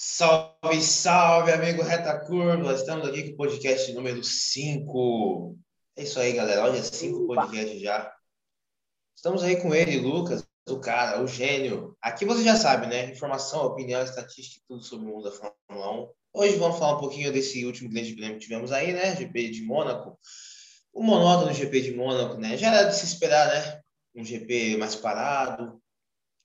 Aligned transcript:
Salve, 0.00 0.80
salve, 0.80 1.50
amigo 1.50 1.82
Reta 1.82 2.16
Curva! 2.20 2.72
Estamos 2.72 3.08
aqui 3.08 3.24
com 3.24 3.32
o 3.32 3.36
podcast 3.36 3.92
número 3.92 4.22
5. 4.22 5.58
É 5.96 6.04
isso 6.04 6.20
aí, 6.20 6.34
galera. 6.34 6.62
Olha, 6.62 6.80
5 6.80 7.26
podcasts 7.26 7.80
já. 7.80 8.14
Estamos 9.16 9.42
aí 9.42 9.60
com 9.60 9.74
ele, 9.74 9.98
Lucas, 9.98 10.46
o 10.68 10.78
cara, 10.78 11.20
o 11.20 11.26
gênio. 11.26 11.96
Aqui 12.00 12.24
você 12.24 12.44
já 12.44 12.54
sabe, 12.54 12.86
né? 12.86 13.10
Informação, 13.10 13.66
opinião, 13.66 14.00
estatística, 14.00 14.64
tudo 14.68 14.84
sobre 14.84 15.04
o 15.04 15.08
mundo 15.08 15.24
da 15.24 15.32
Fórmula 15.32 16.02
1. 16.04 16.08
Hoje 16.32 16.56
vamos 16.58 16.78
falar 16.78 16.96
um 16.96 17.00
pouquinho 17.00 17.32
desse 17.32 17.66
último 17.66 17.90
grande 17.90 18.14
prêmio 18.14 18.38
que 18.38 18.44
tivemos 18.44 18.70
aí, 18.70 18.92
né? 18.92 19.16
GP 19.16 19.50
de 19.50 19.62
Mônaco. 19.62 20.16
O 20.92 21.02
monótono 21.02 21.52
GP 21.52 21.80
de 21.80 21.94
Mônaco, 21.96 22.36
né? 22.36 22.56
Já 22.56 22.72
era 22.72 22.88
de 22.88 22.94
se 22.94 23.04
esperar, 23.04 23.48
né? 23.48 23.80
Um 24.14 24.24
GP 24.24 24.76
mais 24.76 24.94
parado, 24.94 25.82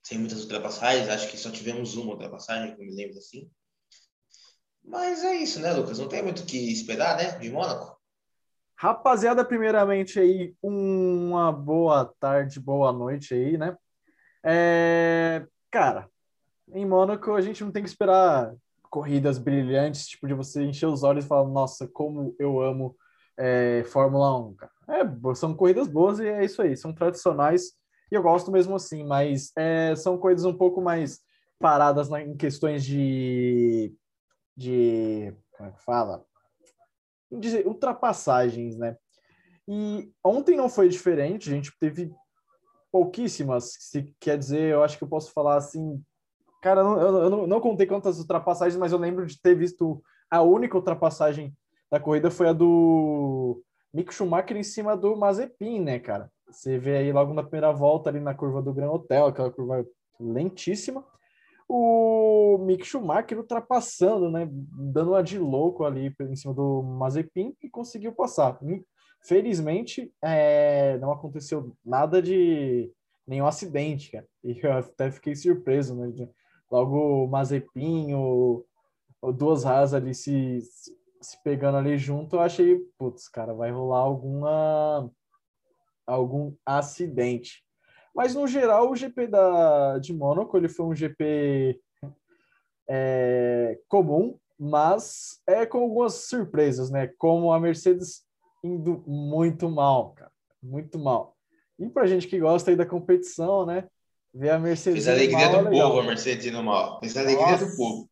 sem 0.03 0.17
muitas 0.19 0.41
ultrapassagens. 0.41 1.09
Acho 1.09 1.29
que 1.29 1.37
só 1.37 1.49
tivemos 1.49 1.95
uma 1.95 2.11
ultrapassagem, 2.11 2.75
que 2.75 2.81
eu 2.81 2.85
me 2.85 2.93
lembro 2.93 3.17
assim. 3.17 3.49
Mas 4.83 5.23
é 5.23 5.35
isso, 5.35 5.61
né, 5.61 5.71
Lucas? 5.73 5.97
Não 5.97 6.09
tem 6.09 6.21
muito 6.21 6.43
o 6.43 6.45
que 6.45 6.71
esperar, 6.71 7.17
né, 7.17 7.37
de 7.39 7.49
Mônaco. 7.49 7.97
Rapaziada, 8.75 9.45
primeiramente 9.45 10.19
aí, 10.19 10.53
uma 10.61 11.51
boa 11.51 12.13
tarde, 12.19 12.59
boa 12.59 12.91
noite 12.91 13.33
aí, 13.33 13.57
né? 13.57 13.77
É... 14.43 15.47
Cara, 15.71 16.09
em 16.73 16.85
Mônaco 16.85 17.31
a 17.31 17.41
gente 17.41 17.63
não 17.63 17.71
tem 17.71 17.81
que 17.81 17.89
esperar 17.89 18.53
corridas 18.89 19.37
brilhantes, 19.37 20.07
tipo 20.07 20.27
de 20.27 20.33
você 20.33 20.63
encher 20.63 20.87
os 20.87 21.01
olhos 21.01 21.23
e 21.23 21.27
falar, 21.27 21.47
nossa, 21.47 21.87
como 21.87 22.35
eu 22.37 22.61
amo 22.61 22.95
é, 23.37 23.83
Fórmula 23.85 24.37
1, 24.37 24.55
cara. 24.55 24.71
É, 24.89 25.35
são 25.35 25.55
corridas 25.55 25.87
boas 25.87 26.19
e 26.19 26.27
é 26.27 26.43
isso 26.43 26.61
aí, 26.61 26.75
são 26.75 26.93
tradicionais 26.93 27.73
e 28.11 28.15
eu 28.15 28.21
gosto 28.21 28.51
mesmo 28.51 28.75
assim, 28.75 29.03
mas 29.03 29.51
é, 29.57 29.95
são 29.95 30.17
coisas 30.17 30.45
um 30.45 30.53
pouco 30.53 30.81
mais 30.81 31.19
paradas 31.59 32.09
na, 32.09 32.21
em 32.21 32.35
questões 32.35 32.83
de, 32.83 33.93
de. 34.55 35.33
Como 35.55 35.69
é 35.69 35.71
que 35.71 35.83
fala? 35.83 36.25
De 37.31 37.57
ultrapassagens, 37.65 38.77
né? 38.77 38.97
E 39.67 40.11
ontem 40.23 40.57
não 40.57 40.69
foi 40.69 40.89
diferente, 40.89 41.49
a 41.49 41.53
gente 41.53 41.71
teve 41.79 42.13
pouquíssimas, 42.91 43.75
se 43.79 44.13
quer 44.19 44.37
dizer, 44.37 44.73
eu 44.73 44.83
acho 44.83 44.97
que 44.97 45.03
eu 45.03 45.07
posso 45.07 45.31
falar 45.31 45.55
assim. 45.55 46.03
Cara, 46.61 46.81
eu, 46.81 46.99
eu, 46.99 47.17
eu 47.23 47.29
não, 47.29 47.47
não 47.47 47.61
contei 47.61 47.87
quantas 47.87 48.19
ultrapassagens, 48.19 48.77
mas 48.79 48.91
eu 48.91 48.97
lembro 48.97 49.25
de 49.25 49.41
ter 49.41 49.55
visto 49.55 50.03
a 50.29 50.41
única 50.41 50.77
ultrapassagem 50.77 51.55
da 51.91 51.99
corrida 51.99 52.31
foi 52.31 52.49
a 52.49 52.53
do 52.53 53.61
Mick 53.93 54.13
Schumacher 54.13 54.57
em 54.57 54.63
cima 54.63 54.97
do 54.97 55.15
Mazepin, 55.15 55.79
né, 55.79 55.99
cara? 55.99 56.31
Você 56.53 56.77
vê 56.77 56.97
aí 56.97 57.11
logo 57.11 57.33
na 57.33 57.43
primeira 57.43 57.71
volta, 57.71 58.09
ali 58.09 58.19
na 58.19 58.33
curva 58.33 58.61
do 58.61 58.73
Gran 58.73 58.91
Hotel, 58.91 59.25
aquela 59.25 59.51
curva 59.51 59.85
lentíssima, 60.19 61.03
o 61.67 62.57
Mick 62.59 62.85
Schumacher 62.85 63.37
ultrapassando, 63.37 64.29
né? 64.29 64.47
Dando 64.51 65.11
uma 65.11 65.23
de 65.23 65.39
louco 65.39 65.83
ali 65.83 66.13
em 66.21 66.35
cima 66.35 66.53
do 66.53 66.83
Mazepin 66.83 67.55
e 67.61 67.69
conseguiu 67.69 68.13
passar. 68.13 68.59
Felizmente, 69.21 70.13
é, 70.21 70.97
não 70.99 71.11
aconteceu 71.11 71.75
nada 71.83 72.21
de 72.21 72.91
nenhum 73.25 73.47
acidente, 73.47 74.11
cara. 74.11 74.27
E 74.43 74.59
eu 74.61 74.73
até 74.73 75.09
fiquei 75.09 75.35
surpreso, 75.35 75.95
né? 75.95 76.29
Logo 76.69 77.23
o 77.23 77.27
Mazepin, 77.27 78.13
o, 78.13 78.65
o 79.21 79.31
duas 79.31 79.65
Haas 79.65 79.93
ali 79.93 80.13
se, 80.13 80.59
se 81.21 81.41
pegando 81.43 81.77
ali 81.77 81.97
junto, 81.97 82.35
eu 82.35 82.41
achei, 82.41 82.79
putz, 82.97 83.27
cara, 83.29 83.53
vai 83.53 83.71
rolar 83.71 83.99
alguma 83.99 85.09
algum 86.05 86.53
acidente. 86.65 87.63
Mas, 88.15 88.35
no 88.35 88.47
geral, 88.47 88.91
o 88.91 88.95
GP 88.95 89.27
da, 89.27 89.97
de 89.97 90.13
Mônaco 90.13 90.55
ele 90.55 90.69
foi 90.69 90.85
um 90.85 90.95
GP 90.95 91.79
é, 92.87 93.79
comum, 93.87 94.37
mas 94.59 95.39
é 95.47 95.65
com 95.65 95.79
algumas 95.79 96.25
surpresas, 96.25 96.89
né? 96.89 97.09
Como 97.17 97.51
a 97.51 97.59
Mercedes 97.59 98.23
indo 98.63 99.03
muito 99.07 99.69
mal, 99.69 100.13
cara. 100.13 100.31
Muito 100.61 100.99
mal. 100.99 101.35
E 101.77 101.89
pra 101.89 102.05
gente 102.05 102.27
que 102.27 102.39
gosta 102.39 102.71
aí 102.71 102.77
da 102.77 102.85
competição, 102.85 103.65
né? 103.65 103.87
Ver 104.33 104.51
a 104.51 104.59
Mercedes. 104.59 105.05
Fez 105.05 105.07
a 105.07 105.11
alegria 105.19 105.51
mal, 105.51 105.63
do 105.63 105.67
é 105.67 105.81
povo, 105.81 105.99
a 105.99 106.03
Mercedes 106.03 106.45
indo 106.45 106.63
mal. 106.63 106.99
Fez 106.99 107.17
a 107.17 107.21
alegria 107.21 107.51
Nossa. 107.51 107.65
do 107.65 107.75
povo. 107.75 108.09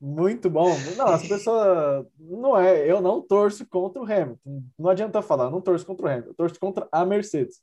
Muito 0.00 0.48
bom. 0.48 0.70
Não, 0.96 1.08
as 1.08 1.26
pessoas. 1.28 2.06
Não 2.18 2.58
é. 2.58 2.90
Eu 2.90 3.02
não 3.02 3.20
torço 3.20 3.66
contra 3.68 4.00
o 4.00 4.04
Hamilton. 4.04 4.62
Não 4.78 4.88
adianta 4.88 5.20
falar, 5.20 5.50
não 5.50 5.60
torço 5.60 5.84
contra 5.84 6.06
o 6.06 6.08
Hamilton. 6.08 6.30
Eu 6.30 6.34
torço 6.34 6.58
contra 6.58 6.88
a 6.90 7.04
Mercedes. 7.04 7.60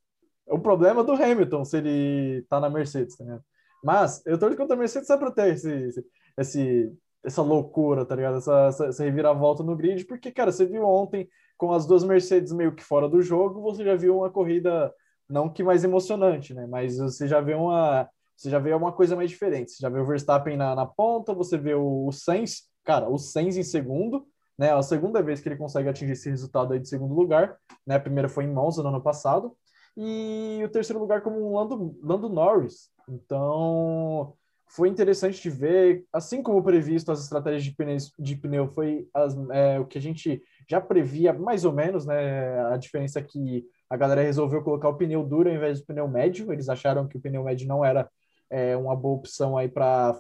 O 0.48 0.60
problema 0.60 1.04
do 1.04 1.14
Hamilton, 1.14 1.66
se 1.66 1.78
ele 1.78 2.46
tá 2.48 2.60
na 2.60 2.70
Mercedes, 2.70 3.18
tá 3.18 3.24
ligado? 3.24 3.44
Mas 3.84 4.24
eu 4.26 4.38
torço 4.38 4.56
contra 4.56 4.76
a 4.76 4.80
Mercedes 4.80 5.08
só 5.08 5.18
para 5.18 5.32
ter 5.32 5.54
esse, 5.54 6.06
esse, 6.38 6.94
essa 7.24 7.42
loucura, 7.42 8.06
tá 8.06 8.16
ligado? 8.16 8.38
Essa, 8.38 8.68
essa, 8.68 8.86
essa 8.86 9.04
reviravolta 9.04 9.64
no 9.64 9.76
grid, 9.76 10.06
porque, 10.06 10.32
cara, 10.32 10.52
você 10.52 10.66
viu 10.66 10.84
ontem 10.84 11.28
com 11.58 11.74
as 11.74 11.86
duas 11.88 12.04
Mercedes 12.04 12.54
meio 12.54 12.74
que 12.74 12.84
fora 12.84 13.10
do 13.10 13.22
jogo, 13.22 13.62
você 13.62 13.84
já 13.84 13.96
viu 13.96 14.18
uma 14.18 14.30
corrida, 14.30 14.94
não 15.28 15.50
que 15.50 15.64
mais 15.64 15.84
emocionante, 15.84 16.54
né? 16.54 16.68
Mas 16.68 16.98
você 16.98 17.28
já 17.28 17.42
vê 17.42 17.56
uma 17.56 18.08
você 18.38 18.50
já 18.50 18.60
vê 18.60 18.74
uma 18.74 18.92
coisa 18.92 19.16
mais 19.16 19.30
diferente. 19.30 19.72
Você 19.72 19.82
já 19.82 19.90
vê 19.90 20.00
o 20.00 20.06
Verstappen 20.06 20.56
na, 20.56 20.76
na 20.76 20.86
ponta, 20.86 21.34
você 21.34 21.58
vê 21.58 21.74
o, 21.74 22.06
o 22.08 22.12
Sainz, 22.12 22.70
cara, 22.86 23.10
o 23.10 23.18
Sainz 23.18 23.58
em 23.58 23.64
segundo, 23.64 24.28
né? 24.58 24.72
A 24.72 24.82
segunda 24.84 25.22
vez 25.22 25.42
que 25.42 25.50
ele 25.50 25.58
consegue 25.58 25.90
atingir 25.90 26.14
esse 26.14 26.30
resultado 26.30 26.74
aí 26.74 26.80
de 26.80 26.88
segundo 26.88 27.16
lugar, 27.16 27.58
né? 27.86 27.96
A 27.96 28.00
primeira 28.00 28.30
foi 28.30 28.44
em 28.44 28.54
Monza 28.54 28.84
no 28.84 28.90
ano 28.90 29.02
passado, 29.02 29.58
e 29.98 30.62
o 30.64 30.70
terceiro 30.70 31.00
lugar 31.00 31.22
como 31.22 31.44
um 31.44 31.56
Lando, 31.56 31.98
Lando 32.04 32.30
Norris. 32.30 32.92
Então, 33.10 34.36
foi 34.68 34.90
interessante 34.90 35.42
de 35.42 35.50
ver, 35.50 36.06
assim 36.14 36.44
como 36.44 36.62
previsto, 36.62 37.12
as 37.12 37.24
estratégias 37.24 37.64
de, 37.64 37.72
pneus, 37.72 38.12
de 38.20 38.36
pneu 38.36 38.68
foi 38.68 39.08
as, 39.14 39.36
é, 39.50 39.80
o 39.80 39.86
que 39.86 39.98
a 39.98 40.02
gente 40.02 40.44
já 40.70 40.80
previa 40.80 41.34
mais 41.34 41.66
ou 41.66 41.74
menos, 41.74 42.06
né? 42.06 42.60
A 42.68 42.78
diferença 42.78 43.18
é 43.20 43.24
que 43.24 43.66
a 43.90 43.96
galera 43.96 44.22
resolveu 44.22 44.62
colocar 44.62 44.90
o 44.90 44.96
pneu 44.96 45.24
duro 45.24 45.50
ao 45.50 45.56
invés 45.56 45.80
do 45.80 45.88
pneu 45.88 46.08
médio. 46.08 46.52
Eles 46.52 46.70
acharam 46.70 47.08
que 47.08 47.18
o 47.18 47.22
pneu 47.22 47.44
médio 47.44 47.68
não 47.68 47.84
era 47.84 48.08
é 48.50 48.76
uma 48.78 48.96
boa 48.96 49.18
opção 49.18 49.58
aí 49.58 49.68
para 49.68 50.20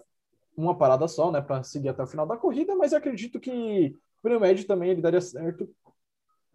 uma 0.55 0.75
parada 0.75 1.07
só, 1.07 1.31
né, 1.31 1.39
para 1.39 1.61
seguir 1.63 1.89
até 1.89 2.03
o 2.03 2.07
final 2.07 2.25
da 2.25 2.35
corrida, 2.35 2.75
mas 2.75 2.93
acredito 2.93 3.39
que 3.39 3.95
o 4.19 4.21
pneu 4.23 4.39
médio 4.39 4.65
também 4.65 4.89
ele 4.89 5.01
daria 5.01 5.21
certo. 5.21 5.69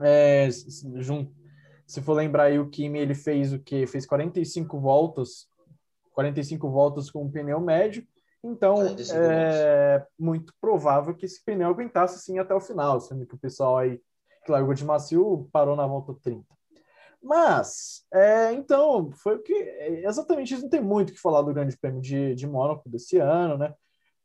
É, 0.01 0.49
se 0.51 2.03
for 2.03 2.15
lembrar 2.15 2.45
aí 2.45 2.59
o 2.59 2.69
Kimi, 2.69 2.99
ele 2.99 3.15
fez 3.15 3.53
o 3.53 3.61
que? 3.61 3.87
Fez 3.87 4.05
45 4.05 4.81
voltas, 4.81 5.47
45 6.13 6.69
voltas 6.69 7.11
com 7.11 7.25
o 7.25 7.31
pneu 7.31 7.61
médio, 7.61 8.05
então 8.43 8.77
é 9.15 10.05
muito 10.19 10.53
provável 10.61 11.15
que 11.15 11.27
esse 11.27 11.45
pneu 11.45 11.69
aguentasse 11.69 12.19
sim 12.25 12.39
até 12.39 12.53
o 12.53 12.61
final, 12.61 13.01
sendo 13.01 13.25
que 13.25 13.35
o 13.35 13.39
pessoal 13.39 13.79
aí 13.79 14.01
que 14.45 14.51
largou 14.51 14.75
de 14.75 14.85
macio 14.85 15.49
parou 15.53 15.77
na 15.77 15.87
volta 15.87 16.13
30. 16.21 16.45
Mas, 17.23 18.05
é, 18.13 18.53
então, 18.53 19.11
foi 19.13 19.37
o 19.37 19.43
que. 19.43 19.53
Exatamente 20.05 20.61
não 20.61 20.69
tem 20.69 20.81
muito 20.81 21.11
o 21.11 21.13
que 21.13 21.21
falar 21.21 21.43
do 21.43 21.55
Grande 21.55 21.77
Prêmio 21.77 22.01
de, 22.01 22.35
de 22.35 22.47
Mônaco 22.47 22.89
desse 22.89 23.19
ano, 23.19 23.57
né? 23.57 23.75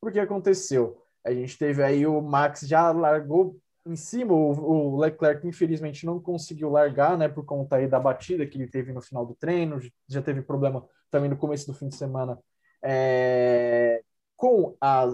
Porque 0.02 0.20
aconteceu. 0.20 1.04
A 1.24 1.32
gente 1.32 1.58
teve 1.58 1.84
aí 1.84 2.08
o 2.08 2.22
Max 2.22 2.62
já 2.62 2.92
largou 2.92 3.58
em 3.86 3.96
cima, 3.96 4.34
o, 4.34 4.96
o 4.96 5.00
Leclerc 5.00 5.48
infelizmente 5.48 6.06
não 6.06 6.20
conseguiu 6.20 6.70
largar, 6.70 7.18
né? 7.18 7.30
Por 7.30 7.46
conta 7.46 7.78
aí 7.78 7.88
da 7.88 8.00
batida 8.00 8.46
que 8.48 8.58
ele 8.58 8.68
teve 8.68 8.92
no 8.92 9.02
final 9.02 9.26
do 9.26 9.36
treino, 9.36 9.80
já 10.08 10.22
teve 10.22 10.42
problema 10.42 10.86
também 11.12 11.30
no 11.30 11.38
começo 11.38 11.68
do 11.68 11.74
fim 11.74 11.88
de 11.88 11.96
semana 11.96 12.38
é, 12.84 14.02
com 14.36 14.76
a, 14.80 15.06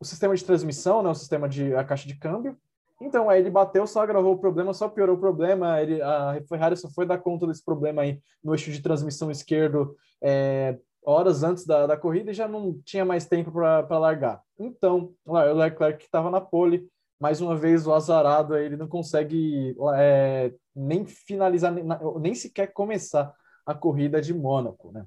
o 0.00 0.04
sistema 0.04 0.34
de 0.34 0.44
transmissão, 0.44 1.02
né? 1.02 1.10
O 1.10 1.14
sistema 1.14 1.48
de 1.48 1.74
a 1.74 1.84
caixa 1.84 2.06
de 2.06 2.16
câmbio. 2.16 2.56
Então, 3.02 3.28
aí 3.28 3.40
ele 3.40 3.50
bateu, 3.50 3.84
só 3.84 4.00
agravou 4.00 4.34
o 4.34 4.38
problema, 4.38 4.72
só 4.72 4.88
piorou 4.88 5.16
o 5.16 5.20
problema. 5.20 5.80
Ele, 5.82 6.00
a 6.00 6.40
Ferrari 6.48 6.76
só 6.76 6.88
foi 6.88 7.04
dar 7.04 7.18
conta 7.18 7.46
desse 7.48 7.64
problema 7.64 8.02
aí 8.02 8.20
no 8.42 8.54
eixo 8.54 8.70
de 8.70 8.80
transmissão 8.80 9.28
esquerdo 9.28 9.96
é, 10.22 10.78
horas 11.04 11.42
antes 11.42 11.66
da, 11.66 11.84
da 11.86 11.96
corrida 11.96 12.30
e 12.30 12.34
já 12.34 12.46
não 12.46 12.80
tinha 12.84 13.04
mais 13.04 13.26
tempo 13.26 13.50
para 13.50 13.98
largar. 13.98 14.40
Então, 14.56 15.12
o 15.26 15.36
Leclerc 15.36 15.98
que 15.98 16.04
estava 16.04 16.30
na 16.30 16.40
pole, 16.40 16.88
mais 17.20 17.40
uma 17.40 17.56
vez 17.56 17.86
o 17.88 17.92
azarado, 17.92 18.56
ele 18.56 18.76
não 18.76 18.86
consegue 18.86 19.76
é, 19.96 20.52
nem 20.74 21.04
finalizar, 21.04 21.74
nem, 22.20 22.34
sequer 22.36 22.72
começar 22.72 23.34
a 23.66 23.74
corrida 23.74 24.20
de 24.20 24.32
Mônaco, 24.32 24.92
né? 24.92 25.04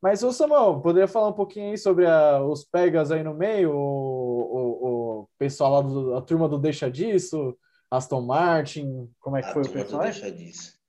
Mas, 0.00 0.24
ô 0.24 0.32
Samuel, 0.32 0.80
poderia 0.80 1.06
falar 1.06 1.28
um 1.28 1.32
pouquinho 1.32 1.70
aí 1.70 1.78
sobre 1.78 2.04
a, 2.04 2.42
os 2.42 2.64
pegas 2.64 3.12
aí 3.12 3.22
no 3.22 3.32
meio, 3.32 3.72
o, 3.72 3.76
o, 3.76 4.91
o 5.22 5.28
pessoal 5.38 5.72
lá, 5.72 5.80
do, 5.82 6.14
a 6.14 6.22
turma 6.22 6.48
do 6.48 6.58
Deixa 6.58 6.90
Disso, 6.90 7.56
Aston 7.90 8.22
Martin, 8.22 9.10
como 9.18 9.36
é 9.36 9.42
que 9.42 9.48
a 9.48 9.52
foi 9.52 9.62
o 9.62 9.72
pessoal? 9.72 10.02
Deixa 10.02 10.30
Disso. 10.30 10.80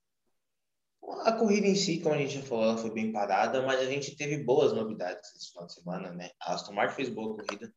A 1.23 1.33
corrida 1.33 1.67
em 1.67 1.75
si, 1.75 1.99
como 1.99 2.15
a 2.15 2.17
gente 2.17 2.35
já 2.35 2.41
falou, 2.41 2.63
ela 2.63 2.77
foi 2.77 2.91
bem 2.91 3.11
parada, 3.11 3.61
mas 3.61 3.79
a 3.79 3.85
gente 3.85 4.15
teve 4.15 4.37
boas 4.43 4.73
novidades 4.73 5.35
esse 5.35 5.51
final 5.51 5.67
de 5.67 5.73
semana, 5.73 6.11
né? 6.11 6.31
A 6.41 6.53
Aston 6.53 6.73
Martin 6.73 6.95
fez 6.95 7.09
boa 7.09 7.35
corrida, 7.35 7.73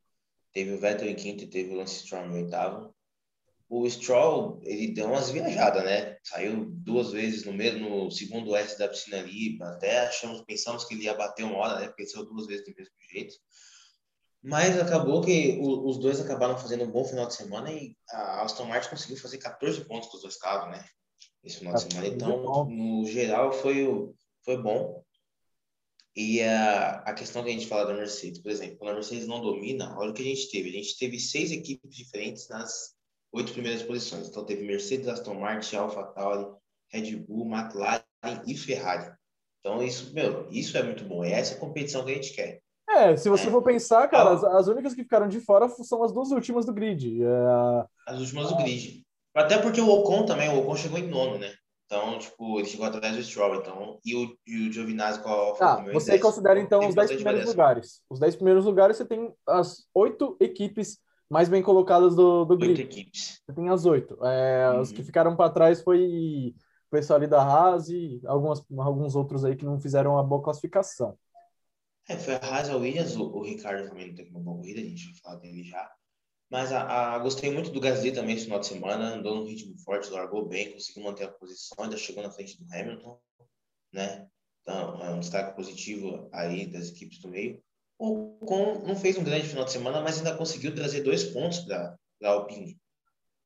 teve 0.52 0.72
o 0.72 0.78
Vettel 0.78 1.08
em 1.08 1.16
quinto 1.16 1.44
e 1.44 1.48
teve 1.48 1.74
o 1.74 1.76
Lance 1.76 2.00
Stroll 2.00 2.26
em 2.26 2.44
oitavo 2.44 2.94
o 3.68 3.88
Stroll, 3.88 4.60
ele 4.62 4.88
deu 4.88 5.06
umas 5.06 5.30
viajadas, 5.30 5.84
né? 5.84 6.16
Saiu 6.22 6.66
duas 6.70 7.10
vezes 7.10 7.44
no 7.44 7.52
mesmo 7.52 8.04
no 8.04 8.10
segundo 8.10 8.54
S 8.54 8.78
da 8.78 8.88
piscina 8.88 9.18
ali, 9.18 9.58
até 9.60 10.06
achamos, 10.06 10.42
pensamos 10.42 10.84
que 10.84 10.94
ele 10.94 11.04
ia 11.04 11.14
bater 11.14 11.44
uma 11.44 11.56
hora, 11.56 11.80
né? 11.80 11.88
Porque 11.88 12.06
saiu 12.06 12.24
duas 12.24 12.46
vezes 12.46 12.64
do 12.64 12.74
mesmo 12.76 12.92
jeito. 13.10 13.34
Mas 14.42 14.78
acabou 14.78 15.22
que 15.22 15.58
o, 15.60 15.88
os 15.88 15.98
dois 15.98 16.20
acabaram 16.20 16.56
fazendo 16.56 16.84
um 16.84 16.90
bom 16.90 17.04
final 17.04 17.26
de 17.26 17.34
semana 17.34 17.70
e 17.72 17.96
a 18.10 18.42
Aston 18.42 18.64
Martin 18.64 18.90
conseguiu 18.90 19.16
fazer 19.16 19.38
14 19.38 19.84
pontos 19.84 20.08
com 20.08 20.16
os 20.16 20.22
dois 20.22 20.36
carros, 20.36 20.70
né? 20.70 20.84
Esse 21.42 21.58
final 21.58 21.74
de 21.74 21.82
semana. 21.82 22.06
Então, 22.06 22.64
no 22.66 23.04
geral, 23.06 23.52
foi, 23.52 23.86
foi 24.44 24.56
bom. 24.62 25.02
E 26.14 26.42
a, 26.42 26.92
a 27.00 27.12
questão 27.12 27.42
que 27.42 27.50
a 27.50 27.52
gente 27.52 27.66
fala 27.66 27.86
da 27.86 27.94
Mercedes, 27.94 28.40
por 28.40 28.50
exemplo, 28.50 28.78
quando 28.78 28.92
a 28.92 28.94
Mercedes 28.94 29.26
não 29.26 29.40
domina, 29.40 29.94
olha 29.98 30.10
o 30.10 30.14
que 30.14 30.22
a 30.22 30.24
gente 30.26 30.50
teve. 30.50 30.70
A 30.70 30.72
gente 30.72 30.96
teve 30.96 31.18
seis 31.18 31.52
equipes 31.52 31.94
diferentes 31.94 32.48
nas 32.48 32.94
oito 33.32 33.52
primeiras 33.52 33.82
posições. 33.82 34.28
Então, 34.28 34.44
teve 34.44 34.64
Mercedes, 34.64 35.08
Aston 35.08 35.34
Martin, 35.34 35.76
AlphaTauri, 35.76 36.54
Red 36.90 37.16
Bull, 37.16 37.46
McLaren 37.46 38.02
e 38.46 38.56
Ferrari. 38.56 39.12
Então, 39.60 39.82
isso, 39.82 40.14
meu, 40.14 40.48
isso 40.50 40.78
é 40.78 40.82
muito 40.82 41.04
bom. 41.04 41.22
É 41.22 41.32
essa 41.32 41.56
competição 41.56 42.04
que 42.04 42.12
a 42.12 42.14
gente 42.14 42.32
quer. 42.32 42.62
É, 42.96 43.16
se 43.16 43.28
você 43.28 43.48
é. 43.48 43.50
for 43.50 43.62
pensar, 43.62 44.08
cara, 44.08 44.31
as, 44.31 44.43
as, 44.43 44.69
únicas 44.69 44.94
que 44.94 45.02
ficaram 45.02 45.28
de 45.28 45.40
fora 45.40 45.69
são 45.69 46.02
as 46.02 46.12
duas 46.12 46.31
últimas 46.31 46.64
do 46.64 46.72
grid. 46.72 47.22
É... 47.22 47.84
As 48.06 48.19
últimas 48.19 48.48
do 48.48 48.56
grid. 48.56 49.02
Até 49.34 49.58
porque 49.58 49.81
o 49.81 49.88
Ocon 49.90 50.25
também, 50.25 50.48
o 50.48 50.58
Ocon 50.58 50.76
chegou 50.76 50.98
em 50.98 51.08
nono, 51.08 51.38
né? 51.38 51.52
Então, 51.87 52.19
tipo, 52.19 52.58
ele 52.58 52.66
chegou 52.66 52.84
atrás 52.87 53.14
do 53.14 53.22
Stroll, 53.22 53.56
então, 53.56 53.98
e 54.04 54.16
o, 54.16 54.37
e 54.44 54.69
o 54.69 54.72
Giovinazzi 54.72 55.22
com 55.22 55.28
a 55.28 55.32
Alfa 55.32 55.64
ah, 55.64 55.93
Você 55.93 56.12
10, 56.12 56.22
considera, 56.22 56.58
então, 56.58 56.88
os 56.88 56.94
10 56.94 57.12
primeiros 57.12 57.46
lugares. 57.46 58.02
Os 58.10 58.19
10 58.19 58.34
primeiros 58.37 58.64
lugares, 58.64 58.96
você 58.96 59.04
tem 59.04 59.32
as 59.46 59.84
oito 59.94 60.37
equipes 60.40 60.99
mais 61.31 61.49
bem 61.49 61.62
colocadas 61.62 62.16
do, 62.16 62.44
do 62.44 62.56
grid. 62.56 62.81
Oito 62.81 62.92
equipes. 62.92 63.40
Você 63.46 63.52
tem 63.52 63.69
as 63.69 63.84
oito. 63.84 64.19
É, 64.25 64.70
uhum. 64.72 64.81
Os 64.81 64.90
que 64.90 65.04
ficaram 65.04 65.37
para 65.37 65.50
trás 65.50 65.81
foi 65.81 66.54
o 66.88 66.90
pessoal 66.90 67.19
ali 67.19 67.28
da 67.28 67.40
Haas 67.40 67.88
e 67.88 68.20
algumas, 68.26 68.64
alguns 68.78 69.14
outros 69.14 69.44
aí 69.44 69.54
que 69.54 69.64
não 69.64 69.78
fizeram 69.78 70.14
uma 70.14 70.25
boa 70.25 70.42
classificação. 70.42 71.16
É, 72.08 72.16
foi 72.16 72.34
a 72.34 72.72
a 72.72 72.76
Williams, 72.76 73.16
o, 73.16 73.24
o 73.24 73.42
Ricardo 73.42 73.88
também 73.88 74.08
não 74.08 74.14
teve 74.14 74.30
uma 74.30 74.40
boa 74.40 74.56
corrida, 74.58 74.80
a 74.80 74.84
gente 74.84 75.06
vai 75.06 75.14
falar 75.14 75.36
dele 75.36 75.64
já. 75.64 75.92
Mas 76.48 76.70
a, 76.70 77.14
a, 77.14 77.18
gostei 77.18 77.50
muito 77.50 77.70
do 77.70 77.80
Gasly 77.80 78.12
também 78.12 78.36
esse 78.36 78.44
final 78.44 78.60
de 78.60 78.68
semana, 78.68 79.14
andou 79.14 79.34
num 79.34 79.44
ritmo 79.44 79.76
forte, 79.78 80.10
largou 80.10 80.46
bem, 80.46 80.72
conseguiu 80.72 81.02
manter 81.02 81.24
a 81.24 81.32
posição, 81.32 81.84
ainda 81.84 81.96
chegou 81.96 82.22
na 82.22 82.30
frente 82.30 82.56
do 82.56 82.72
Hamilton, 82.72 83.20
né? 83.92 84.28
Então, 84.62 85.02
é 85.02 85.10
um 85.10 85.20
destaque 85.20 85.56
positivo 85.56 86.28
aí 86.32 86.66
das 86.66 86.88
equipes 86.90 87.18
do 87.18 87.28
meio. 87.28 87.62
O 87.98 88.36
Ocon 88.40 88.84
não 88.86 88.94
fez 88.94 89.16
um 89.16 89.24
grande 89.24 89.48
final 89.48 89.64
de 89.64 89.72
semana, 89.72 90.00
mas 90.00 90.18
ainda 90.18 90.36
conseguiu 90.36 90.74
trazer 90.74 91.02
dois 91.02 91.24
pontos 91.24 91.60
para 91.60 91.96
a 92.22 92.28
Alpine, 92.28 92.78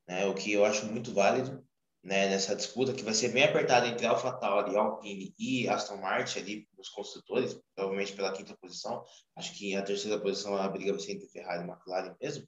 né? 0.07 0.27
O 0.27 0.35
que 0.35 0.53
eu 0.53 0.65
acho 0.65 0.85
muito 0.87 1.15
válido, 1.15 1.65
né? 2.03 2.29
Nessa 2.29 2.57
disputa 2.57 2.93
que 2.93 3.03
vai 3.03 3.15
ser 3.15 3.29
bem 3.33 3.45
apertada 3.45 3.87
entre 3.87 4.07
AlphaTauri, 4.07 4.77
Alpine 4.77 5.35
e 5.39 5.69
Aston 5.69 5.97
Martin 5.97 6.39
ali 6.39 6.69
nos 6.77 6.89
construtores, 6.89 7.59
provavelmente 7.75 8.13
pela 8.13 8.33
quinta 8.33 8.57
posição. 8.61 9.05
Acho 9.37 9.53
que 9.55 9.77
a 9.77 9.83
terceira 9.83 10.21
posição 10.21 10.57
a 10.57 10.69
briga 10.69 10.93
vai 10.93 11.01
ser 11.01 11.13
entre 11.13 11.29
Ferrari 11.29 11.65
e 11.65 11.71
McLaren 11.71 12.17
mesmo 12.21 12.47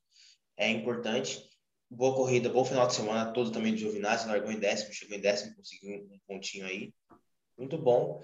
é 0.56 0.68
importante. 0.68 1.42
Boa 1.90 2.14
corrida, 2.14 2.48
bom 2.48 2.64
final 2.64 2.86
de 2.86 2.94
semana 2.94 3.32
todo 3.32 3.50
também 3.50 3.72
do 3.72 3.78
Giovinazzi, 3.78 4.26
largou 4.26 4.50
em 4.50 4.58
décimo, 4.58 4.94
chegou 4.94 5.16
em 5.16 5.20
décimo, 5.20 5.54
conseguiu 5.54 6.08
um 6.10 6.18
pontinho 6.26 6.64
aí. 6.64 6.92
Muito 7.58 7.76
bom. 7.76 8.22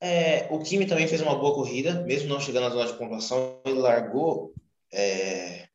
É, 0.00 0.46
o 0.52 0.60
Kimi 0.60 0.86
também 0.86 1.08
fez 1.08 1.20
uma 1.20 1.34
boa 1.36 1.54
corrida, 1.54 2.02
mesmo 2.04 2.28
não 2.28 2.40
chegando 2.40 2.64
na 2.64 2.70
zona 2.70 2.92
de 2.92 2.96
pontuação, 2.96 3.60
ele 3.64 3.80
largou, 3.80 4.54
é, 4.92 5.66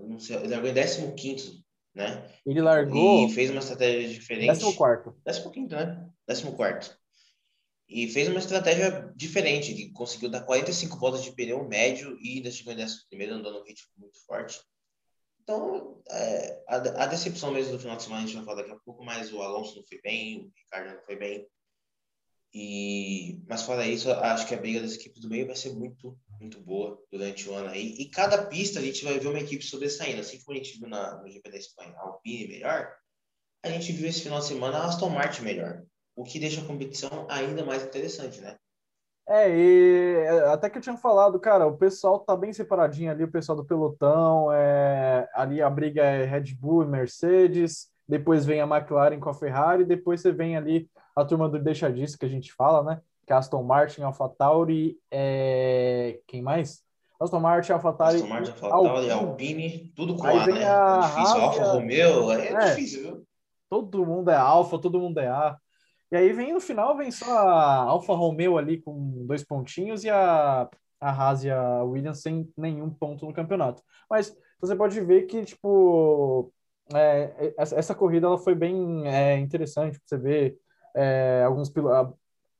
não 0.00 0.18
sei, 0.18 0.36
ele 0.36 0.48
largou 0.48 0.68
em 0.68 0.74
décimo 0.74 1.14
quinto, 1.14 1.63
né? 1.94 2.28
Ele 2.44 2.60
largou... 2.60 3.26
E 3.26 3.32
fez 3.32 3.50
uma 3.50 3.60
estratégia 3.60 4.08
diferente. 4.08 4.48
Décimo 4.48 4.74
quarto. 4.74 5.14
Décimo 5.24 5.50
quinto, 5.50 5.76
né? 5.76 6.10
Décimo 6.26 6.56
quarto. 6.56 6.98
E 7.88 8.08
fez 8.08 8.28
uma 8.28 8.38
estratégia 8.38 9.12
diferente, 9.14 9.70
ele 9.70 9.90
conseguiu 9.92 10.30
dar 10.30 10.40
45 10.40 10.98
voltas 10.98 11.22
de 11.22 11.32
pneu 11.32 11.62
médio 11.68 12.18
e 12.20 12.36
ainda 12.36 12.50
chegou 12.50 12.72
em 12.72 12.76
décimo 12.76 13.02
primeiro, 13.08 13.34
andando 13.34 13.58
num 13.58 13.64
ritmo 13.64 13.90
muito 13.98 14.18
forte. 14.26 14.58
Então, 15.42 16.02
é, 16.10 16.64
a, 16.66 16.76
a, 16.76 17.06
decepção 17.06 17.52
mesmo 17.52 17.72
do 17.72 17.78
final 17.78 17.96
de 17.96 18.02
semana 18.02 18.22
a 18.22 18.26
gente 18.26 18.36
vai 18.36 18.44
falar 18.46 18.62
daqui 18.62 18.72
a 18.72 18.80
pouco, 18.82 19.04
mas 19.04 19.30
o 19.30 19.42
Alonso 19.42 19.76
não 19.76 19.84
foi 19.84 20.00
bem, 20.00 20.40
o 20.40 20.52
Ricardo 20.56 20.94
não 20.94 21.04
foi 21.04 21.16
bem. 21.16 21.46
E, 22.54 23.42
mas 23.48 23.62
fora 23.62 23.84
isso, 23.84 24.08
acho 24.12 24.46
que 24.46 24.54
a 24.54 24.58
briga 24.58 24.80
das 24.80 24.94
equipes 24.94 25.20
do 25.20 25.28
meio 25.28 25.46
vai 25.46 25.56
ser 25.56 25.74
muito, 25.74 26.16
muito 26.40 26.60
boa 26.60 27.02
durante 27.10 27.48
o 27.48 27.54
ano 27.54 27.70
aí. 27.70 27.96
E 27.98 28.08
cada 28.08 28.46
pista 28.46 28.78
a 28.78 28.82
gente 28.82 29.04
vai 29.04 29.18
ver 29.18 29.26
uma 29.26 29.40
equipe 29.40 29.64
sobressaindo. 29.64 30.20
Assim 30.20 30.38
como 30.40 30.56
a 30.56 30.62
gente 30.62 30.78
viu 30.78 30.88
na, 30.88 31.20
no 31.20 31.28
GP 31.28 31.50
da 31.50 31.58
Espanha, 31.58 31.92
a 31.96 32.02
Alpine 32.02 32.46
melhor, 32.46 32.94
a 33.64 33.68
gente 33.68 33.90
viu 33.92 34.08
esse 34.08 34.22
final 34.22 34.38
de 34.38 34.46
semana 34.46 34.78
a 34.78 34.84
Aston 34.86 35.08
Martin 35.08 35.42
melhor. 35.42 35.82
O 36.14 36.22
que 36.22 36.38
deixa 36.38 36.60
a 36.60 36.64
competição 36.64 37.26
ainda 37.28 37.64
mais 37.64 37.82
interessante, 37.82 38.40
né? 38.40 38.56
É, 39.26 39.48
e 39.48 40.28
até 40.52 40.68
que 40.68 40.76
eu 40.78 40.82
tinha 40.82 40.96
falado, 40.98 41.40
cara, 41.40 41.66
o 41.66 41.76
pessoal 41.76 42.20
tá 42.20 42.36
bem 42.36 42.52
separadinho 42.52 43.10
ali, 43.10 43.24
o 43.24 43.30
pessoal 43.30 43.56
do 43.56 43.64
pelotão, 43.64 44.52
é, 44.52 45.26
ali 45.34 45.62
a 45.62 45.70
briga 45.70 46.02
é 46.04 46.24
Red 46.24 46.54
Bull 46.54 46.84
e 46.84 46.86
Mercedes, 46.86 47.88
depois 48.06 48.44
vem 48.44 48.60
a 48.60 48.66
McLaren 48.66 49.18
com 49.18 49.30
a 49.30 49.34
Ferrari, 49.34 49.84
depois 49.86 50.20
você 50.20 50.30
vem 50.30 50.58
ali 50.58 50.90
a 51.14 51.24
turma 51.24 51.48
do 51.48 51.58
deixa 51.58 51.92
disso 51.92 52.18
que 52.18 52.26
a 52.26 52.28
gente 52.28 52.52
fala, 52.52 52.82
né? 52.82 53.00
Que 53.26 53.32
é 53.32 53.36
Aston 53.36 53.62
Martin, 53.62 54.02
AlphaTauri, 54.02 54.98
é... 55.10 56.20
quem 56.26 56.42
mais? 56.42 56.82
Aston 57.20 57.40
Martin, 57.40 57.72
AlphaTauri, 57.72 58.16
Aston 58.16 58.28
Martin, 58.28 58.50
AlphaTauri, 58.50 59.10
Alpine, 59.10 59.12
Alpine 59.12 59.92
tudo 59.94 60.16
com 60.16 60.26
A, 60.26 60.46
né? 60.46 60.64
A 60.64 60.96
é 60.96 61.08
difícil, 61.08 61.40
Alfa 61.40 61.64
Romeo, 61.64 62.32
é, 62.32 62.48
é 62.48 62.70
difícil, 62.70 63.02
viu? 63.02 63.26
Todo 63.70 64.06
mundo 64.06 64.30
é 64.30 64.36
Alfa, 64.36 64.78
todo 64.78 65.00
mundo 65.00 65.18
é 65.18 65.28
A. 65.28 65.56
E 66.12 66.16
aí 66.16 66.32
vem 66.32 66.52
no 66.52 66.60
final, 66.60 66.96
vem 66.96 67.10
só 67.10 67.26
a 67.26 67.74
Alfa 67.84 68.14
Romeo 68.14 68.58
ali 68.58 68.80
com 68.80 69.26
dois 69.26 69.42
pontinhos 69.42 70.04
e 70.04 70.10
a, 70.10 70.68
a 71.00 71.10
Haas 71.10 71.44
e 71.44 71.50
a 71.50 71.82
Williams 71.82 72.20
sem 72.20 72.48
nenhum 72.56 72.90
ponto 72.90 73.26
no 73.26 73.32
campeonato. 73.32 73.82
Mas 74.08 74.32
você 74.60 74.76
pode 74.76 75.00
ver 75.00 75.22
que, 75.22 75.44
tipo, 75.44 76.52
é, 76.94 77.54
essa, 77.56 77.76
essa, 77.76 77.94
corrida 77.94 78.26
ela 78.26 78.38
foi 78.38 78.54
bem 78.54 79.06
é, 79.08 79.36
interessante. 79.38 80.00
Você 80.04 80.16
vê 80.16 80.56
é, 80.94 81.42
alguns 81.44 81.72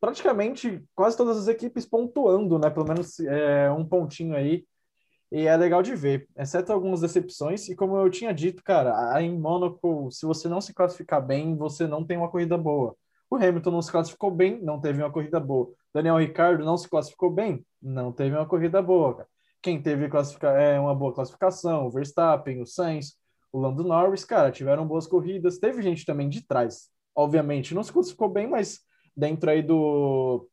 praticamente 0.00 0.84
quase 0.94 1.16
todas 1.16 1.38
as 1.38 1.48
equipes 1.48 1.86
pontuando, 1.86 2.58
né? 2.58 2.68
Pelo 2.70 2.86
menos 2.86 3.18
é, 3.20 3.70
um 3.70 3.84
pontinho 3.86 4.36
aí. 4.36 4.64
E 5.32 5.46
é 5.46 5.56
legal 5.56 5.82
de 5.82 5.96
ver, 5.96 6.28
exceto 6.36 6.72
algumas 6.72 7.00
decepções. 7.00 7.68
E 7.68 7.74
como 7.74 7.96
eu 7.96 8.08
tinha 8.10 8.32
dito, 8.32 8.62
cara, 8.62 9.20
em 9.22 9.36
Mônaco, 9.36 10.10
se 10.12 10.26
você 10.26 10.48
não 10.48 10.60
se 10.60 10.72
classificar 10.74 11.24
bem, 11.24 11.56
você 11.56 11.86
não 11.86 12.04
tem 12.04 12.16
uma 12.16 12.30
corrida 12.30 12.56
boa. 12.56 12.94
O 13.30 13.36
Hamilton 13.36 13.70
não 13.70 13.82
se 13.82 13.90
classificou 13.90 14.30
bem, 14.30 14.62
não 14.62 14.80
teve 14.80 15.02
uma 15.02 15.10
corrida 15.10 15.40
boa. 15.40 15.72
Daniel 15.92 16.18
Ricardo 16.18 16.64
não 16.64 16.76
se 16.76 16.88
classificou 16.88 17.30
bem, 17.30 17.64
não 17.82 18.12
teve 18.12 18.36
uma 18.36 18.46
corrida 18.46 18.80
boa. 18.80 19.16
Cara. 19.16 19.28
Quem 19.60 19.80
teve 19.80 20.08
é, 20.58 20.78
uma 20.78 20.94
boa 20.94 21.14
classificação, 21.14 21.86
o 21.86 21.90
Verstappen, 21.90 22.60
o 22.60 22.66
Sainz, 22.66 23.16
o 23.50 23.58
Lando 23.58 23.82
Norris, 23.82 24.24
cara, 24.24 24.52
tiveram 24.52 24.86
boas 24.86 25.06
corridas. 25.06 25.58
Teve 25.58 25.80
gente 25.80 26.04
também 26.04 26.28
de 26.28 26.46
trás, 26.46 26.90
obviamente, 27.14 27.74
não 27.74 27.82
se 27.82 27.92
classificou 27.92 28.28
bem, 28.28 28.46
mas 28.46 28.80
dentro 29.16 29.50
aí 29.50 29.62
do, 29.62 30.48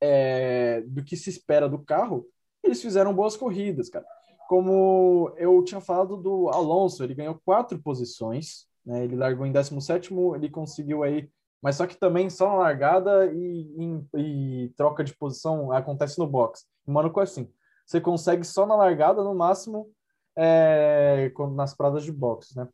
é, 0.00 0.82
do 0.86 1.04
que 1.04 1.16
se 1.16 1.30
espera 1.30 1.68
do 1.68 1.78
carro, 1.78 2.26
eles 2.62 2.82
fizeram 2.82 3.14
boas 3.14 3.36
corridas, 3.36 3.88
cara. 3.88 4.06
Como 4.48 5.32
eu 5.36 5.62
tinha 5.62 5.80
falado 5.80 6.16
do 6.16 6.48
Alonso, 6.48 7.04
ele 7.04 7.14
ganhou 7.14 7.40
quatro 7.44 7.78
posições, 7.78 8.66
né? 8.84 9.04
Ele 9.04 9.16
largou 9.16 9.46
em 9.46 9.52
17 9.52 10.12
ele 10.34 10.48
conseguiu 10.48 11.02
aí 11.02 11.30
mas 11.62 11.76
só 11.76 11.86
que 11.86 11.96
também 11.96 12.30
só 12.30 12.48
na 12.48 12.54
largada 12.54 13.26
e, 13.32 14.04
e, 14.14 14.64
e 14.64 14.68
troca 14.76 15.02
de 15.02 15.16
posição 15.16 15.72
acontece 15.72 16.18
no 16.18 16.26
box. 16.26 16.66
Em 16.86 16.92
Mônaco 16.92 17.18
é 17.20 17.24
assim, 17.24 17.50
você 17.84 18.00
consegue 18.00 18.44
só 18.44 18.64
na 18.64 18.76
largada, 18.76 19.24
no 19.24 19.34
máximo, 19.34 19.90
é, 20.36 21.32
nas 21.54 21.74
pradas 21.74 22.04
de 22.04 22.12
boxe, 22.12 22.56
né? 22.56 22.68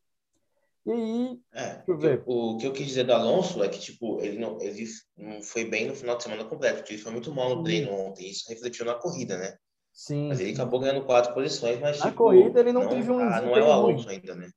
E 0.86 0.92
aí, 0.92 1.40
é, 1.54 1.82
o, 2.26 2.52
o, 2.52 2.58
que 2.58 2.66
eu 2.66 2.72
quis 2.72 2.86
dizer 2.86 3.04
do 3.04 3.14
Alonso 3.14 3.62
é 3.62 3.68
que, 3.68 3.78
tipo, 3.78 4.20
ele 4.20 4.38
não, 4.38 4.60
ele 4.60 4.84
não 5.16 5.42
foi 5.42 5.64
bem 5.64 5.86
no 5.86 5.94
final 5.94 6.16
de 6.16 6.22
semana 6.22 6.44
completo, 6.44 6.78
porque 6.78 6.92
ele 6.92 7.02
foi 7.02 7.12
muito 7.12 7.34
mal 7.34 7.56
no 7.56 7.62
treino 7.62 7.90
ontem, 7.90 8.28
isso 8.28 8.44
refletiu 8.50 8.84
na 8.84 8.94
corrida, 8.94 9.38
né? 9.38 9.56
Sim. 9.94 10.28
Mas 10.28 10.40
ele 10.40 10.52
acabou 10.52 10.80
ganhando 10.80 11.06
quatro 11.06 11.32
posições, 11.32 11.80
mas, 11.80 11.98
Na 11.98 12.06
tipo, 12.06 12.18
corrida 12.18 12.60
ele 12.60 12.72
não, 12.72 12.82
não 12.82 12.90
teve 12.90 13.10
um 13.10 13.18
ah, 13.18 13.40
Não 13.40 13.56
é 13.56 13.62
o 13.62 13.72
Alonso 13.72 14.08
ainda, 14.08 14.34
né? 14.34 14.50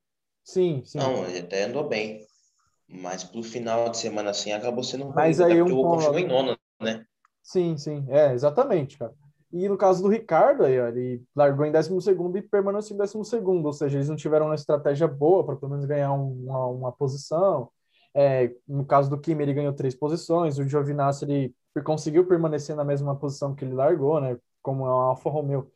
Sim, 0.43 0.81
sim. 0.84 0.98
Não, 0.98 1.25
ele 1.25 1.39
até 1.39 1.63
andou 1.63 1.88
bem. 1.88 2.25
Mas 2.89 3.24
pro 3.24 3.43
final 3.43 3.89
de 3.89 3.98
semana 3.98 4.31
assim 4.31 4.51
acabou 4.51 4.84
sendo 4.84 5.05
ruim, 5.05 5.13
Mas 5.15 5.39
aí 5.39 5.62
um 5.62 5.74
o 5.74 5.79
Ocon 5.79 6.01
chegou 6.01 6.19
em 6.19 6.27
nono, 6.27 6.57
né? 6.81 7.05
Sim, 7.43 7.77
sim, 7.77 8.05
é, 8.10 8.34
exatamente, 8.34 8.98
cara. 8.98 9.13
E 9.51 9.70
no 9.70 9.77
caso 9.77 10.04
do 10.04 10.10
Ricardo, 10.10 10.66
aí, 10.66 10.75
ele 10.75 11.24
largou 11.36 11.66
em 11.66 11.72
12 11.72 11.89
e 12.36 12.42
permaneceu 12.42 12.96
em 12.96 12.98
12, 12.98 13.18
ou 13.66 13.74
seja, 13.74 13.98
eles 13.98 14.10
não 14.10 14.16
tiveram 14.16 14.48
uma 14.48 14.56
estratégia 14.56 15.08
boa 15.08 15.46
para 15.46 15.56
pelo 15.56 15.72
menos 15.72 15.86
ganhar 15.86 16.12
uma, 16.12 16.68
uma 16.68 16.92
posição. 16.92 17.70
É, 18.13 18.54
no 18.68 18.86
caso 18.86 19.10
do 19.10 19.20
Kimi, 19.20 19.44
ele 19.44 19.54
ganhou 19.54 19.74
três 19.74 19.96
posições, 19.96 20.58
o 20.58 20.68
Giovinazzi 20.68 21.25
ele 21.25 21.56
conseguiu 21.84 22.25
permanecer 22.27 22.75
na 22.75 22.84
mesma 22.84 23.16
posição 23.16 23.56
que 23.56 23.63
ele 23.63 23.74
largou, 23.74 24.20
né? 24.20 24.38
Como 24.62 24.86
a 24.86 24.89
Alfa 24.89 25.30
Romeo. 25.30 25.72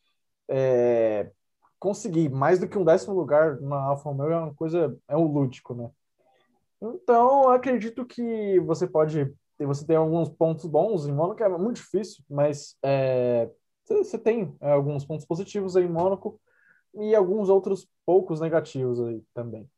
É, 0.50 1.32
conseguir 1.80 2.30
mais 2.30 2.60
do 2.60 2.68
que 2.68 2.78
um 2.78 2.84
décimo 2.84 3.16
lugar 3.16 3.60
na 3.62 3.78
Alfa 3.78 4.10
Romeo 4.10 4.32
é 4.32 4.38
uma 4.38 4.54
coisa, 4.54 4.98
é 5.08 5.16
um 5.16 5.26
lúdico, 5.26 5.74
né? 5.74 5.90
Então, 6.82 7.50
acredito 7.50 8.06
que 8.06 8.60
você 8.62 8.88
pode. 8.88 9.34
Você 9.60 9.86
tem 9.86 9.96
alguns 9.96 10.28
pontos 10.28 10.66
bons 10.66 11.06
em 11.06 11.12
Mônaco, 11.12 11.44
é 11.44 11.50
muito 11.50 11.76
difícil, 11.76 12.24
mas 12.28 12.76
é, 12.84 13.48
você 13.98 14.18
tem 14.18 14.56
é, 14.62 14.72
alguns 14.72 15.06
pontos 15.06 15.26
positivos 15.26 15.76
aí 15.76 15.84
em 15.86 15.90
Mônaco 15.90 16.40
e 16.94 17.16
alguns 17.16 17.50
outros 17.50 17.88
poucos 18.06 18.40
negativos 18.40 19.00
aí 19.02 19.24
também. 19.34 19.70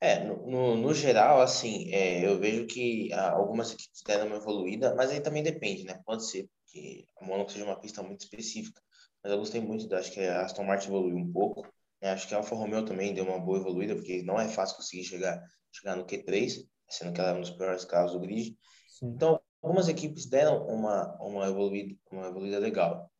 É, 0.00 0.22
no, 0.22 0.46
no, 0.46 0.76
no 0.76 0.94
geral, 0.94 1.40
assim, 1.40 1.90
é, 1.92 2.24
eu 2.26 2.38
vejo 2.38 2.66
que 2.66 3.10
ah, 3.12 3.30
algumas 3.32 3.72
equipes 3.72 4.02
deram 4.06 4.26
uma 4.26 4.36
evoluída, 4.36 4.94
mas 4.94 5.10
aí 5.10 5.20
também 5.20 5.42
depende, 5.42 5.84
né? 5.84 5.98
Pode 6.04 6.26
ser 6.26 6.48
que 6.66 7.06
a 7.18 7.24
Mônaco 7.24 7.50
seja 7.50 7.64
uma 7.64 7.80
pista 7.80 8.02
muito 8.02 8.20
específica, 8.20 8.80
mas 9.22 9.32
eu 9.32 9.38
gostei 9.38 9.60
muito, 9.60 9.92
acho 9.94 10.12
que 10.12 10.20
a 10.20 10.42
Aston 10.44 10.64
Martin 10.64 10.88
evoluiu 10.88 11.16
um 11.16 11.32
pouco, 11.32 11.66
né? 12.00 12.10
acho 12.10 12.28
que 12.28 12.34
a 12.34 12.38
Alfa 12.38 12.54
Romeo 12.54 12.84
também 12.84 13.14
deu 13.14 13.24
uma 13.24 13.40
boa 13.40 13.58
evoluída, 13.58 13.94
porque 13.94 14.22
não 14.22 14.38
é 14.38 14.48
fácil 14.48 14.76
conseguir 14.76 15.04
chegar, 15.04 15.42
chegar 15.72 15.96
no 15.96 16.04
Q3, 16.04 16.66
sendo 16.90 17.12
que 17.12 17.20
ela 17.20 17.30
é 17.30 17.34
um 17.34 17.40
dos 17.40 17.50
piores 17.50 17.84
carros 17.84 18.12
do 18.12 18.20
grid. 18.20 18.56
Sim. 18.88 19.06
Então, 19.14 19.40
algumas 19.62 19.88
equipes 19.88 20.26
deram 20.26 20.66
uma, 20.66 21.16
uma, 21.20 21.46
evoluída, 21.46 21.96
uma 22.10 22.28
evoluída 22.28 22.58
legal. 22.58 23.10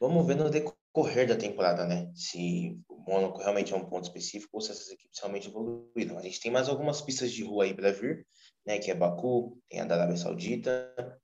Vamos 0.00 0.26
ver 0.26 0.36
no 0.36 0.50
decorrer 0.50 1.28
da 1.28 1.36
temporada, 1.36 1.86
né? 1.86 2.10
Se 2.14 2.78
o 2.88 2.98
Mônaco 2.98 3.38
realmente 3.38 3.72
é 3.72 3.76
um 3.76 3.88
ponto 3.88 4.04
específico 4.04 4.56
ou 4.56 4.60
se 4.60 4.70
essas 4.70 4.90
equipes 4.90 5.18
realmente 5.18 5.48
evoluíram. 5.48 6.18
A 6.18 6.22
gente 6.22 6.40
tem 6.40 6.50
mais 6.50 6.68
algumas 6.68 7.00
pistas 7.00 7.32
de 7.32 7.44
rua 7.44 7.64
aí 7.64 7.74
para 7.74 7.92
vir, 7.92 8.26
né? 8.66 8.78
Que 8.78 8.90
é 8.90 8.94
Baku, 8.94 9.60
tem 9.68 9.80
a 9.80 9.84
da 9.84 9.94
Arábia 9.94 10.16
Saudita, 10.16 11.20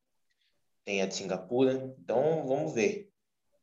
tem 0.85 1.03
a 1.03 1.07
de 1.07 1.15
Singapura. 1.15 1.95
Então, 1.99 2.47
vamos 2.47 2.73
ver. 2.73 3.11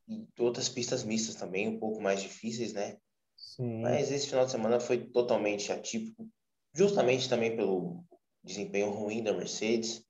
E 0.06 0.26
outras 0.38 0.68
pistas 0.68 1.04
mistas 1.04 1.34
também, 1.34 1.68
um 1.68 1.78
pouco 1.78 2.00
mais 2.00 2.22
difíceis, 2.22 2.72
né? 2.72 2.98
Sim. 3.36 3.82
Mas 3.82 4.10
esse 4.10 4.26
final 4.26 4.44
de 4.44 4.50
semana 4.50 4.80
foi 4.80 4.98
totalmente 4.98 5.70
atípico, 5.70 6.28
justamente 6.74 7.28
também 7.28 7.54
pelo 7.54 8.04
desempenho 8.42 8.90
ruim 8.90 9.22
da 9.22 9.32
Mercedes 9.32 10.07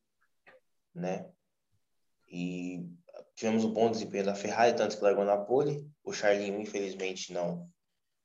né? 0.98 1.26
E 2.26 2.86
tivemos 3.34 3.64
um 3.64 3.72
bom 3.72 3.90
desempenho 3.90 4.24
da 4.24 4.34
Ferrari, 4.34 4.76
tanto 4.76 4.96
que 4.96 5.02
largou 5.02 5.24
na 5.24 5.36
pole. 5.36 5.88
O 6.04 6.12
Charlinho, 6.12 6.60
infelizmente, 6.60 7.32
não 7.32 7.68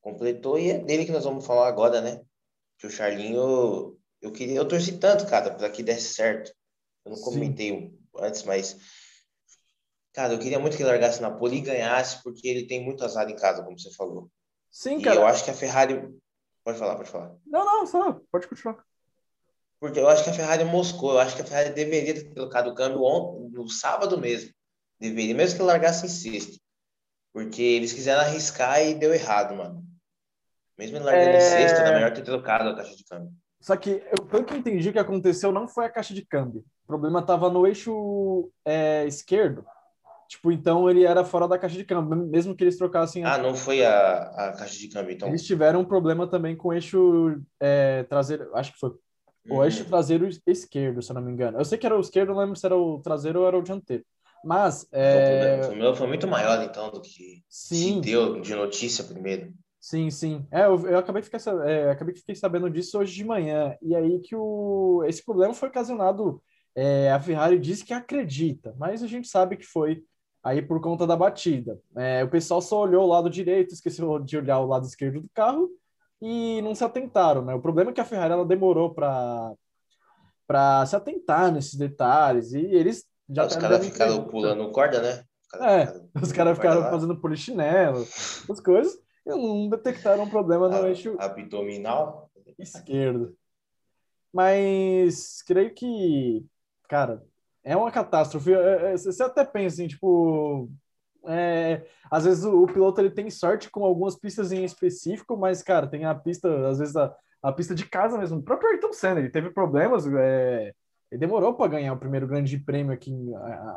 completou. 0.01 0.59
E 0.59 0.71
é 0.71 0.79
dele 0.79 1.05
que 1.05 1.11
nós 1.11 1.23
vamos 1.23 1.45
falar 1.45 1.67
agora, 1.67 2.01
né? 2.01 2.21
Que 2.77 2.87
o 2.87 2.89
Charlinho, 2.89 3.97
eu 4.21 4.31
queria, 4.31 4.57
eu 4.57 4.67
torci 4.67 4.97
tanto, 4.97 5.25
cara, 5.27 5.53
para 5.53 5.69
que 5.69 5.83
desse 5.83 6.13
certo. 6.13 6.53
Eu 7.05 7.11
não 7.11 7.21
comentei 7.21 7.93
antes, 8.17 8.43
mas 8.43 8.77
cara, 10.13 10.33
eu 10.33 10.39
queria 10.39 10.59
muito 10.59 10.77
que 10.77 10.83
ele 10.83 10.89
largasse 10.89 11.21
na 11.21 11.31
pole 11.31 11.57
e 11.57 11.61
ganhasse, 11.61 12.21
porque 12.23 12.47
ele 12.47 12.67
tem 12.67 12.83
muito 12.83 13.03
azar 13.03 13.29
em 13.29 13.35
casa, 13.35 13.63
como 13.63 13.77
você 13.77 13.91
falou. 13.93 14.29
Sim, 14.71 14.99
e 14.99 15.03
cara. 15.03 15.17
eu 15.17 15.25
acho 15.25 15.43
que 15.43 15.51
a 15.51 15.55
Ferrari. 15.55 16.13
Pode 16.63 16.79
falar, 16.79 16.95
pode 16.95 17.09
falar. 17.09 17.35
Não, 17.45 17.65
não, 17.65 17.85
só, 17.85 18.21
pode 18.31 18.47
continuar. 18.47 18.83
Porque 19.83 19.99
eu 19.99 20.07
acho 20.07 20.23
que 20.23 20.29
a 20.29 20.33
Ferrari 20.33 20.63
moscou. 20.63 21.11
Eu 21.11 21.19
acho 21.19 21.35
que 21.35 21.41
a 21.41 21.45
Ferrari 21.45 21.71
deveria 21.71 22.13
ter 22.13 22.33
trocado 22.33 22.69
o 22.69 22.73
câmbio 22.73 23.03
ontem, 23.03 23.49
no 23.49 23.67
sábado 23.67 24.17
mesmo. 24.17 24.49
Deveria, 24.97 25.35
mesmo 25.35 25.57
que 25.57 25.61
largasse 25.65 26.05
em 26.05 26.09
sexto. 26.09 26.57
Porque 27.33 27.61
eles 27.61 27.91
quiseram 27.91 28.21
arriscar 28.21 28.81
e 28.81 28.93
deu 28.93 29.13
errado, 29.13 29.53
mano. 29.53 29.83
Mesmo 30.79 30.95
ele 30.95 31.03
largando 31.03 31.31
é... 31.31 31.37
em 31.37 31.41
sexto, 31.41 31.79
era 31.79 31.95
melhor 31.95 32.13
ter 32.13 32.21
trocado 32.21 32.69
a 32.69 32.77
caixa 32.77 32.95
de 32.95 33.03
câmbio. 33.03 33.33
Só 33.59 33.75
que, 33.75 34.01
eu, 34.09 34.25
pelo 34.25 34.45
que 34.45 34.53
eu 34.53 34.57
entendi, 34.57 34.87
o 34.87 34.93
que 34.93 34.99
aconteceu 34.99 35.51
não 35.51 35.67
foi 35.67 35.83
a 35.83 35.89
caixa 35.89 36.13
de 36.13 36.25
câmbio. 36.25 36.63
O 36.85 36.87
problema 36.87 37.19
estava 37.19 37.49
no 37.49 37.67
eixo 37.67 38.49
é, 38.63 39.05
esquerdo. 39.05 39.65
Tipo, 40.29 40.49
então 40.49 40.89
ele 40.89 41.03
era 41.03 41.25
fora 41.25 41.45
da 41.45 41.59
caixa 41.59 41.75
de 41.75 41.83
câmbio, 41.83 42.15
mesmo 42.25 42.55
que 42.55 42.63
eles 42.63 42.77
trocassem. 42.77 43.25
A... 43.25 43.33
Ah, 43.33 43.37
não 43.37 43.53
foi 43.53 43.85
a, 43.85 44.21
a 44.29 44.53
caixa 44.53 44.77
de 44.77 44.87
câmbio, 44.87 45.13
então. 45.13 45.27
Eles 45.27 45.45
tiveram 45.45 45.81
um 45.81 45.85
problema 45.85 46.25
também 46.25 46.55
com 46.55 46.69
o 46.69 46.73
eixo 46.73 47.37
é, 47.59 48.03
traseiro, 48.03 48.49
acho 48.55 48.71
que 48.71 48.79
foi 48.79 48.91
o 49.49 49.55
uhum. 49.55 49.63
eixo 49.63 49.85
traseiro 49.85 50.27
esquerdo, 50.47 51.01
se 51.01 51.11
eu 51.11 51.15
não 51.15 51.21
me 51.21 51.31
engano. 51.31 51.57
Eu 51.57 51.65
sei 51.65 51.77
que 51.77 51.85
era 51.85 51.97
o 51.97 52.01
esquerdo, 52.01 52.29
não 52.29 52.39
lembro 52.39 52.55
se 52.55 52.65
era 52.65 52.75
o 52.75 52.99
traseiro 52.99 53.41
ou 53.41 53.47
era 53.47 53.57
o 53.57 53.61
dianteiro. 53.61 54.05
Mas. 54.43 54.87
É... 54.91 55.67
O 55.71 55.75
meu 55.75 55.95
foi 55.95 56.07
muito 56.07 56.27
maior, 56.27 56.61
então, 56.63 56.91
do 56.91 57.01
que 57.01 57.43
sim. 57.49 57.95
se 57.95 58.01
deu 58.01 58.41
de 58.41 58.55
notícia 58.55 59.03
primeiro. 59.03 59.53
Sim, 59.79 60.09
sim. 60.09 60.47
É, 60.49 60.65
eu, 60.65 60.79
eu 60.87 60.97
acabei, 60.97 61.21
de 61.21 61.29
ficar, 61.29 61.67
é, 61.67 61.91
acabei 61.91 62.13
de 62.13 62.21
ficar 62.21 62.35
sabendo 62.35 62.69
disso 62.69 62.97
hoje 62.97 63.13
de 63.13 63.23
manhã. 63.25 63.75
E 63.81 63.93
aí 63.93 64.19
que 64.19 64.33
o, 64.35 65.03
esse 65.05 65.23
problema 65.23 65.53
foi 65.53 65.67
ocasionado. 65.67 66.41
É, 66.75 67.11
a 67.11 67.19
Ferrari 67.19 67.59
disse 67.59 67.85
que 67.85 67.93
acredita, 67.93 68.73
mas 68.79 69.03
a 69.03 69.07
gente 69.07 69.27
sabe 69.27 69.57
que 69.57 69.65
foi 69.65 70.03
aí 70.41 70.61
por 70.61 70.81
conta 70.81 71.05
da 71.05 71.15
batida. 71.15 71.79
É, 71.97 72.23
o 72.23 72.29
pessoal 72.29 72.61
só 72.61 72.81
olhou 72.81 73.03
o 73.03 73.07
lado 73.07 73.29
direito, 73.29 73.73
esqueceu 73.73 74.19
de 74.19 74.37
olhar 74.37 74.59
o 74.59 74.67
lado 74.67 74.85
esquerdo 74.85 75.21
do 75.21 75.29
carro 75.33 75.69
e 76.25 76.61
não 76.61 76.73
se 76.73 76.85
atentaram, 76.85 77.43
né? 77.43 77.53
O 77.53 77.61
problema 77.61 77.91
é 77.91 77.93
que 77.93 77.99
a 77.99 78.05
Ferrari 78.05 78.31
ela 78.31 78.45
demorou 78.45 78.93
para 78.93 79.53
para 80.47 80.85
se 80.85 80.95
atentar 80.95 81.51
nesses 81.51 81.75
detalhes 81.75 82.53
e 82.53 82.59
eles 82.59 83.05
já 83.29 83.45
os 83.45 83.55
caras 83.55 83.85
ficaram 83.85 84.23
pulando 84.25 84.71
corda, 84.71 85.01
né? 85.01 85.23
Os 85.53 85.61
é, 85.61 85.85
ficaram 85.85 86.01
os 86.21 86.31
caras 86.31 86.57
ficaram 86.57 86.89
fazendo 86.89 87.19
polichinelo, 87.19 87.99
as 88.49 88.59
coisas, 88.61 88.97
e 89.25 89.29
não 89.29 89.67
detectaram 89.69 90.23
um 90.23 90.29
problema 90.29 90.69
no 90.69 90.87
eixo 90.87 91.15
abdominal 91.19 92.29
esquerdo. 92.57 93.35
Mas 94.31 95.41
creio 95.43 95.73
que, 95.73 96.45
cara, 96.87 97.23
é 97.63 97.75
uma 97.75 97.91
catástrofe. 97.91 98.53
É, 98.53 98.93
é, 98.93 98.97
você 98.97 99.23
até 99.23 99.43
pensa 99.43 99.75
assim, 99.75 99.87
tipo, 99.87 100.69
é, 101.25 101.85
às 102.09 102.25
vezes 102.25 102.43
o, 102.43 102.63
o, 102.63 102.67
piloto 102.67 102.99
ele 103.01 103.11
tem 103.11 103.29
sorte 103.29 103.69
com 103.69 103.83
algumas 103.83 104.15
pistas 104.15 104.51
em 104.51 104.63
específico, 104.63 105.37
mas, 105.37 105.63
cara, 105.63 105.87
tem 105.87 106.05
a 106.05 106.13
pista, 106.13 106.67
às 106.67 106.79
vezes 106.79 106.95
a, 106.95 107.15
a 107.41 107.51
pista 107.51 107.73
de 107.73 107.85
casa 107.85 108.17
mesmo. 108.17 108.39
O 108.39 108.43
próprio 108.43 108.69
Ayrton 108.69 108.93
Senna, 108.93 109.19
ele 109.19 109.29
teve 109.29 109.51
problemas, 109.51 110.05
é, 110.07 110.73
ele 111.11 111.19
demorou 111.19 111.53
para 111.53 111.71
ganhar 111.71 111.93
o 111.93 111.99
primeiro 111.99 112.27
grande 112.27 112.57
prêmio 112.57 112.93
aqui, 112.93 113.13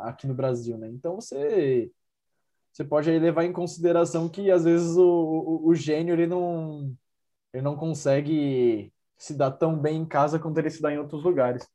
aqui 0.03 0.27
no 0.27 0.33
Brasil, 0.33 0.77
né? 0.77 0.87
Então 0.89 1.15
você, 1.15 1.91
você 2.71 2.83
pode 2.83 3.09
aí 3.09 3.19
levar 3.19 3.43
em 3.43 3.53
consideração 3.53 4.29
que 4.29 4.51
às 4.51 4.63
vezes 4.63 4.97
o, 4.97 5.03
o, 5.03 5.67
o 5.69 5.75
gênio 5.75 6.13
ele 6.13 6.27
não, 6.27 6.95
ele 7.53 7.63
não 7.63 7.75
consegue 7.75 8.91
se 9.17 9.35
dar 9.35 9.51
tão 9.51 9.77
bem 9.77 10.01
em 10.01 10.05
casa 10.05 10.39
quanto 10.39 10.57
ele 10.57 10.69
se 10.69 10.81
dá 10.81 10.91
em 10.91 10.99
outros 10.99 11.23
lugares. 11.23 11.67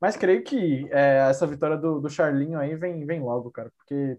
Mas 0.00 0.16
creio 0.16 0.42
que 0.44 0.86
é, 0.90 1.28
essa 1.30 1.46
vitória 1.46 1.76
do, 1.76 2.00
do 2.00 2.10
Charlinho 2.10 2.58
aí 2.58 2.76
vem, 2.76 3.06
vem 3.06 3.22
logo, 3.22 3.50
cara, 3.50 3.72
porque 3.76 4.18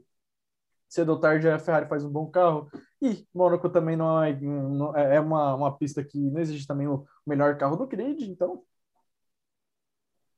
cedo 0.95 1.09
ou 1.09 1.19
tarde 1.19 1.47
a 1.49 1.59
Ferrari 1.59 1.89
faz 1.89 2.03
um 2.03 2.09
bom 2.09 2.29
carro. 2.31 2.69
E 3.01 3.27
Mônaco 3.33 3.69
também 3.69 3.97
não 3.97 4.23
é, 4.23 4.33
não, 4.39 4.95
é, 4.97 5.17
é 5.17 5.19
uma, 5.19 5.53
uma 5.53 5.77
pista 5.77 6.03
que 6.03 6.17
não 6.17 6.39
existe 6.39 6.65
também 6.65 6.87
o 6.87 7.05
melhor 7.27 7.57
carro 7.57 7.75
do 7.75 7.85
grid, 7.85 8.23
então. 8.23 8.63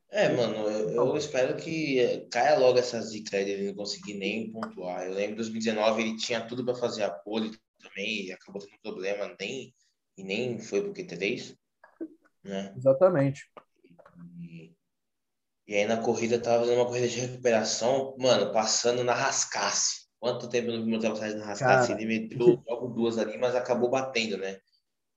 É, 0.10 0.30
mano, 0.30 0.56
eu, 0.56 0.90
eu 0.90 1.18
espero 1.18 1.56
que 1.58 2.28
caia 2.32 2.58
logo 2.58 2.80
essa 2.80 3.00
zica 3.02 3.32
dele 3.44 3.68
não 3.68 3.76
conseguir 3.76 4.16
nem 4.16 4.52
pontuar. 4.52 5.06
Eu 5.06 5.14
lembro 5.14 5.32
de 5.32 5.52
2019 5.52 6.02
ele 6.02 6.18
tinha 6.18 6.46
tudo 6.46 6.66
para 6.66 6.76
fazer 6.76 7.04
a 7.04 7.10
pole 7.10 7.52
também 7.80 8.26
e 8.26 8.32
acabou 8.32 8.62
tendo 8.62 8.80
problema, 8.82 9.36
nem, 9.40 9.74
e 10.18 10.24
nem 10.24 10.60
foi 10.60 10.82
pro 10.82 10.94
Q3, 10.94 11.56
né? 12.44 12.74
Exatamente. 12.76 13.52
E, 14.40 14.74
e 15.68 15.76
aí 15.76 15.86
na 15.86 16.02
corrida 16.02 16.42
tava 16.42 16.62
fazendo 16.62 16.80
uma 16.80 16.88
corrida 16.88 17.08
de 17.08 17.20
recuperação, 17.20 18.16
mano, 18.18 18.52
passando 18.52 19.04
na 19.04 19.14
rascasse. 19.14 20.07
Quanto 20.28 20.50
tempo 20.50 20.72
no 20.72 20.94
ultrapassagem 20.94 21.38
na 21.38 21.46
Rascata? 21.46 21.94
Ele 21.94 22.06
meteu 22.06 22.62
logo 22.68 22.88
duas 22.88 23.18
ali, 23.18 23.38
mas 23.38 23.56
acabou 23.56 23.90
batendo, 23.90 24.38
né? 24.38 24.60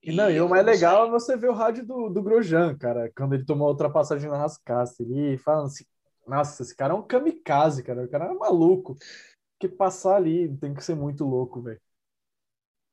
E, 0.01 0.13
não, 0.13 0.31
e 0.31 0.39
o 0.39 0.47
mais 0.47 0.65
legal 0.65 1.05
é 1.05 1.09
você 1.09 1.35
ver 1.35 1.49
o 1.49 1.53
rádio 1.53 1.85
do, 1.85 2.07
do 2.07 2.23
Grosjean, 2.23 2.77
cara, 2.77 3.11
quando 3.13 3.33
ele 3.33 3.43
tomou 3.43 3.67
a 3.67 3.71
ultrapassagem 3.71 4.29
na 4.29 4.37
Rascata. 4.37 4.95
Ele 5.01 5.37
falando 5.37 5.65
assim, 5.65 5.83
nossa, 6.25 6.63
esse 6.63 6.73
cara 6.73 6.93
é 6.93 6.95
um 6.95 7.05
kamikaze, 7.05 7.83
cara. 7.83 8.05
O 8.05 8.09
cara 8.09 8.31
é 8.31 8.33
maluco. 8.33 8.97
Que 9.59 9.67
passar 9.67 10.15
ali 10.15 10.47
tem 10.57 10.73
que 10.73 10.83
ser 10.83 10.95
muito 10.95 11.25
louco, 11.25 11.61
velho. 11.61 11.81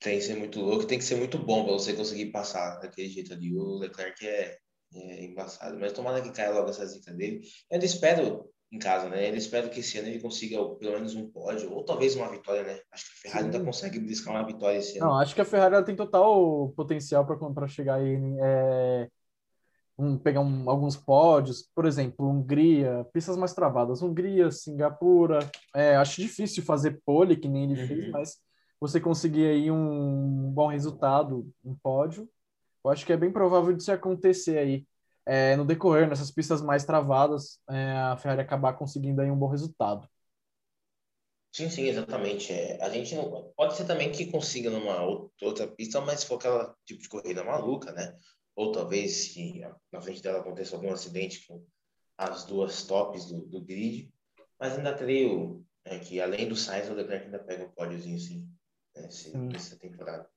Tem 0.00 0.18
que 0.18 0.24
ser 0.24 0.34
muito 0.34 0.60
louco, 0.60 0.86
tem 0.86 0.98
que 0.98 1.04
ser 1.04 1.16
muito 1.16 1.38
bom 1.38 1.64
para 1.64 1.74
você 1.74 1.92
conseguir 1.92 2.32
passar 2.32 2.80
daquele 2.80 3.08
jeito 3.08 3.32
ali. 3.32 3.56
O 3.56 3.78
Leclerc 3.78 4.26
é, 4.26 4.58
é 4.92 5.24
embaçado, 5.24 5.78
mas 5.78 5.92
tomara 5.92 6.20
que 6.20 6.32
caia 6.32 6.50
logo 6.50 6.70
essa 6.70 6.84
zica 6.84 7.12
dele. 7.12 7.42
Eu 7.70 7.74
ainda 7.74 7.86
espero 7.86 8.50
em 8.70 8.78
casa, 8.78 9.08
né? 9.08 9.26
Ele 9.26 9.38
espera 9.38 9.68
que 9.68 9.80
esse 9.80 9.98
ano 9.98 10.08
ele 10.08 10.20
consiga 10.20 10.62
pelo 10.76 10.92
menos 10.92 11.14
um 11.14 11.30
pódio, 11.30 11.72
ou 11.72 11.84
talvez 11.84 12.14
uma 12.14 12.28
vitória, 12.28 12.62
né? 12.62 12.80
Acho 12.92 13.06
que 13.06 13.12
a 13.12 13.22
Ferrari 13.22 13.44
Sim. 13.44 13.50
ainda 13.50 13.64
consegue 13.64 13.98
buscar 13.98 14.30
uma 14.32 14.46
vitória 14.46 14.78
esse 14.78 14.98
ano. 14.98 15.06
Não, 15.06 15.18
acho 15.18 15.34
que 15.34 15.40
a 15.40 15.44
Ferrari 15.44 15.84
tem 15.84 15.96
total 15.96 16.68
potencial 16.76 17.26
para 17.26 17.66
chegar 17.66 17.94
aí, 17.94 18.18
é, 18.40 19.08
um, 19.98 20.18
pegar 20.18 20.40
um, 20.40 20.68
alguns 20.68 20.96
pódios, 20.96 21.68
por 21.74 21.86
exemplo, 21.86 22.28
Hungria, 22.28 23.06
pistas 23.12 23.36
mais 23.36 23.54
travadas, 23.54 24.02
Hungria, 24.02 24.50
Singapura. 24.50 25.38
É, 25.74 25.96
acho 25.96 26.20
difícil 26.20 26.62
fazer 26.62 27.00
pole, 27.06 27.36
que 27.36 27.48
nem 27.48 27.70
ele 27.70 27.80
uhum. 27.80 27.88
fez, 27.88 28.10
mas 28.10 28.36
você 28.78 29.00
conseguir 29.00 29.46
aí 29.46 29.70
um 29.70 30.52
bom 30.52 30.66
resultado, 30.66 31.50
um 31.64 31.74
pódio, 31.74 32.28
eu 32.84 32.90
acho 32.90 33.04
que 33.04 33.12
é 33.12 33.16
bem 33.16 33.32
provável 33.32 33.74
de 33.74 33.82
se 33.82 33.90
acontecer 33.90 34.58
aí 34.58 34.86
é, 35.28 35.56
no 35.56 35.66
decorrer, 35.66 36.08
nessas 36.08 36.30
pistas 36.32 36.62
mais 36.62 36.84
travadas, 36.86 37.60
é, 37.70 37.92
a 37.92 38.16
Ferrari 38.18 38.42
acabar 38.42 38.74
conseguindo 38.74 39.22
aí 39.22 39.30
um 39.30 39.38
bom 39.38 39.48
resultado. 39.48 40.08
Sim, 41.52 41.70
sim, 41.70 41.84
exatamente. 41.88 42.52
É, 42.52 42.82
a 42.82 42.88
gente 42.90 43.14
não 43.14 43.52
pode 43.56 43.76
ser 43.76 43.86
também 43.86 44.12
que 44.12 44.30
consiga 44.30 44.70
numa 44.70 45.02
outra 45.42 45.66
pista, 45.66 46.00
mas 46.00 46.20
se 46.20 46.26
for 46.26 46.36
aquela 46.36 46.76
tipo 46.86 47.02
de 47.02 47.08
corrida 47.08 47.44
maluca, 47.44 47.92
né? 47.92 48.16
Ou 48.56 48.72
talvez 48.72 49.32
se 49.32 49.60
na 49.92 50.00
frente 50.00 50.22
dela 50.22 50.40
aconteça 50.40 50.76
algum 50.76 50.92
acidente 50.92 51.46
com 51.46 51.64
as 52.18 52.44
duas 52.44 52.86
tops 52.86 53.26
do, 53.26 53.46
do 53.46 53.62
grid, 53.64 54.12
mas 54.60 54.76
ainda 54.78 54.94
creio 54.96 55.64
É 55.84 55.98
que 55.98 56.20
além 56.20 56.48
do 56.48 56.56
Sainz, 56.56 56.90
o 56.90 56.94
Leclerc 56.94 57.26
ainda 57.26 57.40
pega 57.40 57.64
um 57.66 57.70
pódiozinho, 57.72 58.18
sim, 58.18 58.48
nessa 59.52 59.76
temporada. 59.78 60.28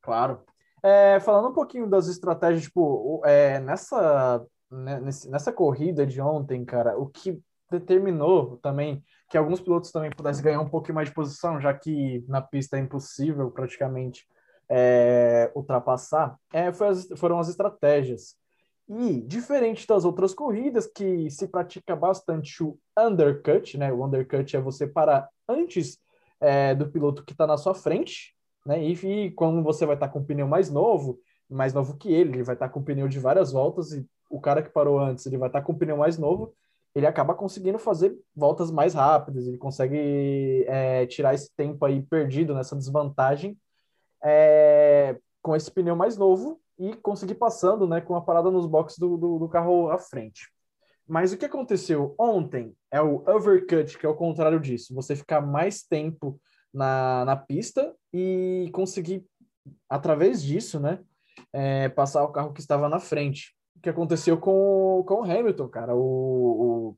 Claro. 0.00 0.46
É, 0.86 1.18
falando 1.18 1.48
um 1.48 1.52
pouquinho 1.52 1.88
das 1.88 2.06
estratégias, 2.06 2.62
tipo, 2.62 3.20
é, 3.24 3.58
nessa, 3.58 4.40
né, 4.70 5.00
nessa 5.00 5.52
corrida 5.52 6.06
de 6.06 6.20
ontem, 6.20 6.64
cara, 6.64 6.96
o 6.96 7.08
que 7.08 7.42
determinou 7.68 8.56
também 8.58 9.02
que 9.28 9.36
alguns 9.36 9.60
pilotos 9.60 9.90
também 9.90 10.10
pudessem 10.10 10.44
ganhar 10.44 10.60
um 10.60 10.68
pouquinho 10.68 10.94
mais 10.94 11.08
de 11.08 11.14
posição, 11.14 11.60
já 11.60 11.74
que 11.74 12.24
na 12.28 12.40
pista 12.40 12.76
é 12.76 12.80
impossível 12.80 13.50
praticamente 13.50 14.24
é, 14.68 15.50
ultrapassar, 15.56 16.38
é, 16.52 16.68
as, 16.68 17.08
foram 17.16 17.40
as 17.40 17.48
estratégias. 17.48 18.36
E, 18.88 19.20
diferente 19.22 19.88
das 19.88 20.04
outras 20.04 20.32
corridas, 20.32 20.86
que 20.86 21.28
se 21.28 21.48
pratica 21.48 21.96
bastante 21.96 22.62
o 22.62 22.78
undercut, 22.96 23.76
né? 23.76 23.92
O 23.92 24.04
undercut 24.04 24.56
é 24.56 24.60
você 24.60 24.86
parar 24.86 25.28
antes 25.48 25.98
é, 26.40 26.76
do 26.76 26.88
piloto 26.88 27.24
que 27.24 27.32
está 27.32 27.44
na 27.44 27.56
sua 27.56 27.74
frente, 27.74 28.35
né? 28.66 28.82
E, 28.82 28.92
e 28.92 29.30
quando 29.30 29.62
você 29.62 29.86
vai 29.86 29.96
estar 29.96 30.08
tá 30.08 30.12
com 30.12 30.18
um 30.18 30.24
pneu 30.24 30.46
mais 30.46 30.70
novo, 30.70 31.18
mais 31.48 31.72
novo 31.72 31.96
que 31.96 32.12
ele, 32.12 32.30
ele 32.30 32.42
vai 32.42 32.54
estar 32.54 32.68
tá 32.68 32.72
com 32.72 32.80
um 32.80 32.84
pneu 32.84 33.08
de 33.08 33.18
várias 33.18 33.52
voltas, 33.52 33.92
e 33.92 34.06
o 34.28 34.40
cara 34.40 34.62
que 34.62 34.70
parou 34.70 34.98
antes, 34.98 35.24
ele 35.26 35.38
vai 35.38 35.48
estar 35.48 35.60
tá 35.60 35.66
com 35.66 35.72
um 35.72 35.78
pneu 35.78 35.96
mais 35.96 36.18
novo, 36.18 36.52
ele 36.94 37.06
acaba 37.06 37.34
conseguindo 37.34 37.78
fazer 37.78 38.16
voltas 38.34 38.70
mais 38.70 38.94
rápidas, 38.94 39.46
ele 39.46 39.58
consegue 39.58 40.64
é, 40.66 41.06
tirar 41.06 41.34
esse 41.34 41.54
tempo 41.54 41.84
aí 41.84 42.02
perdido 42.02 42.54
nessa 42.54 42.74
desvantagem 42.74 43.56
é, 44.24 45.16
com 45.42 45.54
esse 45.54 45.70
pneu 45.70 45.94
mais 45.94 46.16
novo 46.16 46.60
e 46.78 46.94
conseguir 46.94 47.34
passando 47.34 47.86
né, 47.86 48.00
com 48.00 48.16
a 48.16 48.20
parada 48.20 48.50
nos 48.50 48.66
boxes 48.66 48.98
do, 48.98 49.16
do, 49.16 49.38
do, 49.38 49.48
carro 49.48 49.90
à 49.90 49.98
frente. 49.98 50.50
Mas 51.06 51.32
o 51.32 51.36
que 51.36 51.44
aconteceu 51.44 52.14
ontem 52.18 52.74
é 52.90 53.00
o 53.00 53.22
overcut, 53.28 53.96
que 53.96 54.04
é 54.04 54.08
o 54.08 54.16
contrário 54.16 54.58
disso. 54.58 54.94
Você 54.94 55.14
ficar 55.14 55.40
mais 55.40 55.82
tempo 55.82 56.40
na, 56.76 57.24
na 57.24 57.36
pista 57.36 57.94
e 58.12 58.68
conseguir, 58.72 59.24
através 59.88 60.42
disso, 60.42 60.78
né, 60.78 61.00
é, 61.52 61.88
passar 61.88 62.22
o 62.22 62.32
carro 62.32 62.52
que 62.52 62.60
estava 62.60 62.88
na 62.88 63.00
frente. 63.00 63.54
O 63.76 63.80
que 63.80 63.88
aconteceu 63.88 64.38
com, 64.38 65.02
com 65.06 65.20
o 65.20 65.24
Hamilton, 65.24 65.68
cara. 65.68 65.94
O, 65.94 66.00
o, 66.00 66.96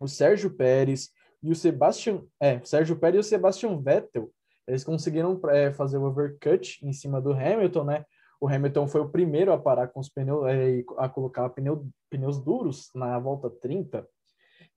o 0.00 0.08
Sérgio 0.08 0.50
Pérez 0.50 1.10
e 1.42 1.50
o 1.50 1.56
Sebastian... 1.56 2.22
É, 2.40 2.60
Sérgio 2.64 2.98
Pérez 2.98 3.26
e 3.26 3.26
o 3.26 3.30
Sebastian 3.30 3.80
Vettel 3.80 4.30
eles 4.68 4.84
conseguiram 4.84 5.40
é, 5.48 5.72
fazer 5.72 5.96
o 5.96 6.04
overcut 6.04 6.78
em 6.86 6.92
cima 6.92 7.22
do 7.22 7.32
Hamilton, 7.32 7.84
né? 7.84 8.04
O 8.38 8.46
Hamilton 8.46 8.86
foi 8.86 9.00
o 9.00 9.08
primeiro 9.08 9.50
a 9.50 9.58
parar 9.58 9.88
com 9.88 9.98
os 9.98 10.10
pneus, 10.10 10.46
é, 10.46 10.84
a 10.98 11.08
colocar 11.08 11.48
pneu, 11.48 11.88
pneus 12.10 12.38
duros 12.38 12.90
na 12.94 13.18
volta 13.18 13.48
30. 13.48 14.06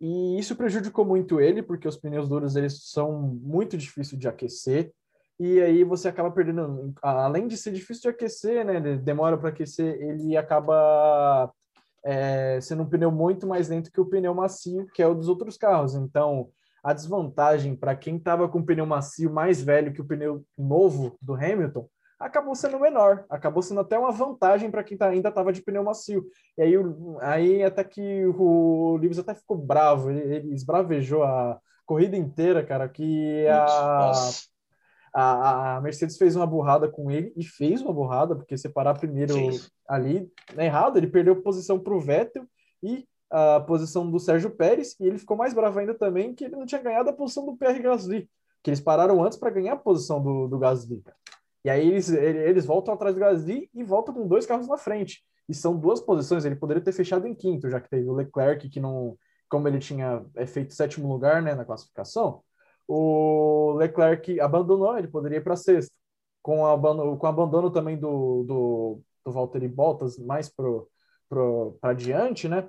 E 0.02 0.40
isso 0.40 0.56
prejudicou 0.56 1.06
muito 1.06 1.40
ele, 1.40 1.62
porque 1.62 1.88
os 1.88 1.96
pneus 1.96 2.28
duros 2.28 2.56
eles 2.56 2.90
são 2.90 3.22
muito 3.22 3.78
difíceis 3.78 4.20
de 4.20 4.28
aquecer. 4.28 4.92
E 5.40 5.62
aí 5.62 5.84
você 5.84 6.08
acaba 6.08 6.32
perdendo, 6.32 6.92
além 7.04 7.48
de 7.48 7.56
ser 7.56 7.72
difícil 7.72 8.04
de 8.04 8.10
aquecer, 8.10 8.66
né? 8.66 8.80
Demora 8.98 9.38
para 9.38 9.50
aquecer, 9.50 10.02
ele 10.02 10.36
acaba 10.36 11.54
é, 12.04 12.60
sendo 12.62 12.82
um 12.82 12.90
pneu 12.90 13.12
muito 13.12 13.46
mais 13.46 13.70
lento 13.70 13.92
que 13.92 14.02
o 14.02 14.06
pneu 14.06 14.34
macio, 14.34 14.88
que 14.94 15.04
é 15.04 15.08
o 15.08 15.14
dos 15.14 15.28
outros 15.28 15.56
carros. 15.56 15.94
Então, 15.94 16.50
a 16.84 16.94
desvantagem 16.94 17.76
para 17.76 17.96
quem 17.96 18.18
estava 18.18 18.50
com 18.50 18.58
o 18.58 18.66
pneu 18.66 18.88
macio 18.88 19.32
mais 19.32 19.62
velho 19.62 19.94
que 19.94 20.02
o 20.02 20.06
pneu 20.06 20.44
novo 20.58 21.16
do 21.22 21.36
Hamilton 21.36 21.88
acabou 22.22 22.56
sendo 22.56 22.80
menor, 22.80 23.26
acabou 23.30 23.62
sendo 23.64 23.82
até 23.82 23.98
uma 23.98 24.12
vantagem 24.12 24.70
para 24.70 24.84
quem 24.84 24.98
tá, 24.98 25.10
ainda 25.10 25.30
estava 25.30 25.52
de 25.52 25.62
pneu 25.62 25.84
macio. 25.84 26.26
E 26.58 26.62
aí, 26.62 26.74
aí 27.20 27.64
até 27.64 27.84
que 27.84 28.26
o 28.26 28.98
Lewis 28.98 29.20
até 29.20 29.34
ficou 29.34 29.58
bravo, 29.58 30.12
ele, 30.12 30.36
ele 30.36 30.54
esbravejou 30.54 31.24
a 31.24 31.60
corrida 31.86 32.16
inteira, 32.16 32.64
cara, 32.64 32.88
que 32.88 33.46
a, 33.48 34.12
a, 35.14 35.76
a, 35.78 35.82
Mercedes 35.82 36.18
fez 36.18 36.36
uma 36.36 36.46
burrada 36.46 36.88
com 36.88 37.12
ele 37.12 37.34
e 37.36 37.44
fez 37.44 37.82
uma 37.82 37.94
burrada, 37.94 38.36
porque 38.36 38.58
separar 38.58 38.98
primeiro 38.98 39.34
ali 39.88 40.32
é 40.56 40.66
errado, 40.66 40.98
ele 40.98 41.08
perdeu 41.08 41.42
posição 41.42 41.80
para 41.80 41.94
o 41.94 42.00
Vettel 42.00 42.46
e 42.82 43.06
a 43.30 43.60
posição 43.62 44.10
do 44.10 44.20
Sérgio 44.20 44.52
Pérez 44.52 44.96
e 45.00 45.08
ele 45.08 45.18
ficou 45.18 45.36
mais 45.36 45.54
bravo 45.54 45.80
ainda 45.80 45.94
também 45.94 46.36
que 46.36 46.44
ele 46.44 46.56
não 46.56 46.66
tinha 46.66 46.82
ganhado 46.82 47.10
a 47.10 47.14
posição 47.14 47.46
do 47.46 47.56
Pierre 47.56 47.82
Gasly, 47.82 48.30
que 48.62 48.70
eles 48.70 48.82
pararam 48.82 49.24
antes 49.24 49.38
para 49.38 49.50
ganhar 49.50 49.74
a 49.74 49.78
posição 49.78 50.22
do, 50.22 50.48
do 50.48 50.60
Gasly. 50.60 51.02
E 51.64 51.70
aí 51.70 51.88
eles, 51.88 52.10
eles 52.10 52.66
voltam 52.66 52.94
atrás 52.94 53.14
do 53.16 53.20
Gasly 53.20 53.70
e 53.74 53.84
voltam 53.84 54.14
com 54.14 54.28
dois 54.28 54.46
carros 54.46 54.68
na 54.68 54.78
frente. 54.78 55.24
E 55.48 55.54
são 55.54 55.78
duas 55.78 56.00
posições, 56.00 56.46
ele 56.46 56.56
poderia 56.56 56.84
ter 56.84 56.92
fechado 56.92 57.28
em 57.28 57.36
quinto, 57.36 57.70
já 57.70 57.80
que 57.80 57.90
teve 57.90 58.08
o 58.08 58.14
Leclerc, 58.14 58.70
que 58.70 58.80
não, 58.80 59.18
como 59.50 59.68
ele 59.68 59.80
tinha 59.80 60.26
é, 60.36 60.46
feito 60.46 60.74
sétimo 60.74 61.12
lugar 61.12 61.42
né, 61.42 61.54
na 61.54 61.66
classificação, 61.66 62.42
o 62.88 63.74
Leclerc 63.74 64.40
abandonou, 64.40 64.98
ele 64.98 65.08
poderia 65.08 65.38
ir 65.38 65.44
para 65.44 65.56
sexto. 65.56 65.96
Com, 66.42 66.66
a, 66.66 66.76
com 66.80 67.26
o 67.26 67.30
abandono 67.30 67.70
também 67.70 67.98
do, 67.98 68.44
do, 68.44 69.02
do 69.24 69.32
Valtteri 69.32 69.68
Bottas 69.68 70.18
mais 70.18 70.50
para 70.50 71.94
diante, 71.94 72.50
né? 72.50 72.68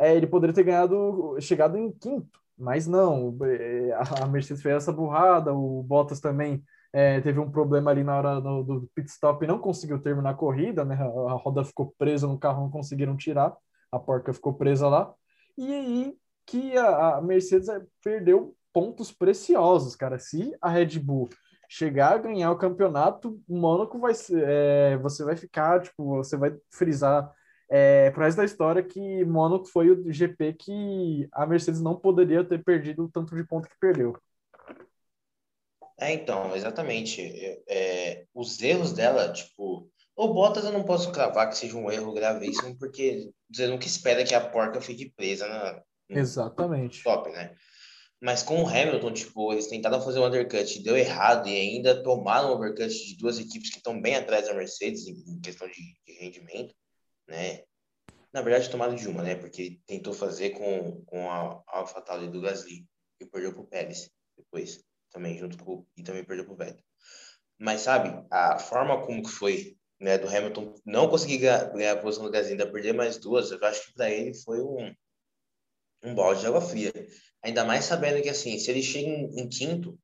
é, 0.00 0.16
ele 0.16 0.26
poderia 0.26 0.54
ter 0.54 0.64
ganhado, 0.64 1.36
chegado 1.40 1.76
em 1.76 1.92
quinto, 1.92 2.40
mas 2.56 2.86
não, 2.86 3.36
é, 3.42 3.92
a 4.22 4.26
Mercedes 4.26 4.62
fez 4.62 4.76
essa 4.76 4.90
burrada, 4.90 5.52
o 5.52 5.82
Bottas 5.82 6.20
também 6.20 6.64
é, 6.92 7.20
teve 7.20 7.38
um 7.38 7.50
problema 7.50 7.90
ali 7.90 8.02
na 8.02 8.16
hora 8.16 8.40
do, 8.40 8.62
do 8.62 8.90
pit 8.94 9.08
stop 9.08 9.44
e 9.44 9.48
não 9.48 9.58
conseguiu 9.58 10.00
terminar 10.00 10.30
a 10.30 10.34
corrida, 10.34 10.84
né? 10.84 10.94
A, 10.94 11.32
roda 11.34 11.64
ficou 11.64 11.94
presa 11.98 12.26
no 12.26 12.38
carro, 12.38 12.62
não 12.62 12.70
conseguiram 12.70 13.16
tirar, 13.16 13.56
a 13.92 13.98
porca 13.98 14.32
ficou 14.32 14.54
presa 14.54 14.88
lá. 14.88 15.12
E 15.56 15.72
aí 15.72 16.16
que 16.46 16.76
a, 16.76 17.16
a 17.16 17.22
Mercedes 17.22 17.68
é, 17.68 17.80
perdeu 18.02 18.56
pontos 18.72 19.12
preciosos, 19.12 19.94
cara. 19.94 20.18
Se 20.18 20.52
a 20.60 20.68
Red 20.68 20.98
Bull 20.98 21.28
chegar 21.68 22.14
a 22.14 22.18
ganhar 22.18 22.50
o 22.50 22.58
campeonato, 22.58 23.40
Mônaco 23.48 23.98
vai 24.00 24.14
ser, 24.14 24.42
é, 24.44 24.96
você 24.98 25.22
vai 25.24 25.36
ficar, 25.36 25.80
tipo, 25.80 26.16
você 26.16 26.36
vai 26.36 26.52
frisar 26.72 27.32
é, 27.70 28.10
pro 28.10 28.24
resto 28.24 28.38
da 28.38 28.44
história 28.44 28.82
que 28.82 29.24
Mônaco 29.24 29.66
foi 29.66 29.90
o 29.90 30.12
GP 30.12 30.54
que 30.54 31.28
a 31.32 31.46
Mercedes 31.46 31.80
não 31.80 31.94
poderia 31.94 32.42
ter 32.42 32.64
perdido 32.64 33.04
o 33.04 33.08
tanto 33.08 33.36
de 33.36 33.44
ponto 33.44 33.68
que 33.68 33.78
perdeu. 33.80 34.16
É, 36.00 36.12
então, 36.12 36.56
exatamente. 36.56 37.20
É, 37.68 38.24
os 38.34 38.60
erros 38.60 38.92
dela, 38.92 39.32
tipo, 39.32 39.90
o 40.16 40.34
Bottas 40.34 40.64
eu 40.64 40.72
não 40.72 40.82
posso 40.82 41.12
cravar 41.12 41.48
que 41.48 41.56
seja 41.56 41.76
um 41.76 41.90
erro 41.90 42.14
gravíssimo, 42.14 42.76
porque 42.78 43.30
você 43.52 43.66
nunca 43.66 43.86
espera 43.86 44.24
que 44.24 44.34
a 44.34 44.40
porca 44.40 44.80
fique 44.80 45.12
presa 45.14 45.46
na, 45.46 45.82
Exatamente. 46.08 47.02
Top, 47.02 47.30
né? 47.30 47.54
Mas 48.20 48.42
com 48.42 48.62
o 48.62 48.68
Hamilton, 48.68 49.12
tipo, 49.12 49.52
eles 49.52 49.68
tentaram 49.68 50.00
fazer 50.00 50.18
um 50.18 50.26
undercut, 50.26 50.82
deu 50.82 50.96
errado 50.96 51.48
e 51.48 51.56
ainda 51.56 52.02
tomaram 52.02 52.52
um 52.52 52.56
undercut 52.56 52.92
de 52.92 53.16
duas 53.16 53.38
equipes 53.38 53.70
que 53.70 53.78
estão 53.78 54.00
bem 54.00 54.16
atrás 54.16 54.46
da 54.46 54.54
Mercedes 54.54 55.06
em 55.06 55.40
questão 55.40 55.68
de, 55.68 55.74
de 56.06 56.18
rendimento 56.18 56.74
né? 57.30 57.62
Na 58.32 58.42
verdade, 58.42 58.70
tomado 58.70 58.94
de 58.94 59.08
uma, 59.08 59.22
né? 59.22 59.34
Porque 59.34 59.80
tentou 59.86 60.12
fazer 60.12 60.50
com, 60.50 61.02
com 61.04 61.30
a 61.30 61.62
AlphaTauri 61.68 62.28
do 62.28 62.40
Gasly 62.40 62.86
e 63.20 63.26
perdeu 63.26 63.54
pro 63.54 63.66
Pérez 63.66 64.10
depois, 64.36 64.84
também 65.10 65.36
junto 65.38 65.58
com 65.58 65.86
e 65.96 66.02
também 66.02 66.24
perdeu 66.24 66.44
pro 66.44 66.56
Vettel. 66.56 66.84
Mas 67.58 67.82
sabe, 67.82 68.26
a 68.30 68.58
forma 68.58 69.04
como 69.04 69.22
que 69.22 69.30
foi, 69.30 69.76
né, 70.00 70.16
do 70.16 70.28
Hamilton 70.28 70.74
não 70.84 71.08
conseguir 71.08 71.38
ganhar, 71.38 71.70
ganhar 71.72 71.92
a 71.92 72.00
posição 72.00 72.24
do 72.24 72.30
Gasly, 72.30 72.52
ainda 72.52 72.70
perder 72.70 72.94
mais 72.94 73.18
duas, 73.18 73.50
eu 73.50 73.58
acho 73.64 73.86
que 73.86 73.94
para 73.94 74.10
ele 74.10 74.34
foi 74.34 74.60
um 74.60 74.94
um 76.02 76.14
balde 76.14 76.40
de 76.40 76.46
água 76.46 76.60
fria. 76.60 76.92
Ainda 77.42 77.64
mais 77.64 77.84
sabendo 77.84 78.22
que 78.22 78.28
assim, 78.28 78.58
se 78.58 78.70
ele 78.70 78.82
chega 78.82 79.08
em, 79.08 79.40
em 79.40 79.48
quinto, 79.48 79.98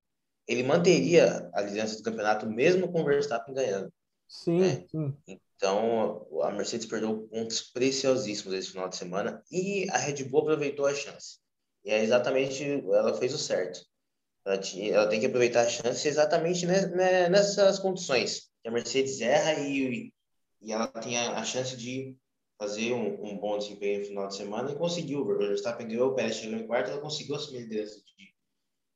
ele 0.47 0.63
manteria 0.63 1.49
a 1.53 1.63
liderança 1.63 1.97
do 1.97 2.03
campeonato 2.03 2.47
mesmo 2.47 2.91
com 2.91 3.03
o 3.03 3.05
Verstappen 3.05 3.55
ganhando. 3.55 3.93
Sim, 4.29 4.61
né? 4.61 4.85
sim. 4.91 5.17
Então, 5.57 6.27
a 6.43 6.51
Mercedes 6.51 6.87
perdeu 6.87 7.27
pontos 7.29 7.63
preciosíssimos 7.63 8.55
esse 8.55 8.71
final 8.71 8.89
de 8.89 8.97
semana 8.97 9.43
e 9.51 9.89
a 9.91 9.97
Red 9.97 10.25
Bull 10.25 10.43
aproveitou 10.43 10.87
a 10.87 10.95
chance. 10.95 11.39
E 11.85 11.91
é 11.91 12.03
exatamente, 12.03 12.63
ela 12.65 13.15
fez 13.15 13.33
o 13.33 13.39
certo. 13.39 13.81
Ela, 14.47 14.61
ela 14.93 15.09
tem 15.09 15.19
que 15.19 15.27
aproveitar 15.27 15.63
a 15.63 15.69
chance 15.69 16.07
exatamente 16.07 16.65
nessas 16.65 17.81
condições. 17.81 18.49
A 18.65 18.71
Mercedes 18.71 19.21
erra 19.21 19.55
e, 19.61 20.13
e 20.63 20.73
ela 20.73 20.87
tem 20.87 21.19
a, 21.19 21.41
a 21.41 21.45
chance 21.45 21.77
de 21.77 22.17
fazer 22.57 22.93
um, 22.93 23.25
um, 23.25 23.37
bom 23.37 23.59
desempenho 23.59 24.01
no 24.01 24.07
final 24.07 24.29
de 24.29 24.37
semana 24.37 24.71
e 24.71 24.77
conseguiu. 24.77 25.23
O 25.23 25.37
Verstappen 25.37 25.89
ganhou, 25.89 26.11
o 26.11 26.15
Pérez 26.15 26.37
chegou 26.37 26.59
em 26.59 26.67
quarto, 26.67 26.91
ela 26.91 27.01
conseguiu 27.01 27.35
assumir 27.35 27.59
a 27.59 27.63
liderança 27.63 28.01
de, 28.01 28.35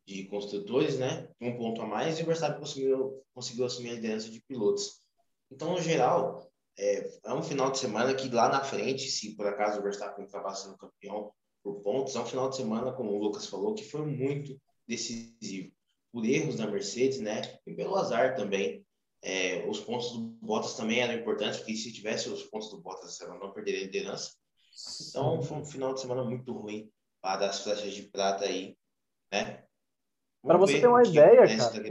de 0.07 0.29
construtores, 0.29 0.99
né? 0.99 1.29
Um 1.41 1.57
ponto 1.57 1.83
a 1.83 1.87
mais, 1.87 2.19
e 2.19 2.23
o 2.23 2.27
Verstappen 2.27 2.61
conseguiu, 2.61 3.21
conseguiu 3.35 3.65
assumir 3.65 3.91
a 3.91 3.95
liderança 3.95 4.31
de 4.31 4.41
pilotos. 4.43 5.01
Então, 5.51 5.73
no 5.73 5.81
geral, 5.81 6.49
é, 6.79 7.11
é 7.25 7.35
um 7.35 7.43
final 7.43 7.73
de 7.73 7.79
semana 7.79 8.15
que 8.15 8.29
lá 8.29 8.49
na 8.49 8.63
frente, 8.63 9.11
se 9.11 9.35
por 9.35 9.49
acaso 9.49 9.81
o 9.81 9.83
Verstappen 9.83 10.25
acabar 10.25 10.55
sendo 10.55 10.79
campeão 10.79 11.33
por 11.61 11.83
pontos, 11.83 12.15
é 12.15 12.21
um 12.21 12.27
final 12.27 12.49
de 12.49 12.57
semana, 12.57 12.93
como 12.93 13.11
o 13.11 13.19
Lucas 13.19 13.47
falou, 13.47 13.75
que 13.75 13.85
foi 13.85 14.07
muito 14.07 14.57
decisivo. 14.91 15.73
Por 16.13 16.25
erros 16.25 16.57
da 16.57 16.67
Mercedes, 16.67 17.21
né? 17.21 17.41
E 17.65 17.73
pelo 17.73 17.97
azar 17.97 18.35
também. 18.35 18.85
É, 19.23 19.67
os 19.69 19.79
pontos 19.81 20.13
do 20.13 20.21
Bottas 20.43 20.75
também 20.75 21.01
eram 21.01 21.15
importantes, 21.15 21.59
porque 21.59 21.77
se 21.77 21.93
tivesse 21.93 22.29
os 22.29 22.43
pontos 22.45 22.71
do 22.71 22.81
Bottas, 22.81 23.21
ela 23.21 23.39
não 23.39 23.53
perderia 23.53 23.81
a 23.81 23.85
liderança. 23.85 24.33
Então, 25.09 25.43
foi 25.43 25.59
um 25.59 25.65
final 25.65 25.95
de 25.95 26.01
semana 26.01 26.25
muito 26.25 26.53
ruim 26.53 26.91
para 27.23 27.49
as 27.49 27.63
flechas 27.63 27.93
de 27.93 28.05
prata 28.05 28.47
aí, 28.47 28.77
né? 29.33 29.63
Para 30.43 30.57
você 30.57 30.81
ter 30.81 30.87
uma 30.87 31.03
ideia, 31.03 31.47
cara. 31.47 31.83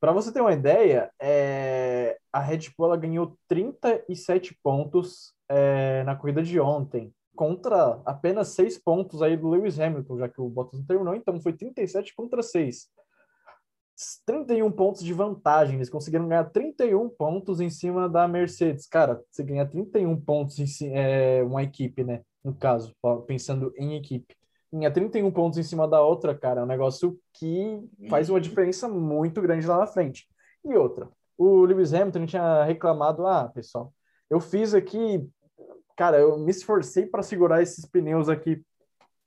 Para 0.00 0.12
você 0.12 0.32
ter 0.32 0.40
uma 0.40 0.52
ideia, 0.52 1.12
é... 1.20 2.18
a 2.32 2.38
Red 2.38 2.70
Bull 2.78 2.96
ganhou 2.96 3.36
37 3.48 4.56
pontos 4.62 5.34
é, 5.48 6.04
na 6.04 6.14
corrida 6.14 6.40
de 6.40 6.60
ontem, 6.60 7.12
contra 7.38 8.02
apenas 8.04 8.48
6 8.48 8.78
pontos 8.78 9.22
aí 9.22 9.36
do 9.36 9.48
Lewis 9.48 9.78
Hamilton, 9.78 10.18
já 10.18 10.28
que 10.28 10.40
o 10.40 10.48
Bottas 10.48 10.80
não 10.80 10.84
terminou, 10.84 11.14
então 11.14 11.40
foi 11.40 11.52
37 11.52 12.12
contra 12.16 12.42
6. 12.42 12.88
31 14.26 14.72
pontos 14.72 15.04
de 15.04 15.12
vantagem, 15.12 15.76
eles 15.76 15.88
conseguiram 15.88 16.26
ganhar 16.26 16.50
31 16.50 17.08
pontos 17.08 17.60
em 17.60 17.70
cima 17.70 18.08
da 18.08 18.26
Mercedes. 18.26 18.88
Cara, 18.88 19.22
você 19.30 19.44
ganha 19.44 19.64
31 19.64 20.20
pontos 20.20 20.58
em 20.58 20.92
é, 20.92 21.40
uma 21.44 21.62
equipe, 21.62 22.02
né? 22.02 22.22
No 22.42 22.52
caso, 22.52 22.92
pensando 23.24 23.72
em 23.76 23.94
equipe. 23.94 24.34
Ganhar 24.72 24.90
31 24.90 25.30
pontos 25.30 25.60
em 25.60 25.62
cima 25.62 25.86
da 25.86 26.02
outra, 26.02 26.36
cara, 26.36 26.62
é 26.62 26.64
um 26.64 26.66
negócio 26.66 27.16
que 27.34 27.80
faz 28.10 28.28
uma 28.28 28.40
diferença 28.40 28.88
muito 28.88 29.40
grande 29.40 29.64
lá 29.64 29.78
na 29.78 29.86
frente. 29.86 30.26
E 30.64 30.74
outra, 30.74 31.08
o 31.36 31.64
Lewis 31.64 31.94
Hamilton 31.94 32.26
tinha 32.26 32.64
reclamado: 32.64 33.24
ah, 33.28 33.48
pessoal, 33.48 33.94
eu 34.28 34.40
fiz 34.40 34.74
aqui, 34.74 35.24
cara, 35.98 36.16
eu 36.16 36.38
me 36.38 36.52
esforcei 36.52 37.04
para 37.04 37.24
segurar 37.24 37.60
esses 37.60 37.84
pneus 37.84 38.28
aqui 38.28 38.62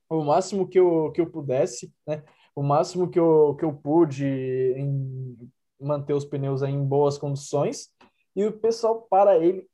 o 0.09 0.23
máximo 0.23 0.67
que 0.67 0.79
eu, 0.79 1.11
que 1.11 1.19
eu 1.19 1.29
pudesse, 1.29 1.93
né? 2.07 2.23
o 2.55 2.63
máximo 2.63 3.09
que 3.09 3.19
eu, 3.19 3.55
que 3.55 3.65
eu 3.65 3.73
pude 3.73 4.25
em 4.25 5.37
manter 5.79 6.13
os 6.13 6.23
pneus 6.23 6.61
em 6.61 6.81
boas 6.81 7.17
condições 7.17 7.89
e 8.33 8.45
o 8.45 8.53
pessoal 8.53 9.05
para 9.09 9.37
ele 9.37 9.67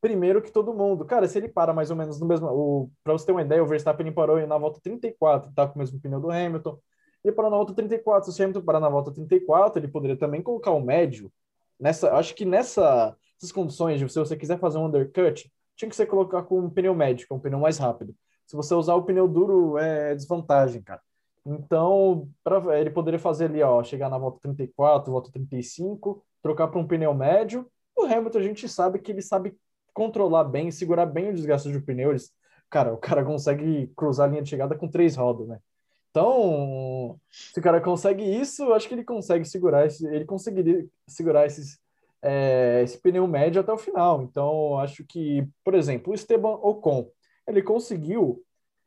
primeiro 0.00 0.40
que 0.40 0.50
todo 0.50 0.72
mundo. 0.72 1.04
Cara, 1.04 1.28
se 1.28 1.36
ele 1.36 1.48
para 1.48 1.74
mais 1.74 1.90
ou 1.90 1.96
menos 1.96 2.18
no 2.18 2.26
mesmo. 2.26 2.90
Para 3.04 3.12
você 3.12 3.26
ter 3.26 3.32
uma 3.32 3.42
ideia, 3.42 3.62
o 3.62 3.66
Verstappen 3.66 4.10
parou 4.12 4.44
na 4.46 4.56
volta 4.56 4.80
34, 4.80 5.52
tá 5.52 5.66
com 5.66 5.74
o 5.74 5.78
mesmo 5.78 6.00
pneu 6.00 6.20
do 6.20 6.30
Hamilton. 6.30 6.78
E 7.24 7.32
parou 7.32 7.50
na 7.50 7.56
volta 7.56 7.74
34. 7.74 8.30
Se 8.30 8.40
o 8.40 8.44
Hamilton 8.44 8.62
parar 8.62 8.80
na 8.80 8.88
volta 8.88 9.12
34, 9.12 9.80
ele 9.80 9.88
poderia 9.88 10.16
também 10.16 10.40
colocar 10.40 10.70
o 10.70 10.80
médio. 10.80 11.30
Nessa, 11.78 12.14
acho 12.14 12.34
que 12.34 12.44
nessa, 12.44 13.16
nessas 13.34 13.52
condições, 13.52 14.00
se 14.00 14.18
você 14.18 14.36
quiser 14.36 14.58
fazer 14.58 14.78
um 14.78 14.86
undercut, 14.86 15.50
tinha 15.78 15.88
que 15.88 15.96
ser 15.96 16.06
colocar 16.06 16.42
com 16.42 16.58
um 16.58 16.68
pneu 16.68 16.94
médio, 16.94 17.26
que 17.26 17.32
é 17.32 17.36
um 17.36 17.40
pneu 17.40 17.60
mais 17.60 17.78
rápido. 17.78 18.14
Se 18.44 18.56
você 18.56 18.74
usar 18.74 18.94
o 18.94 19.04
pneu 19.04 19.28
duro, 19.28 19.78
é 19.78 20.14
desvantagem, 20.14 20.82
cara. 20.82 21.00
Então, 21.46 22.28
pra, 22.42 22.78
ele 22.78 22.90
poderia 22.90 23.18
fazer 23.18 23.44
ali, 23.44 23.62
ó, 23.62 23.82
chegar 23.82 24.10
na 24.10 24.18
volta 24.18 24.40
34, 24.42 25.10
volta 25.10 25.30
35, 25.30 26.22
trocar 26.42 26.68
para 26.68 26.80
um 26.80 26.86
pneu 26.86 27.14
médio. 27.14 27.70
O 27.96 28.04
Hamilton, 28.04 28.38
a 28.38 28.42
gente 28.42 28.68
sabe 28.68 28.98
que 28.98 29.12
ele 29.12 29.22
sabe 29.22 29.56
controlar 29.94 30.44
bem, 30.44 30.70
segurar 30.70 31.06
bem 31.06 31.30
o 31.30 31.34
desgaste 31.34 31.72
do 31.72 31.80
pneu. 31.80 32.10
Eles, 32.10 32.32
cara, 32.68 32.92
o 32.92 32.98
cara 32.98 33.24
consegue 33.24 33.90
cruzar 33.96 34.26
a 34.26 34.30
linha 34.30 34.42
de 34.42 34.50
chegada 34.50 34.74
com 34.74 34.88
três 34.88 35.14
rodas, 35.14 35.46
né? 35.46 35.58
Então, 36.10 37.20
se 37.30 37.60
o 37.60 37.62
cara 37.62 37.80
consegue 37.80 38.24
isso, 38.24 38.72
acho 38.72 38.88
que 38.88 38.94
ele 38.94 39.04
consegue 39.04 39.44
segurar 39.44 39.86
esse, 39.86 40.04
ele 40.06 40.24
conseguiria 40.24 40.86
segurar 41.06 41.46
esses, 41.46 41.78
é, 42.22 42.82
esse 42.82 42.98
pneu 42.98 43.26
médio 43.26 43.60
até 43.60 43.72
o 43.72 43.78
final. 43.78 44.22
Então, 44.22 44.78
acho 44.78 45.04
que, 45.04 45.46
por 45.64 45.74
exemplo, 45.74 46.12
o 46.12 46.14
Esteban 46.14 46.54
Ocon, 46.62 47.10
ele 47.46 47.62
conseguiu 47.62 48.42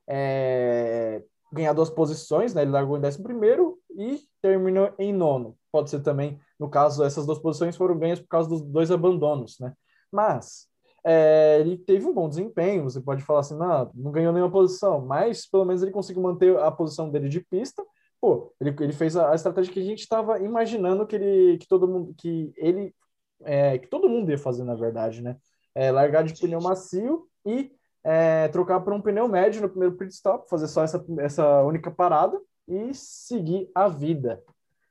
é, 0.07 1.23
ganhar 1.51 1.73
duas 1.73 1.89
posições, 1.89 2.53
né? 2.53 2.61
Ele 2.61 2.71
largou 2.71 2.97
em 2.97 3.01
décimo 3.01 3.23
primeiro 3.23 3.77
e 3.97 4.19
terminou 4.41 4.93
em 4.97 5.13
nono. 5.13 5.57
Pode 5.71 5.89
ser 5.89 6.01
também, 6.01 6.39
no 6.59 6.69
caso, 6.69 7.03
essas 7.03 7.25
duas 7.25 7.39
posições 7.39 7.75
foram 7.75 7.97
ganhas 7.97 8.19
por 8.19 8.27
causa 8.27 8.49
dos 8.49 8.61
dois 8.61 8.91
abandonos, 8.91 9.59
né? 9.59 9.73
Mas 10.11 10.67
é, 11.03 11.57
ele 11.59 11.77
teve 11.77 12.05
um 12.05 12.13
bom 12.13 12.29
desempenho. 12.29 12.83
Você 12.83 13.01
pode 13.01 13.23
falar 13.23 13.41
assim, 13.41 13.57
não, 13.57 13.91
não 13.93 14.11
ganhou 14.11 14.33
nenhuma 14.33 14.51
posição, 14.51 15.01
mas 15.01 15.45
pelo 15.45 15.65
menos 15.65 15.81
ele 15.81 15.91
conseguiu 15.91 16.21
manter 16.21 16.57
a 16.59 16.71
posição 16.71 17.09
dele 17.09 17.29
de 17.29 17.41
pista. 17.41 17.83
Pô, 18.19 18.53
ele, 18.61 18.75
ele 18.79 18.93
fez 18.93 19.17
a, 19.17 19.31
a 19.31 19.35
estratégia 19.35 19.73
que 19.73 19.79
a 19.79 19.83
gente 19.83 19.99
estava 19.99 20.39
imaginando 20.39 21.07
que 21.07 21.15
ele, 21.15 21.57
que 21.57 21.67
todo 21.67 21.87
mundo, 21.87 22.13
que 22.17 22.53
ele, 22.55 22.93
é, 23.43 23.77
que 23.77 23.87
todo 23.87 24.09
mundo 24.09 24.31
ia 24.31 24.37
fazer 24.37 24.63
na 24.63 24.75
verdade, 24.75 25.21
né? 25.21 25.37
É, 25.73 25.91
largar 25.91 26.23
de 26.23 26.33
pneu 26.39 26.61
macio 26.61 27.27
e 27.45 27.71
é, 28.03 28.47
trocar 28.49 28.79
por 28.81 28.93
um 28.93 29.01
pneu 29.01 29.27
médio 29.27 29.61
no 29.61 29.69
primeiro 29.69 29.95
pit 29.95 30.11
stop, 30.13 30.49
fazer 30.49 30.67
só 30.67 30.83
essa, 30.83 31.03
essa 31.19 31.63
única 31.63 31.91
parada 31.91 32.39
e 32.67 32.93
seguir 32.93 33.69
a 33.73 33.87
vida. 33.87 34.43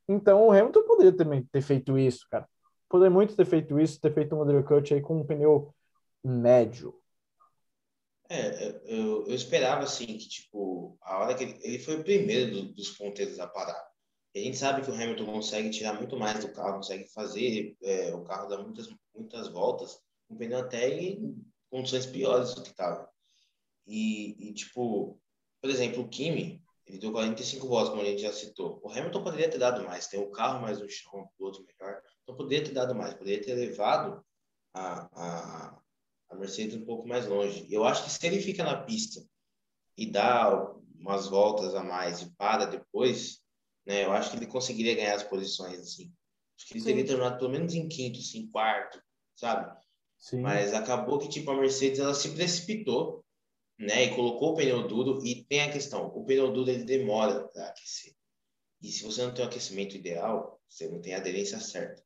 Então 0.08 0.46
o 0.46 0.52
Hamilton 0.52 0.82
poderia 0.82 1.16
também 1.16 1.42
ter 1.52 1.62
feito 1.62 1.98
isso, 1.98 2.26
cara. 2.30 2.48
Poderia 2.88 3.10
muito 3.10 3.36
ter 3.36 3.44
feito 3.44 3.78
isso, 3.78 4.00
ter 4.00 4.12
feito 4.12 4.34
um 4.34 4.42
undercut 4.42 4.92
aí 4.92 5.00
com 5.00 5.20
um 5.20 5.26
pneu 5.26 5.74
médio. 6.24 6.94
É, 8.28 8.80
eu, 8.84 9.26
eu 9.26 9.34
esperava 9.34 9.82
assim 9.82 10.06
que 10.06 10.28
tipo 10.28 10.96
a 11.02 11.18
hora 11.18 11.34
que 11.34 11.42
ele, 11.42 11.58
ele 11.62 11.78
foi 11.80 11.96
o 11.96 12.04
primeiro 12.04 12.52
do, 12.52 12.74
dos 12.74 12.90
ponteiros 12.90 13.40
a 13.40 13.46
parar. 13.46 13.89
A 14.34 14.38
gente 14.38 14.56
sabe 14.56 14.82
que 14.82 14.90
o 14.90 14.94
Hamilton 14.94 15.26
consegue 15.26 15.70
tirar 15.70 15.94
muito 15.94 16.16
mais 16.16 16.44
do 16.44 16.52
carro, 16.52 16.76
consegue 16.76 17.08
fazer 17.12 17.76
é, 17.82 18.14
o 18.14 18.22
carro 18.22 18.48
dar 18.48 18.58
muitas 18.58 18.88
muitas 19.14 19.48
voltas, 19.48 20.00
um 20.28 20.36
pneu 20.36 20.58
até 20.58 20.88
em 20.88 21.44
condições 21.68 22.06
piores 22.06 22.54
do 22.54 22.62
que 22.62 22.70
estava. 22.70 23.08
E, 23.86 24.48
e, 24.48 24.54
tipo, 24.54 25.20
por 25.60 25.70
exemplo, 25.70 26.02
o 26.02 26.08
Kimi, 26.08 26.62
ele 26.86 26.98
deu 26.98 27.12
45 27.12 27.68
voltas, 27.68 27.90
como 27.90 28.02
a 28.02 28.04
gente 28.04 28.22
já 28.22 28.32
citou. 28.32 28.80
O 28.82 28.90
Hamilton 28.90 29.22
poderia 29.22 29.50
ter 29.50 29.58
dado 29.58 29.84
mais, 29.84 30.06
tem 30.06 30.20
o 30.20 30.30
carro 30.30 30.60
mais 30.60 30.80
no 30.80 30.88
chão, 30.88 31.28
o 31.38 31.44
outro 31.44 31.64
melhor. 31.64 32.00
Então, 32.22 32.36
poderia 32.36 32.64
ter 32.64 32.72
dado 32.72 32.94
mais, 32.94 33.14
poderia 33.14 33.42
ter 33.42 33.54
levado 33.54 34.24
a, 34.74 35.08
a, 35.12 35.80
a 36.30 36.34
Mercedes 36.36 36.76
um 36.76 36.84
pouco 36.84 37.06
mais 37.06 37.26
longe. 37.26 37.66
Eu 37.70 37.84
acho 37.84 38.04
que 38.04 38.10
se 38.10 38.26
ele 38.26 38.40
fica 38.40 38.64
na 38.64 38.82
pista 38.82 39.20
e 39.96 40.06
dá 40.06 40.72
umas 40.94 41.26
voltas 41.26 41.74
a 41.74 41.82
mais 41.82 42.22
e 42.22 42.30
para 42.36 42.64
depois, 42.64 43.40
né, 43.86 44.04
eu 44.04 44.12
acho 44.12 44.30
que 44.30 44.36
ele 44.36 44.46
conseguiria 44.46 44.94
ganhar 44.94 45.14
as 45.14 45.22
posições, 45.22 45.78
assim. 45.80 46.12
Acho 46.56 46.66
que 46.66 46.74
ele 46.74 46.80
Sim. 46.80 46.86
teria 46.86 47.06
terminado 47.06 47.38
pelo 47.38 47.50
menos 47.50 47.74
em 47.74 47.88
quinto, 47.88 48.18
assim, 48.18 48.50
quarto, 48.50 49.02
sabe? 49.34 49.74
Sim. 50.18 50.40
Mas 50.40 50.74
acabou 50.74 51.18
que, 51.18 51.28
tipo, 51.28 51.50
a 51.50 51.56
Mercedes, 51.56 51.98
ela 51.98 52.14
se 52.14 52.30
precipitou, 52.34 53.24
né? 53.78 54.04
E 54.04 54.14
colocou 54.14 54.52
o 54.52 54.56
pneu 54.56 54.86
duro. 54.86 55.24
E 55.24 55.44
tem 55.44 55.62
a 55.62 55.72
questão, 55.72 56.06
o 56.08 56.24
pneu 56.24 56.52
duro, 56.52 56.70
ele 56.70 56.84
demora 56.84 57.48
para 57.48 57.68
aquecer. 57.68 58.14
E 58.82 58.88
se 58.88 59.02
você 59.04 59.22
não 59.22 59.32
tem 59.32 59.44
o 59.44 59.48
aquecimento 59.48 59.96
ideal, 59.96 60.60
você 60.68 60.88
não 60.88 61.00
tem 61.00 61.14
a 61.14 61.18
aderência 61.18 61.58
certa. 61.58 62.02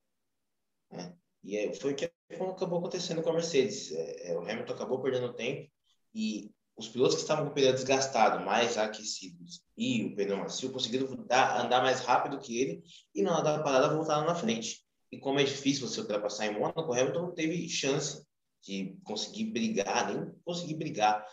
Né? 0.90 1.16
E 1.42 1.74
foi 1.74 1.92
o 1.92 1.96
que 1.96 2.10
acabou 2.30 2.78
acontecendo 2.78 3.22
com 3.22 3.30
a 3.30 3.34
Mercedes. 3.34 3.92
É, 3.92 4.30
é, 4.30 4.38
o 4.38 4.40
Hamilton 4.40 4.72
acabou 4.72 5.02
perdendo 5.02 5.34
tempo 5.34 5.70
e 6.14 6.53
os 6.76 6.88
pilotos 6.88 7.16
que 7.16 7.22
estavam 7.22 7.44
com 7.44 7.50
o 7.50 7.54
pneu 7.54 7.72
desgastado, 7.72 8.44
mais 8.44 8.76
aquecidos, 8.76 9.62
e 9.76 10.04
o 10.04 10.14
pneu 10.14 10.36
macio, 10.36 10.72
conseguiram 10.72 11.14
dar, 11.26 11.64
andar 11.64 11.82
mais 11.82 12.00
rápido 12.00 12.38
que 12.38 12.60
ele 12.60 12.82
e 13.14 13.22
na 13.22 13.32
hora 13.32 13.42
da 13.42 13.62
parada 13.62 13.94
voltaram 13.94 14.26
na 14.26 14.34
frente. 14.34 14.84
E 15.10 15.18
como 15.18 15.38
é 15.38 15.44
difícil 15.44 15.86
você 15.86 16.00
ultrapassar 16.00 16.46
em 16.46 16.58
Mônaco, 16.58 16.80
o 16.80 16.92
Hamilton 16.92 17.30
teve 17.32 17.68
chance 17.68 18.26
de 18.62 18.98
conseguir 19.04 19.52
brigar, 19.52 20.12
nem 20.12 20.34
conseguir 20.44 20.74
brigar 20.74 21.24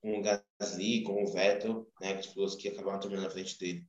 com 0.00 0.18
o 0.18 0.22
Gasly, 0.22 1.02
com 1.02 1.22
o 1.22 1.32
Vettel, 1.32 1.86
né, 2.00 2.14
com 2.14 2.20
os 2.20 2.26
pilotos 2.28 2.54
que 2.54 2.68
acabaram 2.68 3.00
terminando 3.00 3.24
na 3.24 3.30
frente 3.30 3.58
dele. 3.58 3.86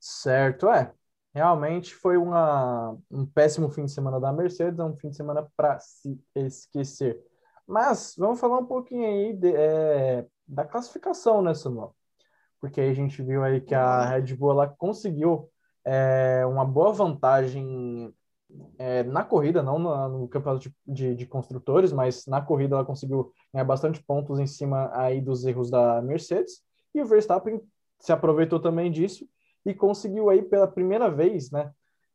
Certo, 0.00 0.68
é. 0.70 0.92
Realmente 1.32 1.94
foi 1.94 2.16
uma, 2.16 2.98
um 3.08 3.24
péssimo 3.24 3.70
fim 3.70 3.84
de 3.84 3.92
semana 3.92 4.18
da 4.18 4.32
Mercedes, 4.32 4.80
um 4.80 4.96
fim 4.96 5.10
de 5.10 5.16
semana 5.16 5.48
para 5.56 5.78
se 5.78 6.18
esquecer. 6.34 7.22
Mas 7.70 8.16
vamos 8.18 8.40
falar 8.40 8.58
um 8.58 8.66
pouquinho 8.66 9.06
aí 9.06 9.32
de, 9.32 9.54
é, 9.54 10.26
da 10.46 10.64
classificação, 10.64 11.40
né, 11.40 11.54
Samuel? 11.54 11.94
Porque 12.60 12.80
aí 12.80 12.90
a 12.90 12.94
gente 12.94 13.22
viu 13.22 13.44
aí 13.44 13.60
que 13.60 13.76
a 13.76 14.04
Red 14.06 14.34
Bull 14.34 14.50
ela 14.50 14.66
conseguiu 14.66 15.48
é, 15.84 16.44
uma 16.46 16.64
boa 16.64 16.92
vantagem 16.92 18.12
é, 18.76 19.04
na 19.04 19.22
corrida, 19.22 19.62
não 19.62 19.78
no, 19.78 20.08
no 20.08 20.28
campeonato 20.28 20.68
de, 20.68 20.74
de, 20.84 21.14
de, 21.14 21.26
construtores, 21.26 21.92
mas 21.92 22.26
na 22.26 22.42
corrida 22.42 22.74
ela 22.74 22.84
conseguiu 22.84 23.32
ganhar 23.54 23.64
bastante 23.64 24.02
pontos 24.02 24.40
em 24.40 24.48
cima 24.48 24.90
aí 24.92 25.20
dos 25.20 25.44
erros 25.46 25.70
da 25.70 26.02
Mercedes, 26.02 26.62
e 26.92 27.00
o 27.00 27.06
Verstappen 27.06 27.60
se 28.00 28.12
aproveitou 28.12 28.58
também 28.58 28.90
disso 28.90 29.24
e 29.64 29.72
conseguiu 29.72 30.28
aí 30.28 30.42
pela 30.42 30.66
primeira 30.66 31.08
vez, 31.08 31.52
né, 31.52 31.70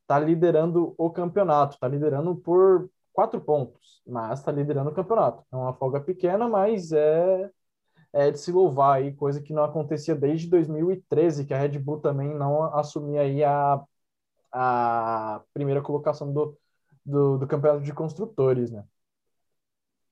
tá 0.05 0.19
liderando 0.19 0.93
o 0.97 1.09
campeonato, 1.09 1.79
tá 1.79 1.87
liderando 1.87 2.35
por 2.35 2.89
quatro 3.15 3.41
pontos, 3.41 4.03
mas 4.05 4.43
tá 4.43 4.51
liderando 4.51 4.89
o 4.91 4.93
campeonato. 4.93 5.43
É 5.51 5.55
uma 5.55 5.73
folga 5.73 5.99
pequena, 5.99 6.47
mas 6.47 6.91
é 6.91 7.49
é 8.15 8.31
de 8.31 8.39
se 8.39 8.49
louvar 8.49 8.95
aí, 8.95 9.13
coisa 9.13 9.41
que 9.41 9.51
não 9.51 9.61
acontecia 9.65 10.15
desde 10.15 10.47
2013, 10.47 11.43
que 11.45 11.53
a 11.53 11.57
Red 11.57 11.77
Bull 11.77 11.99
também 11.99 12.33
não 12.33 12.63
assumia 12.73 13.19
aí 13.19 13.43
a, 13.43 13.83
a 14.53 15.41
primeira 15.53 15.81
colocação 15.81 16.31
do, 16.31 16.57
do, 17.05 17.37
do 17.37 17.45
campeonato 17.45 17.83
de 17.83 17.93
construtores, 17.93 18.71
né? 18.71 18.85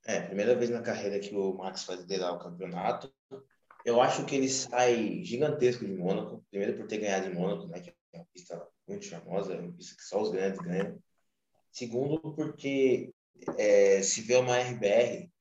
É, 0.06 0.20
primeira 0.20 0.54
vez 0.54 0.70
na 0.70 0.82
carreira 0.82 1.18
que 1.18 1.34
o 1.34 1.54
Max 1.54 1.86
vai 1.86 1.96
liderar 1.96 2.34
o 2.34 2.39
campeonato. 2.39 3.10
Eu 3.86 4.02
acho 4.02 4.26
que 4.26 4.36
ele 4.36 4.50
sai 4.50 5.24
gigantesco 5.24 5.86
de 5.86 5.94
Mônaco, 5.94 6.44
primeiro 6.50 6.76
por 6.76 6.86
ter 6.88 6.98
ganhado 6.98 7.28
em 7.28 7.34
Mônaco, 7.34 7.68
né, 7.68 7.80
que 7.80 7.89
é 7.89 8.18
uma 8.18 8.26
pista 8.34 8.68
muito 8.86 9.10
famosa, 9.10 9.58
uma 9.58 9.72
pista 9.72 9.96
que 9.96 10.04
só 10.04 10.22
os 10.22 10.30
grandes 10.30 10.60
ganham. 10.60 11.00
Segundo, 11.73 12.19
porque 12.36 13.12
é, 13.57 14.03
se 14.03 14.21
vê 14.21 14.36
uma 14.36 14.57
RBR, 14.59 15.31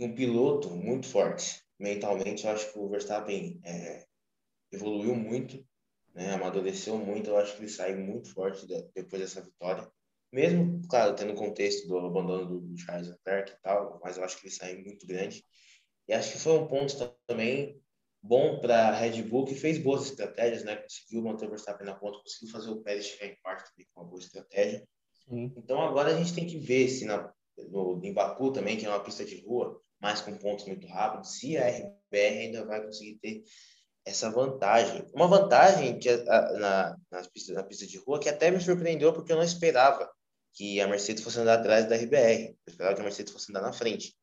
um 0.00 0.14
piloto 0.14 0.70
muito 0.70 1.08
forte 1.08 1.60
mentalmente, 1.78 2.44
eu 2.44 2.52
acho 2.52 2.72
que 2.72 2.78
o 2.78 2.88
Verstappen 2.88 3.60
é, 3.64 4.04
evoluiu 4.72 5.16
muito. 5.16 5.66
né? 6.14 6.32
Amadureceu 6.34 6.96
muito, 6.98 7.30
eu 7.30 7.38
acho 7.38 7.56
que 7.56 7.62
ele 7.62 7.68
sai 7.68 7.96
muito 7.96 8.32
forte 8.32 8.66
depois 8.94 9.20
dessa 9.20 9.42
vitória. 9.42 9.90
Mesmo, 10.32 10.80
claro, 10.88 11.16
tendo 11.16 11.32
o 11.32 11.36
contexto 11.36 11.88
do 11.88 11.98
abandono 11.98 12.60
do 12.60 12.78
Charles 12.78 13.08
Leclerc 13.08 13.52
e 13.52 13.60
tal, 13.60 14.00
mas 14.02 14.16
eu 14.16 14.24
acho 14.24 14.38
que 14.38 14.46
ele 14.46 14.54
sai 14.54 14.76
muito 14.76 15.06
grande. 15.08 15.44
E 16.06 16.12
acho 16.14 16.32
que 16.32 16.38
foi 16.38 16.52
um 16.52 16.68
ponto 16.68 16.94
também 17.26 17.82
bom 18.22 18.60
para 18.60 18.88
a 18.88 18.92
Red 18.92 19.22
Bull, 19.22 19.44
que 19.44 19.56
fez 19.56 19.78
boas 19.78 20.04
estratégias, 20.04 20.62
né? 20.64 20.76
Conseguiu 20.76 21.22
manter 21.22 21.46
o 21.46 21.50
Verstappen 21.50 21.86
na 21.86 21.96
ponta, 21.96 22.20
conseguiu 22.22 22.52
fazer 22.52 22.70
o 22.70 22.80
Pérez 22.80 23.06
chegar 23.06 23.26
em 23.32 23.36
quarto 23.42 23.72
com 23.92 24.00
uma 24.00 24.08
boa 24.08 24.20
estratégia. 24.20 24.86
Então 25.30 25.80
agora 25.82 26.14
a 26.14 26.16
gente 26.16 26.34
tem 26.34 26.46
que 26.46 26.58
ver 26.58 26.88
se 26.88 27.04
na, 27.04 27.32
no, 27.70 28.00
em 28.02 28.12
Baku 28.12 28.52
também, 28.52 28.76
que 28.76 28.86
é 28.86 28.88
uma 28.88 29.02
pista 29.02 29.24
de 29.24 29.40
rua, 29.44 29.80
mas 30.00 30.20
com 30.20 30.36
pontos 30.36 30.64
muito 30.66 30.86
rápidos, 30.86 31.38
se 31.38 31.56
a 31.56 31.68
RBR 31.68 32.38
ainda 32.38 32.64
vai 32.64 32.82
conseguir 32.82 33.18
ter 33.20 33.42
essa 34.04 34.30
vantagem. 34.30 35.04
Uma 35.12 35.28
vantagem 35.28 35.98
que 35.98 36.10
na, 36.16 36.96
na, 37.10 37.22
pista, 37.32 37.86
de 37.86 37.98
rua 37.98 38.18
que 38.18 38.28
até 38.28 38.50
me 38.50 38.60
surpreendeu 38.60 39.12
porque 39.12 39.32
eu 39.32 39.36
não 39.36 39.42
esperava 39.42 40.10
que 40.54 40.80
a 40.80 40.88
Mercedes 40.88 41.22
fosse 41.22 41.38
andar 41.38 41.58
atrás 41.58 41.88
da 41.88 41.96
RBR. 41.96 42.48
Eu 42.48 42.56
esperava 42.66 42.94
que 42.94 43.00
a 43.00 43.04
Mercedes 43.04 43.32
fosse 43.32 43.50
andar 43.50 43.60
na 43.60 43.72
frente. 43.72 44.16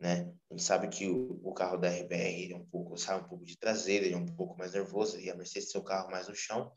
Né? 0.00 0.32
A 0.50 0.54
gente 0.54 0.64
sabe 0.64 0.88
que 0.88 1.08
o, 1.08 1.40
o 1.44 1.52
carro 1.52 1.76
da 1.76 1.88
RBR 1.88 2.52
é 2.52 2.56
um 2.56 2.64
pouco, 2.64 2.96
sai 2.96 3.20
um 3.20 3.24
pouco 3.24 3.44
de 3.44 3.58
traseira, 3.58 4.06
ele 4.06 4.14
é 4.14 4.18
um 4.18 4.26
pouco 4.26 4.56
mais 4.56 4.72
nervoso, 4.72 5.20
e 5.20 5.30
a 5.30 5.36
Mercedes 5.36 5.70
tem 5.70 5.80
o 5.80 5.84
carro 5.84 6.10
mais 6.10 6.26
no 6.26 6.34
chão. 6.34 6.72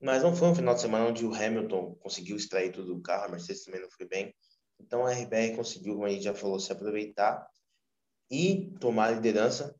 Mas 0.00 0.22
não 0.22 0.34
foi 0.34 0.48
um 0.48 0.54
final 0.54 0.74
de 0.74 0.80
semana 0.80 1.06
onde 1.06 1.24
o 1.24 1.34
Hamilton 1.34 1.94
conseguiu 1.96 2.36
extrair 2.36 2.72
tudo 2.72 2.94
do 2.94 3.02
carro, 3.02 3.24
a 3.24 3.28
Mercedes 3.28 3.64
também 3.64 3.80
não 3.80 3.90
foi 3.90 4.06
bem. 4.06 4.34
Então 4.78 5.06
a 5.06 5.12
RBR 5.12 5.56
conseguiu, 5.56 5.94
como 5.94 6.06
a 6.06 6.10
gente 6.10 6.24
já 6.24 6.34
falou, 6.34 6.58
se 6.58 6.72
aproveitar 6.72 7.46
e 8.30 8.72
tomar 8.80 9.08
a 9.08 9.10
liderança, 9.12 9.74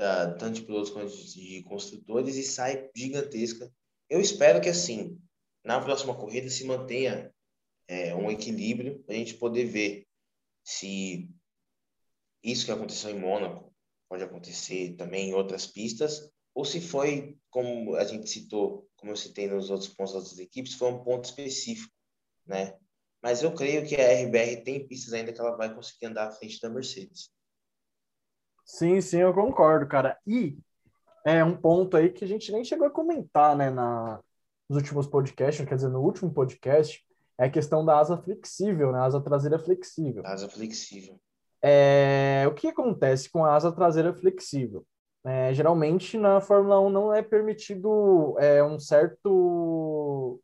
uh, 0.00 0.38
tanto 0.38 0.60
de 0.60 0.62
pilotos 0.62 0.90
quanto 0.90 1.12
de 1.12 1.62
construtores, 1.64 2.36
e 2.36 2.42
sai 2.42 2.88
gigantesca. 2.94 3.70
Eu 4.08 4.20
espero 4.20 4.60
que 4.60 4.68
assim, 4.68 5.18
na 5.64 5.80
próxima 5.80 6.14
corrida 6.14 6.48
se 6.48 6.64
mantenha 6.64 7.32
é, 7.86 8.14
um 8.14 8.30
equilíbrio 8.30 9.02
para 9.04 9.14
a 9.14 9.18
gente 9.18 9.34
poder 9.34 9.64
ver 9.64 10.06
se 10.64 11.28
isso 12.42 12.64
que 12.64 12.72
aconteceu 12.72 13.10
em 13.10 13.18
Mônaco 13.18 13.74
pode 14.08 14.22
acontecer 14.22 14.96
também 14.96 15.30
em 15.30 15.34
outras 15.34 15.66
pistas, 15.66 16.30
ou 16.60 16.64
se 16.66 16.78
foi, 16.78 17.38
como 17.48 17.96
a 17.96 18.04
gente 18.04 18.28
citou, 18.28 18.86
como 18.94 19.12
eu 19.12 19.16
citei 19.16 19.48
nos 19.48 19.70
outros 19.70 19.88
pontos 19.88 20.12
das 20.12 20.38
equipes, 20.38 20.74
foi 20.74 20.90
um 20.90 21.02
ponto 21.02 21.24
específico, 21.24 21.90
né? 22.46 22.76
Mas 23.22 23.42
eu 23.42 23.54
creio 23.54 23.86
que 23.86 23.96
a 23.96 24.12
RBR 24.26 24.62
tem 24.62 24.86
pistas 24.86 25.14
ainda 25.14 25.32
que 25.32 25.40
ela 25.40 25.56
vai 25.56 25.74
conseguir 25.74 26.04
andar 26.04 26.28
à 26.28 26.30
frente 26.30 26.60
da 26.60 26.68
Mercedes. 26.68 27.30
Sim, 28.62 29.00
sim, 29.00 29.20
eu 29.20 29.32
concordo, 29.32 29.88
cara. 29.88 30.18
E 30.26 30.58
é 31.24 31.42
um 31.42 31.56
ponto 31.56 31.96
aí 31.96 32.10
que 32.10 32.24
a 32.24 32.28
gente 32.28 32.52
nem 32.52 32.62
chegou 32.62 32.86
a 32.86 32.90
comentar, 32.90 33.56
né, 33.56 33.70
na, 33.70 34.20
nos 34.68 34.76
últimos 34.76 35.06
podcasts, 35.06 35.66
quer 35.66 35.76
dizer, 35.76 35.88
no 35.88 36.02
último 36.02 36.30
podcast, 36.30 37.02
é 37.38 37.46
a 37.46 37.50
questão 37.50 37.82
da 37.86 37.98
asa 37.98 38.18
flexível, 38.18 38.92
né, 38.92 38.98
asa 38.98 39.18
traseira 39.18 39.58
flexível. 39.58 40.22
Asa 40.26 40.46
flexível. 40.46 41.18
É, 41.62 42.44
o 42.46 42.54
que 42.54 42.68
acontece 42.68 43.30
com 43.30 43.46
a 43.46 43.54
asa 43.54 43.72
traseira 43.72 44.12
flexível? 44.12 44.86
É, 45.24 45.52
geralmente 45.52 46.16
na 46.16 46.40
Fórmula 46.40 46.80
1 46.80 46.88
não 46.90 47.12
é 47.14 47.22
permitido 47.22 48.36
é, 48.38 48.64
um 48.64 48.78
certo 48.78 50.40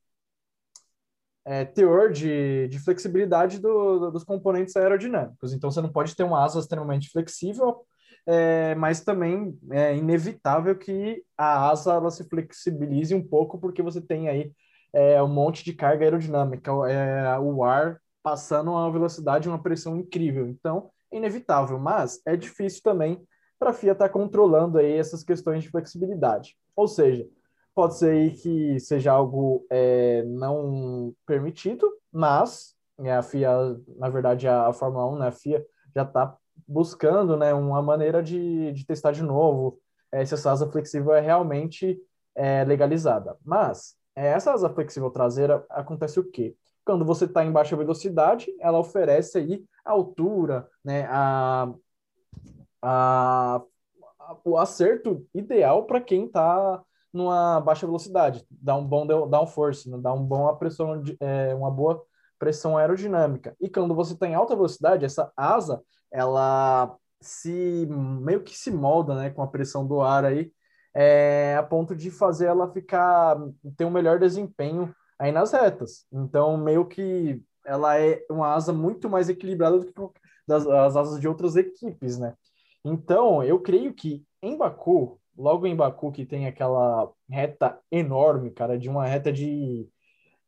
é, 1.45 1.65
teor 1.65 2.13
de, 2.13 2.69
de 2.69 2.79
flexibilidade 2.79 3.59
do, 3.61 3.99
do, 3.99 4.11
dos 4.11 4.25
componentes 4.25 4.77
aerodinâmicos. 4.77 5.53
Então 5.53 5.71
você 5.71 5.81
não 5.81 5.91
pode 5.91 6.15
ter 6.15 6.25
uma 6.25 6.45
asa 6.45 6.59
extremamente 6.59 7.09
flexível, 7.11 7.87
é, 8.27 8.75
mas 8.75 9.01
também 9.03 9.57
é 9.71 9.97
inevitável 9.97 10.77
que 10.77 11.23
a 11.39 11.71
asa 11.71 11.95
ela 11.95 12.11
se 12.11 12.29
flexibilize 12.29 13.15
um 13.15 13.27
pouco, 13.27 13.59
porque 13.59 13.83
você 13.83 14.01
tem 14.01 14.29
aí 14.29 14.53
é, 14.93 15.23
um 15.23 15.29
monte 15.29 15.65
de 15.65 15.73
carga 15.73 16.05
aerodinâmica, 16.05 16.71
é, 16.91 17.39
o 17.39 17.63
ar 17.65 18.01
passando 18.23 18.71
a 18.71 18.83
uma 18.83 18.93
velocidade 18.93 19.47
e 19.47 19.51
uma 19.51 19.63
pressão 19.63 19.97
incrível. 19.97 20.49
Então, 20.49 20.91
inevitável, 21.13 21.79
mas 21.79 22.21
é 22.27 22.37
difícil 22.37 22.83
também 22.83 23.25
para 23.59 23.71
a 23.71 23.73
FIA 23.73 23.93
estar 23.93 24.07
tá 24.07 24.13
controlando 24.13 24.79
aí 24.79 24.93
essas 24.93 25.23
questões 25.23 25.63
de 25.63 25.71
flexibilidade. 25.71 26.57
Ou 26.75 26.87
seja, 26.87 27.27
pode 27.75 27.97
ser 27.97 28.33
que 28.35 28.79
seja 28.81 29.13
algo 29.13 29.67
é, 29.71 30.23
não 30.25 31.15
permitido, 31.27 31.91
mas 32.13 32.75
é, 32.99 33.13
a 33.13 33.23
FIA, 33.23 33.79
na 33.97 34.09
verdade, 34.09 34.49
a, 34.49 34.69
a 34.69 34.73
Fórmula 34.73 35.07
1, 35.13 35.19
né, 35.19 35.29
a 35.29 35.33
FIA 35.33 35.65
já 35.95 36.03
está 36.03 36.37
buscando 36.67 37.37
né, 37.37 37.53
uma 37.53 37.83
maneira 37.83 38.23
de, 38.23 38.73
de 38.73 38.87
testar 38.87 39.13
de 39.13 39.23
novo 39.23 39.79
é, 40.11 40.25
se 40.25 40.35
essa 40.35 40.51
asa 40.51 40.71
flexível 40.71 41.13
é 41.13 41.21
realmente 41.21 41.99
é, 42.35 42.65
legalizada. 42.65 43.37
Mas 43.45 43.95
é, 44.15 44.29
essa 44.29 44.53
asa 44.53 44.71
flexível 44.71 45.11
traseira 45.11 45.65
acontece 45.69 46.19
o 46.19 46.25
quê? 46.25 46.57
Quando 46.85 47.05
você 47.05 47.25
está 47.25 47.45
em 47.45 47.53
baixa 47.53 47.77
velocidade, 47.77 48.47
ela 48.61 48.79
oferece 48.79 49.39
aí 49.39 49.65
a 49.85 49.91
altura, 49.91 50.69
né, 50.85 51.07
a, 51.11 51.73
a, 52.83 53.63
a 54.21 54.37
o 54.45 54.59
acerto 54.59 55.27
ideal 55.35 55.87
para 55.87 56.01
quem 56.01 56.27
está 56.27 56.83
numa 57.13 57.61
baixa 57.61 57.87
velocidade, 57.87 58.45
dá 58.51 58.77
um 58.77 58.87
bom 58.87 59.07
downforce, 59.07 59.89
né, 59.89 59.99
dá 59.99 60.13
um 60.13 60.23
bom 60.23 60.55
pressão, 60.57 61.03
é, 61.21 61.55
uma 61.55 61.71
boa 61.71 62.03
pressão 62.39 62.77
aerodinâmica. 62.77 63.57
E 63.61 63.71
quando 63.71 63.95
você 63.95 64.13
está 64.13 64.27
em 64.27 64.35
alta 64.35 64.55
velocidade, 64.55 65.05
essa 65.05 65.33
asa, 65.37 65.83
ela 66.13 66.95
se 67.21 67.87
meio 67.87 68.43
que 68.43 68.57
se 68.57 68.71
molda, 68.71 69.15
né, 69.15 69.31
com 69.31 69.43
a 69.43 69.47
pressão 69.47 69.87
do 69.87 70.01
ar 70.03 70.25
aí, 70.25 70.53
é, 70.95 71.57
a 71.59 71.63
ponto 71.63 71.95
de 71.95 72.11
fazer 72.11 72.47
ela 72.47 72.73
ficar 72.73 73.37
ter 73.77 73.85
um 73.85 73.91
melhor 73.91 74.19
desempenho 74.19 74.95
aí 75.19 75.33
nas 75.33 75.53
retas. 75.53 76.07
Então, 76.13 76.57
meio 76.57 76.87
que 76.87 77.43
ela 77.65 77.99
é 77.99 78.25
uma 78.31 78.55
asa 78.55 78.73
muito 78.73 79.09
mais 79.09 79.29
equilibrada 79.29 79.79
do 79.79 79.87
que 79.87 80.21
das, 80.47 80.67
as 80.67 80.97
asas 80.97 81.21
de 81.21 81.27
outras 81.29 81.57
equipes, 81.57 82.19
né? 82.19 82.35
Então, 82.87 83.43
eu 83.43 83.61
creio 83.61 83.93
que 83.95 84.25
em 84.43 84.57
Baku, 84.57 85.21
logo 85.37 85.67
em 85.67 85.75
Baku, 85.77 86.13
que 86.13 86.25
tem 86.25 86.47
aquela 86.47 87.13
reta 87.29 87.79
enorme, 87.91 88.51
cara, 88.51 88.79
de 88.79 88.89
uma 88.89 89.07
reta 89.07 89.33
de, 89.33 89.89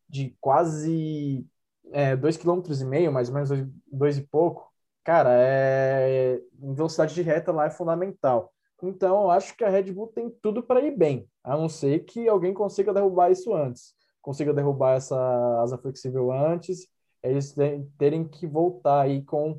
de 0.09 0.37
quase 0.41 1.47
é, 1.93 2.17
dois 2.17 2.37
quilômetros 2.37 2.81
e 2.81 2.85
meio, 2.85 3.13
mais 3.13 3.29
ou 3.29 3.35
menos 3.35 3.49
dois, 3.49 3.67
dois 3.91 4.19
e 4.19 4.23
pouco, 4.23 4.73
cara, 5.05 5.31
é, 5.33 6.41
velocidade 6.55 7.15
de 7.15 7.23
reta 7.23 7.53
lá 7.53 7.67
é 7.67 7.71
fundamental. 7.71 8.53
Então, 8.83 9.25
eu 9.25 9.31
acho 9.31 9.57
que 9.57 9.65
a 9.65 9.69
Red 9.69 9.93
Bull 9.93 10.09
tem 10.09 10.31
tudo 10.43 10.63
para 10.63 10.81
ir 10.81 10.97
bem, 10.97 11.29
a 11.43 11.57
não 11.57 11.69
ser 11.69 12.05
que 12.05 12.29
alguém 12.29 12.55
consiga 12.55 12.95
derrubar 12.95 13.31
isso 13.31 13.53
antes 13.55 13.99
consiga 14.29 14.53
derrubar 14.53 14.97
essa 14.97 15.17
asa 15.63 15.79
flexível 15.79 16.31
antes, 16.31 16.87
eles 17.23 17.55
terem 17.97 18.29
que 18.29 18.47
voltar 18.47 19.01
aí 19.01 19.23
com 19.23 19.59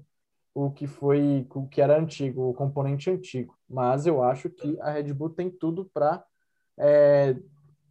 o 0.65 0.71
que 0.71 0.87
foi, 0.87 1.47
o 1.53 1.67
que 1.67 1.81
era 1.81 1.99
antigo, 1.99 2.49
o 2.49 2.53
componente 2.53 3.09
antigo. 3.09 3.57
Mas 3.67 4.05
eu 4.05 4.23
acho 4.23 4.49
que 4.49 4.79
a 4.81 4.91
Red 4.91 5.13
Bull 5.13 5.29
tem 5.29 5.49
tudo 5.49 5.89
para 5.93 6.23
é, 6.77 7.35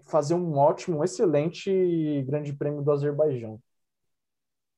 fazer 0.04 0.34
um 0.34 0.56
ótimo, 0.56 0.98
um 0.98 1.04
excelente 1.04 2.22
Grande 2.26 2.52
Prêmio 2.52 2.82
do 2.82 2.90
Azerbaijão. 2.90 3.60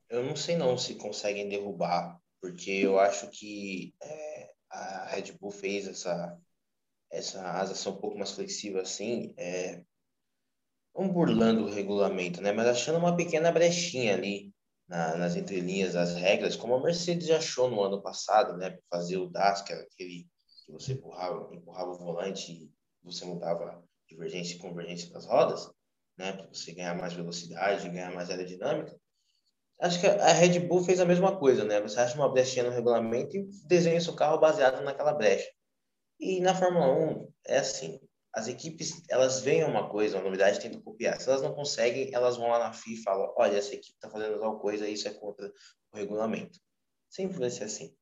Eu 0.08 0.24
não 0.24 0.34
sei 0.34 0.56
não 0.56 0.76
se 0.76 0.96
conseguem 0.96 1.48
derrubar, 1.48 2.20
porque 2.40 2.70
eu 2.70 2.98
acho 2.98 3.30
que 3.30 3.94
é, 4.02 4.50
a 4.68 5.06
Red 5.06 5.32
Bull 5.40 5.50
fez 5.50 5.86
essa 5.86 6.38
essa 7.12 7.42
asa 7.42 7.74
ser 7.74 7.88
um 7.88 7.96
pouco 7.96 8.16
mais 8.16 8.30
flexível 8.30 8.80
assim, 8.80 9.34
é, 9.36 9.82
não 10.94 11.08
burlando 11.08 11.64
o 11.64 11.68
regulamento, 11.70 12.40
né? 12.40 12.52
Mas 12.52 12.68
achando 12.68 12.98
uma 12.98 13.16
pequena 13.16 13.50
brechinha 13.50 14.14
ali 14.14 14.49
na, 14.90 15.16
nas 15.16 15.36
entrelinhas 15.36 15.94
das 15.94 16.14
regras, 16.14 16.56
como 16.56 16.74
a 16.74 16.82
Mercedes 16.82 17.30
achou 17.30 17.70
no 17.70 17.80
ano 17.80 18.02
passado, 18.02 18.56
né? 18.56 18.76
Fazer 18.90 19.18
o 19.18 19.30
DAS, 19.30 19.62
que 19.62 19.72
era 19.72 19.82
aquele 19.82 20.26
que 20.66 20.72
você 20.72 20.94
empurrava, 20.94 21.48
empurrava 21.54 21.92
o 21.92 21.98
volante 21.98 22.52
e 22.52 22.70
você 23.00 23.24
mudava 23.24 23.84
divergência 24.08 24.56
e 24.56 24.58
convergência 24.58 25.08
das 25.12 25.26
rodas, 25.26 25.70
né? 26.18 26.32
Para 26.32 26.48
você 26.48 26.72
ganhar 26.72 26.96
mais 26.96 27.12
velocidade, 27.12 27.88
ganhar 27.88 28.12
mais 28.12 28.30
aerodinâmica. 28.30 28.98
Acho 29.80 30.00
que 30.00 30.08
a 30.08 30.32
Red 30.32 30.58
Bull 30.58 30.82
fez 30.82 30.98
a 30.98 31.06
mesma 31.06 31.38
coisa, 31.38 31.64
né? 31.64 31.80
Você 31.80 31.98
acha 32.00 32.16
uma 32.16 32.30
brechinha 32.30 32.64
no 32.64 32.72
regulamento 32.72 33.36
e 33.36 33.48
desenha 33.66 34.00
seu 34.00 34.14
carro 34.14 34.40
baseado 34.40 34.82
naquela 34.82 35.14
brecha. 35.14 35.48
E 36.18 36.40
na 36.40 36.52
Fórmula 36.52 36.92
1 36.92 37.32
é 37.46 37.58
assim, 37.58 38.00
as 38.32 38.46
equipes, 38.48 39.02
elas 39.08 39.40
veem 39.40 39.64
uma 39.64 39.88
coisa, 39.88 40.16
uma 40.16 40.24
novidade, 40.24 40.60
tentam 40.60 40.80
copiar. 40.80 41.20
Se 41.20 41.28
elas 41.28 41.42
não 41.42 41.54
conseguem, 41.54 42.10
elas 42.14 42.36
vão 42.36 42.48
lá 42.48 42.58
na 42.58 42.72
FIA 42.72 42.94
e 42.94 43.02
falam, 43.02 43.32
olha, 43.36 43.56
essa 43.56 43.74
equipe 43.74 43.94
está 43.94 44.08
fazendo 44.08 44.38
tal 44.38 44.58
coisa, 44.60 44.88
isso 44.88 45.08
é 45.08 45.14
contra 45.14 45.52
o 45.92 45.96
regulamento. 45.96 46.58
Sempre 47.08 47.38
vai 47.38 47.50
ser 47.50 47.64
assim. 47.64 47.94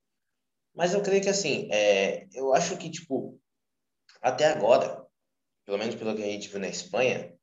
Mas 0.74 0.92
eu 0.92 1.02
creio 1.02 1.22
que, 1.22 1.30
assim, 1.30 1.68
é, 1.72 2.28
eu 2.32 2.54
acho 2.54 2.76
que, 2.76 2.90
tipo, 2.90 3.40
até 4.20 4.46
agora, 4.46 5.06
pelo 5.64 5.78
menos 5.78 5.94
pelo 5.94 6.14
que 6.14 6.22
a 6.22 6.26
gente 6.26 6.48
viu 6.48 6.60
na 6.60 6.68
Espanha, 6.68 7.34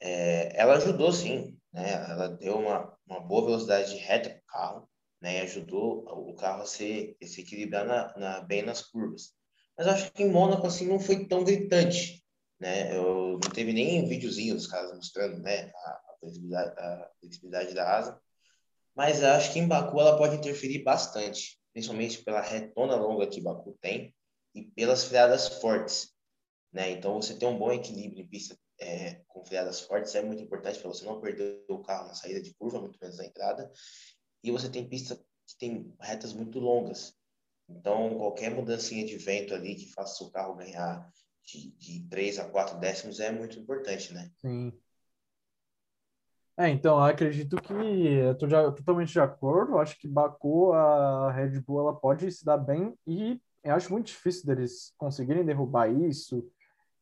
é, 0.00 0.60
ela 0.60 0.76
ajudou, 0.76 1.12
sim. 1.12 1.56
Né? 1.72 1.92
Ela 1.92 2.28
deu 2.28 2.58
uma, 2.58 2.96
uma 3.06 3.20
boa 3.20 3.46
velocidade 3.46 3.90
de 3.90 3.98
reta 3.98 4.30
para 4.30 4.38
o 4.38 4.46
carro, 4.46 4.90
né? 5.20 5.38
E 5.38 5.40
ajudou 5.42 6.04
o 6.06 6.34
carro 6.34 6.62
a 6.62 6.66
se, 6.66 7.16
a 7.22 7.26
se 7.26 7.40
equilibrar 7.40 7.84
na, 7.86 8.16
na, 8.16 8.40
bem 8.40 8.62
nas 8.62 8.82
curvas. 8.82 9.34
Mas 9.76 9.86
acho 9.86 10.12
que 10.12 10.22
em 10.22 10.30
Mônaco, 10.30 10.66
assim, 10.66 10.86
não 10.86 10.98
foi 10.98 11.26
tão 11.26 11.44
gritante, 11.44 12.24
né? 12.58 12.96
Eu 12.96 13.32
não 13.32 13.50
teve 13.52 13.72
nem 13.72 14.08
videozinho 14.08 14.54
dos 14.54 14.66
caras 14.66 14.94
mostrando, 14.94 15.38
né, 15.40 15.70
a, 15.74 15.90
a, 15.90 17.10
flexibilidade, 17.20 17.74
da 17.74 17.96
asa, 17.98 18.20
mas 18.94 19.22
acho 19.22 19.52
que 19.52 19.58
em 19.58 19.68
Baku 19.68 20.00
ela 20.00 20.16
pode 20.16 20.36
interferir 20.36 20.82
bastante, 20.82 21.60
principalmente 21.72 22.22
pela 22.22 22.40
retona 22.40 22.96
longa 22.96 23.26
que 23.26 23.40
Baku 23.40 23.76
tem 23.80 24.14
e 24.54 24.62
pelas 24.62 25.04
freadas 25.04 25.48
fortes, 25.60 26.14
né? 26.72 26.90
Então 26.90 27.20
você 27.20 27.34
ter 27.38 27.46
um 27.46 27.58
bom 27.58 27.70
equilíbrio 27.72 28.22
em 28.22 28.26
pista 28.26 28.56
é, 28.80 29.22
com 29.28 29.44
freadas 29.44 29.80
fortes 29.80 30.14
é 30.14 30.22
muito 30.22 30.42
importante 30.42 30.78
para 30.78 30.88
você 30.88 31.04
não 31.04 31.20
perder 31.20 31.64
o 31.68 31.82
carro 31.82 32.08
na 32.08 32.14
saída 32.14 32.40
de 32.40 32.54
curva, 32.54 32.80
muito 32.80 32.98
menos 33.00 33.18
na 33.18 33.26
entrada. 33.26 33.70
E 34.42 34.50
você 34.50 34.68
tem 34.68 34.88
pista 34.88 35.16
que 35.16 35.56
tem 35.58 35.94
retas 36.00 36.32
muito 36.32 36.58
longas. 36.58 37.14
Então, 37.68 38.16
qualquer 38.16 38.50
mudancinha 38.50 39.04
de 39.04 39.16
vento 39.16 39.54
ali 39.54 39.74
que 39.74 39.92
faça 39.92 40.22
o 40.24 40.30
carro 40.30 40.54
ganhar 40.54 41.10
de, 41.44 41.70
de 41.72 42.08
3 42.08 42.38
a 42.38 42.44
4 42.44 42.78
décimos 42.78 43.20
é 43.20 43.30
muito 43.30 43.58
importante, 43.58 44.12
né? 44.12 44.30
Sim. 44.36 44.72
É, 46.58 46.70
então, 46.70 46.98
acredito 47.02 47.56
que 47.60 47.74
estou 47.74 48.48
totalmente 48.72 49.12
de 49.12 49.20
acordo. 49.20 49.72
Eu 49.72 49.78
acho 49.78 49.98
que 49.98 50.08
Baku, 50.08 50.72
a 50.72 51.30
Red 51.32 51.60
Bull, 51.60 51.80
ela 51.80 51.94
pode 51.94 52.30
se 52.32 52.44
dar 52.44 52.56
bem 52.56 52.94
e 53.06 53.38
eu 53.62 53.74
acho 53.74 53.92
muito 53.92 54.06
difícil 54.06 54.46
deles 54.46 54.94
conseguirem 54.96 55.44
derrubar 55.44 55.90
isso. 55.90 56.48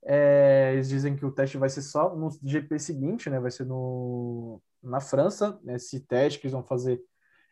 É, 0.03 0.72
eles 0.72 0.88
dizem 0.88 1.14
que 1.14 1.24
o 1.24 1.31
teste 1.31 1.57
vai 1.57 1.68
ser 1.70 1.83
só 1.83 2.14
no 2.16 2.31
GP 2.42 2.79
seguinte, 2.79 3.31
né? 3.31 3.38
Vai 3.38 3.50
ser 3.50 3.64
no, 3.64 4.61
na 4.83 5.00
França, 5.00 5.59
esse 5.68 6.00
teste 6.00 6.40
que 6.40 6.46
eles 6.46 6.53
vão 6.53 6.64
fazer 6.64 7.00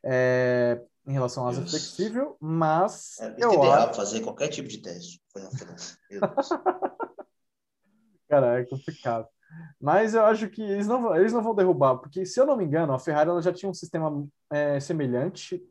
é, 0.04 0.82
em 1.06 1.12
relação 1.12 1.46
à 1.46 1.50
asa 1.50 1.66
flexível, 1.66 2.36
mas. 2.40 3.18
É, 3.20 3.34
eu 3.38 3.52
ideal 3.52 3.88
acho... 3.88 3.94
fazer 3.94 4.20
qualquer 4.20 4.48
tipo 4.48 4.68
de 4.68 4.78
teste. 4.78 5.22
Foi 5.32 5.42
na 5.42 5.50
França. 5.50 5.98
Cara, 8.28 8.60
é 8.60 8.64
complicado. 8.64 9.26
Mas 9.80 10.14
eu 10.14 10.24
acho 10.24 10.48
que 10.48 10.62
eles 10.62 10.86
não, 10.86 11.14
eles 11.14 11.32
não 11.32 11.42
vão 11.42 11.54
derrubar, 11.54 11.96
porque 11.96 12.24
se 12.24 12.40
eu 12.40 12.46
não 12.46 12.56
me 12.56 12.64
engano, 12.64 12.94
a 12.94 12.98
Ferrari 12.98 13.28
ela 13.28 13.42
já 13.42 13.52
tinha 13.52 13.68
um 13.68 13.74
sistema 13.74 14.26
é, 14.50 14.80
semelhante, 14.80 15.62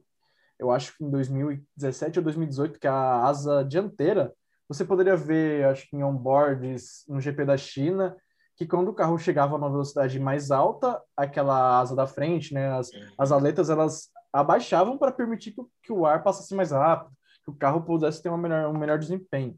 eu 0.60 0.70
acho 0.70 0.96
que 0.96 1.04
em 1.04 1.10
2017 1.10 2.20
ou 2.20 2.24
2018, 2.24 2.80
que 2.80 2.88
a 2.88 3.24
asa 3.24 3.64
dianteira, 3.64 4.32
você 4.68 4.86
poderia 4.86 5.18
ver, 5.18 5.66
acho 5.66 5.90
que 5.90 5.96
em 5.96 6.04
onboards 6.04 7.04
no 7.08 7.20
GP 7.20 7.46
da 7.46 7.58
China, 7.58 8.16
que 8.56 8.68
quando 8.68 8.90
o 8.90 8.94
carro 8.94 9.18
chegava 9.18 9.56
a 9.56 9.58
uma 9.58 9.72
velocidade 9.72 10.20
mais 10.20 10.52
alta, 10.52 11.02
aquela 11.18 11.80
asa 11.80 11.96
da 11.96 12.06
frente, 12.06 12.54
né, 12.54 12.72
as, 12.72 12.92
as 13.18 13.32
aletas, 13.32 13.72
elas 13.72 14.12
abaixavam 14.32 14.98
para 14.98 15.12
permitir 15.12 15.52
que, 15.52 15.62
que, 15.84 15.92
o 15.92 16.06
ar 16.06 16.24
passasse 16.24 16.54
mais 16.56 16.72
rápido, 16.72 17.12
que 17.44 17.52
o 17.52 17.56
carro 17.56 17.82
pudesse 17.82 18.22
ter 18.22 18.30
uma 18.30 18.38
melhor, 18.38 18.70
um 18.70 18.78
melhor 18.78 18.98
desempenho. 18.98 19.58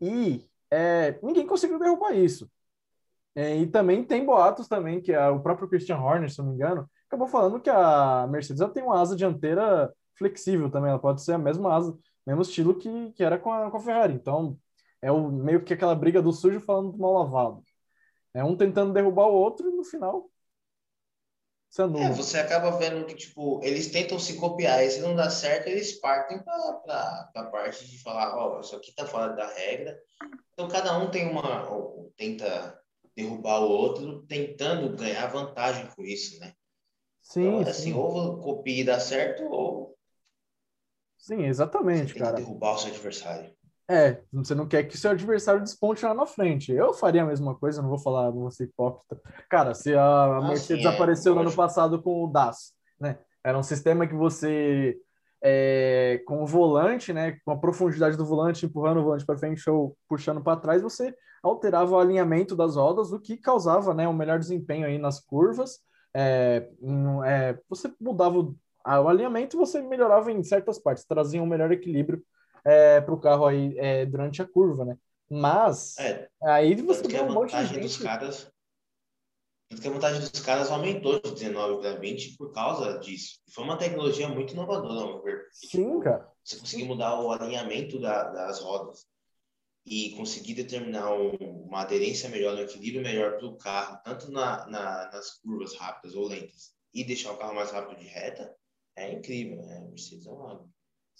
E 0.00 0.48
é, 0.70 1.18
ninguém 1.22 1.46
conseguiu 1.46 1.78
derrubar 1.78 2.12
isso. 2.12 2.50
É, 3.34 3.56
e 3.56 3.66
também 3.66 4.04
tem 4.04 4.24
boatos 4.24 4.66
também 4.66 5.00
que 5.00 5.14
a, 5.14 5.30
o 5.30 5.40
próprio 5.40 5.68
Christian 5.68 5.98
Horner, 5.98 6.30
se 6.30 6.38
não 6.38 6.46
me 6.46 6.54
engano, 6.54 6.90
acabou 7.06 7.28
falando 7.28 7.60
que 7.60 7.70
a 7.70 8.26
Mercedes 8.28 8.66
tem 8.72 8.82
uma 8.82 9.00
asa 9.00 9.14
dianteira 9.16 9.92
flexível 10.16 10.70
também, 10.70 10.90
ela 10.90 10.98
pode 10.98 11.22
ser 11.22 11.32
a 11.32 11.38
mesma 11.38 11.74
asa, 11.74 11.96
mesmo 12.26 12.42
estilo 12.42 12.76
que, 12.76 13.12
que 13.12 13.24
era 13.24 13.38
com 13.38 13.52
a, 13.52 13.70
com 13.70 13.76
a 13.76 13.80
Ferrari. 13.80 14.14
Então, 14.14 14.58
é 15.02 15.10
o, 15.10 15.30
meio 15.30 15.62
que 15.64 15.74
aquela 15.74 15.94
briga 15.94 16.20
do 16.20 16.32
sujo 16.32 16.60
falando 16.60 16.92
do 16.92 16.98
mal 16.98 17.12
lavado. 17.12 17.62
É 18.34 18.44
um 18.44 18.56
tentando 18.56 18.92
derrubar 18.92 19.26
o 19.26 19.34
outro 19.34 19.68
e 19.68 19.72
no 19.72 19.84
final 19.84 20.30
se 21.70 21.82
anula. 21.82 22.04
É, 22.04 22.10
você 22.10 22.38
acaba 22.38 22.76
vendo 22.76 23.06
que, 23.06 23.14
tipo, 23.14 23.60
eles 23.62 23.90
tentam 23.90 24.18
se 24.18 24.34
copiar 24.34 24.84
e 24.84 24.90
se 24.90 25.00
não 25.00 25.14
dá 25.14 25.30
certo, 25.30 25.68
eles 25.68 26.00
partem 26.00 26.42
para 26.42 27.30
a 27.34 27.44
parte 27.44 27.88
de 27.88 28.02
falar, 28.02 28.36
ó, 28.36 28.56
oh, 28.56 28.60
isso 28.60 28.74
aqui 28.74 28.92
tá 28.92 29.06
fora 29.06 29.32
da 29.34 29.46
regra. 29.46 29.96
Então, 30.52 30.68
cada 30.68 30.98
um 30.98 31.10
tem 31.10 31.30
uma, 31.30 31.70
ou, 31.70 32.12
tenta 32.16 32.76
derrubar 33.16 33.60
o 33.60 33.68
outro, 33.68 34.22
tentando 34.26 34.96
ganhar 34.96 35.28
vantagem 35.28 35.86
com 35.94 36.02
isso, 36.02 36.40
né? 36.40 36.52
Sim, 37.22 37.60
então, 37.60 37.70
assim, 37.70 37.92
sim. 37.92 37.94
ou 37.94 38.40
copia 38.40 38.80
e 38.80 38.84
dá 38.84 38.98
certo, 38.98 39.44
ou... 39.44 39.96
Sim, 41.16 41.44
exatamente, 41.44 42.14
você 42.14 42.18
cara. 42.18 42.36
derrubar 42.36 42.74
o 42.74 42.78
seu 42.78 42.90
adversário. 42.90 43.54
É, 43.90 44.22
você 44.32 44.54
não 44.54 44.68
quer 44.68 44.84
que 44.84 44.96
seu 44.96 45.10
adversário 45.10 45.60
desponte 45.60 46.04
lá 46.04 46.14
na 46.14 46.24
frente. 46.24 46.70
Eu 46.70 46.94
faria 46.94 47.24
a 47.24 47.26
mesma 47.26 47.56
coisa, 47.56 47.82
não 47.82 47.88
vou 47.88 47.98
falar, 47.98 48.30
não 48.30 48.42
vou 48.42 48.50
ser 48.52 48.64
hipócrita. 48.64 49.20
Cara, 49.48 49.74
se 49.74 49.92
a 49.96 50.36
ah, 50.36 50.40
Mercedes 50.46 50.86
ah, 50.86 50.90
apareceu 50.90 51.34
no 51.34 51.40
ano 51.40 51.52
passado 51.52 52.00
com 52.00 52.22
o 52.22 52.28
DAS, 52.28 52.72
né? 53.00 53.18
Era 53.42 53.58
um 53.58 53.64
sistema 53.64 54.06
que 54.06 54.14
você, 54.14 54.96
é, 55.42 56.22
com 56.24 56.40
o 56.40 56.46
volante, 56.46 57.12
né? 57.12 57.38
Com 57.44 57.50
a 57.50 57.58
profundidade 57.58 58.16
do 58.16 58.24
volante, 58.24 58.64
empurrando 58.64 59.00
o 59.00 59.02
volante 59.02 59.26
para 59.26 59.36
frente 59.36 59.68
ou 59.68 59.96
puxando 60.08 60.40
para 60.40 60.60
trás, 60.60 60.82
você 60.82 61.12
alterava 61.42 61.90
o 61.90 61.98
alinhamento 61.98 62.54
das 62.54 62.76
rodas, 62.76 63.10
o 63.10 63.18
que 63.18 63.36
causava, 63.36 63.92
né? 63.92 64.06
Um 64.06 64.12
melhor 64.12 64.38
desempenho 64.38 64.86
aí 64.86 64.98
nas 64.98 65.18
curvas. 65.18 65.80
É, 66.14 66.68
em, 66.80 67.24
é, 67.24 67.58
você 67.68 67.92
mudava 68.00 68.38
o, 68.38 68.54
o 68.86 69.08
alinhamento, 69.08 69.56
você 69.56 69.82
melhorava 69.82 70.30
em 70.30 70.44
certas 70.44 70.78
partes, 70.78 71.04
trazia 71.04 71.42
um 71.42 71.46
melhor 71.46 71.72
equilíbrio 71.72 72.22
é, 72.64 73.00
para 73.00 73.14
o 73.14 73.20
carro 73.20 73.46
aí 73.46 73.76
é, 73.78 74.06
durante 74.06 74.42
a 74.42 74.46
curva, 74.46 74.84
né? 74.84 74.98
Mas 75.30 75.96
é, 75.98 76.28
aí 76.42 76.74
você 76.82 77.02
tem 77.02 77.22
um 77.22 77.32
monte 77.32 77.56
de 77.56 77.66
gente... 77.66 77.80
Dos 77.80 77.96
caras, 77.98 78.50
que 79.78 79.86
a 79.86 79.90
vantagem 79.90 80.20
dos 80.20 80.40
caras 80.40 80.70
aumentou 80.70 81.20
de 81.20 81.30
19 81.30 81.80
para 81.80 81.94
20 81.94 82.36
por 82.36 82.52
causa 82.52 82.98
disso. 82.98 83.38
Foi 83.52 83.62
uma 83.62 83.76
tecnologia 83.76 84.28
muito 84.28 84.52
inovadora, 84.52 85.00
ao 85.00 85.06
meu 85.06 85.22
ver. 85.22 85.46
Sim, 85.52 85.68
tipo, 85.68 86.00
cara. 86.00 86.28
Você 86.42 86.58
conseguir 86.58 86.84
mudar 86.84 87.20
o 87.20 87.30
alinhamento 87.30 88.00
da, 88.00 88.24
das 88.30 88.60
rodas 88.60 89.06
e 89.86 90.10
conseguir 90.16 90.54
determinar 90.54 91.14
um, 91.14 91.30
uma 91.66 91.82
aderência 91.82 92.28
melhor, 92.28 92.56
um 92.56 92.60
equilíbrio 92.60 93.02
melhor 93.02 93.38
para 93.38 93.46
o 93.46 93.56
carro, 93.56 94.00
tanto 94.04 94.30
na, 94.30 94.66
na, 94.66 95.10
nas 95.12 95.38
curvas 95.38 95.74
rápidas 95.76 96.16
ou 96.16 96.26
lentas, 96.26 96.72
e 96.92 97.04
deixar 97.04 97.32
o 97.32 97.36
carro 97.36 97.54
mais 97.54 97.70
rápido 97.70 97.98
de 98.00 98.06
reta, 98.06 98.52
é 98.96 99.12
incrível. 99.12 99.62
Né? 99.62 99.80
Mercedes 99.88 100.26
é 100.26 100.30
uma 100.30 100.68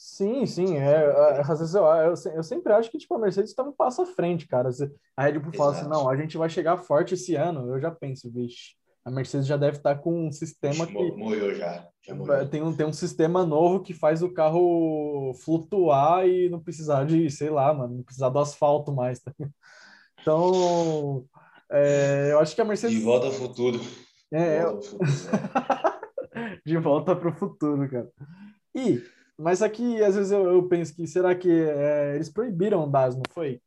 Sim, 0.02 0.46
sim. 0.46 0.78
É, 0.78 0.94
é, 0.94 1.40
às 1.42 1.58
vezes 1.58 1.74
eu, 1.74 1.84
eu, 1.84 2.14
eu, 2.34 2.42
sempre 2.42 2.72
acho 2.72 2.90
que 2.90 2.96
tipo, 2.96 3.14
a 3.14 3.18
Mercedes 3.18 3.50
está 3.50 3.62
um 3.62 3.70
passo 3.70 4.00
à 4.00 4.06
frente, 4.06 4.48
cara. 4.48 4.70
A 5.14 5.24
Red 5.24 5.38
Bull 5.38 5.52
fala 5.52 5.72
assim, 5.72 5.86
não, 5.90 6.08
a 6.08 6.16
gente 6.16 6.38
vai 6.38 6.48
chegar 6.48 6.78
forte 6.78 7.12
esse 7.12 7.34
ano. 7.34 7.70
Eu 7.70 7.78
já 7.78 7.90
penso, 7.90 8.32
vixe, 8.32 8.76
a 9.04 9.10
Mercedes 9.10 9.46
já 9.46 9.58
deve 9.58 9.76
estar 9.76 9.96
tá 9.96 10.00
com 10.00 10.28
um 10.28 10.32
sistema 10.32 10.86
vixe, 10.86 10.96
que... 10.96 11.12
Morreu 11.18 11.54
já. 11.54 11.86
já 12.00 12.14
morreu. 12.14 12.48
Tem, 12.48 12.62
um, 12.62 12.74
tem 12.74 12.86
um 12.86 12.94
sistema 12.94 13.44
novo 13.44 13.82
que 13.82 13.92
faz 13.92 14.22
o 14.22 14.32
carro 14.32 15.34
flutuar 15.44 16.26
e 16.26 16.48
não 16.48 16.60
precisar 16.62 17.04
de, 17.04 17.28
sei 17.28 17.50
lá, 17.50 17.74
mano, 17.74 17.98
não 17.98 18.02
precisar 18.02 18.30
do 18.30 18.38
asfalto 18.38 18.90
mais. 18.90 19.20
Tá? 19.20 19.34
Então, 20.18 21.26
é, 21.70 22.30
eu 22.32 22.40
acho 22.40 22.54
que 22.54 22.60
a 22.62 22.64
Mercedes... 22.64 22.96
De 22.96 23.04
volta 23.04 23.26
ao 23.26 23.32
futuro. 23.32 23.78
É, 24.32 24.62
de 26.64 26.78
volta 26.78 27.14
para 27.14 27.28
o 27.32 27.34
futuro, 27.34 27.86
cara. 27.86 28.08
E 28.74 29.02
mas 29.40 29.62
aqui, 29.62 30.02
às 30.02 30.14
vezes, 30.14 30.30
eu, 30.30 30.46
eu 30.46 30.68
penso 30.68 30.94
que 30.94 31.06
será 31.06 31.34
que 31.34 31.50
é, 31.50 32.14
eles 32.14 32.28
proibiram 32.28 32.84
o 32.84 32.86
DAS, 32.86 33.16
não 33.16 33.22
foi? 33.30 33.60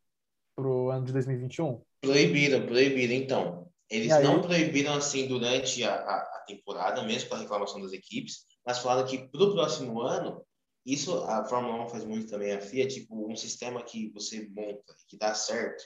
Pro 0.56 0.92
ano 0.92 1.06
de 1.06 1.12
2021? 1.14 1.82
Proibiram, 2.02 2.66
proibiram. 2.68 3.14
Então, 3.16 3.72
eles 3.90 4.12
não 4.24 4.40
proibiram 4.42 4.94
assim 4.94 5.28
durante 5.28 5.84
a, 5.84 5.96
a, 5.96 6.18
a, 6.18 6.44
temporada, 6.48 7.02
mesmo 7.04 7.30
com 7.30 7.36
a 7.36 7.40
reclamação 7.40 7.82
das 7.82 7.92
equipes, 7.92 8.46
mas 8.66 8.80
falaram 8.80 9.08
que 9.08 9.18
para 9.18 9.44
o 9.44 9.54
próximo 9.54 10.00
ano, 10.02 10.46
isso 10.86 11.24
a 11.24 11.44
Fórmula 11.46 11.86
1 11.86 11.90
faz 11.90 12.06
muito 12.06 12.30
também, 12.30 12.52
a 12.52 12.62
FIA, 12.62 12.88
tipo 12.88 13.32
um 13.32 13.36
sistema 13.36 13.82
que 13.82 14.12
você 14.14 14.48
monta, 14.56 14.94
que 15.08 15.18
dá 15.18 15.34
certo. 15.34 15.84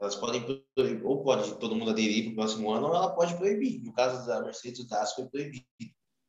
Elas 0.00 0.14
podem 0.14 0.44
proibir, 0.74 1.04
ou 1.04 1.24
pode 1.24 1.52
todo 1.58 1.74
mundo 1.74 1.90
aderir 1.90 2.24
para 2.24 2.32
o 2.32 2.36
próximo 2.36 2.70
ano, 2.70 2.88
ou 2.88 2.94
ela 2.94 3.14
pode 3.14 3.34
proibir. 3.36 3.82
No 3.82 3.92
caso 3.92 4.24
da 4.26 4.42
Mercedes, 4.42 4.80
o 4.80 4.88
DAS 4.88 5.14
foi 5.14 5.26
proibido. 5.26 5.64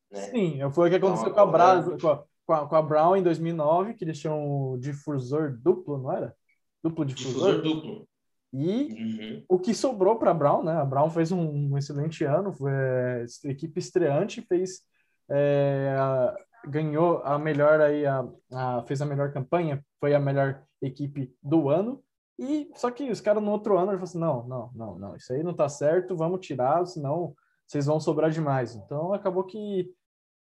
Né? 0.10 0.32
Sim, 0.32 0.60
foi 0.72 0.88
o 0.88 0.90
que 0.90 0.96
aconteceu 0.96 1.30
então, 1.30 1.34
com 1.34 1.50
a 1.50 1.52
Brasa, 1.52 1.98
com 1.98 2.08
a, 2.08 2.24
com 2.48 2.54
a, 2.54 2.68
com 2.68 2.76
a 2.76 2.82
Brown 2.82 3.18
em 3.18 3.22
2009, 3.22 3.94
que 3.94 4.06
eles 4.06 4.18
tinham 4.18 4.74
um 4.74 4.80
difusor 4.80 5.52
duplo, 5.62 5.98
não 5.98 6.12
era? 6.12 6.34
Duplo 6.82 7.06
difusor? 7.06 7.58
Difusor 7.58 7.62
duplo. 7.62 8.08
E 8.54 8.94
uhum. 8.94 9.44
o 9.50 9.60
que 9.60 9.74
sobrou 9.74 10.16
para 10.16 10.32
a 10.32 10.34
Brown, 10.34 10.64
né? 10.64 10.72
A 10.72 10.86
Brown 10.86 11.10
fez 11.10 11.34
um, 11.34 11.74
um 11.74 11.78
excelente 11.78 12.24
ano, 12.24 12.54
foi 12.54 12.72
é, 12.72 13.26
equipe 13.44 13.78
estreante, 13.78 14.42
fez 14.42 14.82
é, 15.30 15.94
a, 16.00 16.34
ganhou 16.66 17.22
a 17.24 17.38
melhor 17.38 17.82
aí 17.82 18.06
a, 18.06 18.26
a, 18.54 18.84
fez 18.84 19.02
a 19.02 19.06
melhor 19.06 19.34
campanha, 19.34 19.86
foi 20.00 20.16
a 20.16 20.20
melhor 20.20 20.64
equipe 20.82 21.36
do 21.44 21.70
ano. 21.70 22.02
E 22.40 22.72
só 22.76 22.90
que 22.90 23.12
os 23.12 23.20
caras 23.20 23.44
no 23.44 23.52
outro 23.52 23.78
ano 23.78 23.88
falaram 23.88 24.04
assim: 24.04 24.20
não, 24.20 24.48
não, 24.48 24.72
não, 24.74 24.98
não, 24.98 25.16
isso 25.18 25.34
aí 25.34 25.44
não 25.44 25.54
tá 25.54 25.68
certo, 25.68 26.16
vamos 26.16 26.46
tirar, 26.46 26.86
senão 26.86 27.36
vocês 27.68 27.86
vão 27.86 28.00
sobrar 28.00 28.32
demais. 28.32 28.76
Então 28.76 29.14
acabou 29.14 29.44
que 29.44 29.92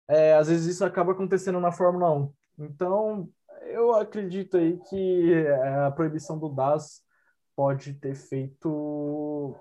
é, 0.08 0.34
às 0.34 0.48
vezes 0.48 0.66
isso 0.66 0.84
acaba 0.84 1.12
acontecendo 1.12 1.60
na 1.60 1.72
Fórmula 1.72 2.12
1. 2.12 2.32
Então, 2.58 3.28
eu 3.62 3.94
acredito 3.94 4.56
aí 4.56 4.78
que 4.88 5.34
é, 5.34 5.86
a 5.86 5.90
proibição 5.90 6.38
do 6.38 6.48
DAS 6.48 7.02
pode 7.54 7.94
ter 7.94 8.14
feito 8.14 9.56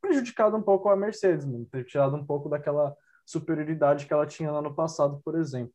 prejudicado 0.00 0.56
um 0.56 0.62
pouco 0.62 0.88
a 0.88 0.96
Mercedes, 0.96 1.44
mano, 1.44 1.66
ter 1.66 1.84
tirado 1.84 2.16
um 2.16 2.24
pouco 2.24 2.48
daquela 2.48 2.96
superioridade 3.26 4.06
que 4.06 4.12
ela 4.12 4.26
tinha 4.26 4.50
no 4.50 4.58
ano 4.58 4.74
passado, 4.74 5.20
por 5.24 5.36
exemplo. 5.36 5.74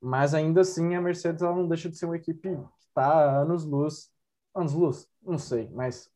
Mas 0.00 0.34
ainda 0.34 0.60
assim, 0.60 0.94
a 0.94 1.00
Mercedes 1.00 1.42
ela 1.42 1.56
não 1.56 1.66
deixa 1.66 1.88
de 1.88 1.96
ser 1.96 2.04
uma 2.04 2.16
equipe 2.16 2.54
que 2.54 2.86
está 2.86 3.40
anos 3.40 3.64
luz, 3.64 4.10
anos 4.54 4.74
luz, 4.74 5.08
não 5.22 5.38
sei, 5.38 5.70
mas 5.72 6.10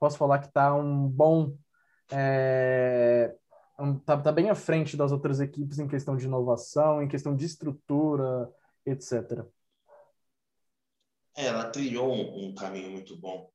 posso 0.00 0.18
falar 0.18 0.40
que 0.40 0.48
está 0.48 0.74
um 0.74 1.06
bom. 1.08 1.56
É, 2.10 3.36
tá, 4.04 4.16
tá 4.16 4.32
bem 4.32 4.50
à 4.50 4.54
frente 4.54 4.96
das 4.96 5.12
outras 5.12 5.40
equipes 5.40 5.78
em 5.78 5.88
questão 5.88 6.16
de 6.16 6.26
inovação, 6.26 7.02
em 7.02 7.08
questão 7.08 7.34
de 7.34 7.44
estrutura, 7.44 8.52
etc. 8.84 9.44
É, 11.36 11.46
ela 11.46 11.70
trilhou 11.70 12.12
um, 12.12 12.46
um, 12.46 12.54
caminho 12.54 12.90
muito 12.90 13.16
bom, 13.16 13.50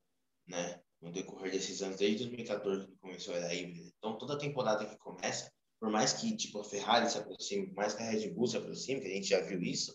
né? 0.47 0.81
No 1.01 1.11
decorrer 1.11 1.51
desses 1.51 1.81
anos, 1.81 1.97
desde 1.97 2.19
2014 2.19 2.87
que 2.87 2.95
começou 2.97 3.33
a 3.33 3.37
era 3.37 3.53
híbrida. 3.53 3.91
Então, 3.97 4.17
toda 4.17 4.37
temporada 4.37 4.85
que 4.85 4.97
começa, 4.97 5.51
por 5.79 5.89
mais 5.89 6.13
que 6.13 6.35
tipo 6.35 6.59
a 6.59 6.63
Ferrari 6.63 7.09
se 7.09 7.17
aproxime, 7.17 7.67
por 7.67 7.75
mais 7.75 7.93
que 7.93 8.01
a 8.01 8.09
Red 8.09 8.31
Bull 8.31 8.47
se 8.47 8.57
aproxime, 8.57 9.01
que 9.01 9.07
a 9.07 9.13
gente 9.13 9.27
já 9.27 9.41
viu 9.41 9.61
isso, 9.61 9.93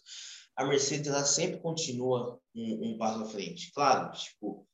a 0.55 0.65
Mercedes 0.65 1.09
ela 1.09 1.25
sempre 1.25 1.61
continua 1.61 2.39
um, 2.55 2.91
um 2.91 2.99
passo 2.99 3.23
à 3.23 3.27
frente. 3.27 3.73
Claro, 3.73 4.13
tipo, 4.13 4.67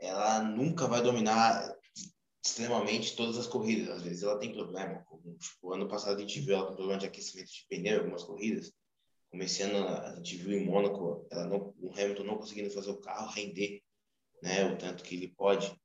ela 0.00 0.42
nunca 0.42 0.86
vai 0.86 1.02
dominar 1.02 1.75
extremamente 2.46 3.16
todas 3.16 3.36
as 3.36 3.46
corridas. 3.46 3.88
Às 3.88 4.02
vezes 4.02 4.22
ela 4.22 4.38
tem 4.38 4.52
problema. 4.52 5.04
Como, 5.04 5.36
tipo, 5.36 5.72
ano 5.72 5.88
passado 5.88 6.16
a 6.16 6.20
gente 6.20 6.40
viu 6.40 6.54
ela 6.54 6.66
com 6.66 6.76
problema 6.76 7.00
de 7.00 7.06
aquecimento 7.06 7.50
de 7.50 7.66
pneu 7.68 7.96
em 7.96 7.98
algumas 7.98 8.22
corridas. 8.22 8.72
Começando 9.30 9.76
a 9.76 10.14
gente 10.16 10.36
viu 10.36 10.56
em 10.56 10.64
Mônaco, 10.64 11.26
ela 11.30 11.46
não, 11.46 11.74
o 11.78 11.90
Hamilton 11.92 12.24
não 12.24 12.38
conseguindo 12.38 12.70
fazer 12.70 12.90
o 12.90 13.00
carro 13.00 13.32
render, 13.32 13.82
né, 14.40 14.64
o 14.72 14.78
tanto 14.78 15.02
que 15.02 15.14
ele 15.14 15.28
pode. 15.28 15.76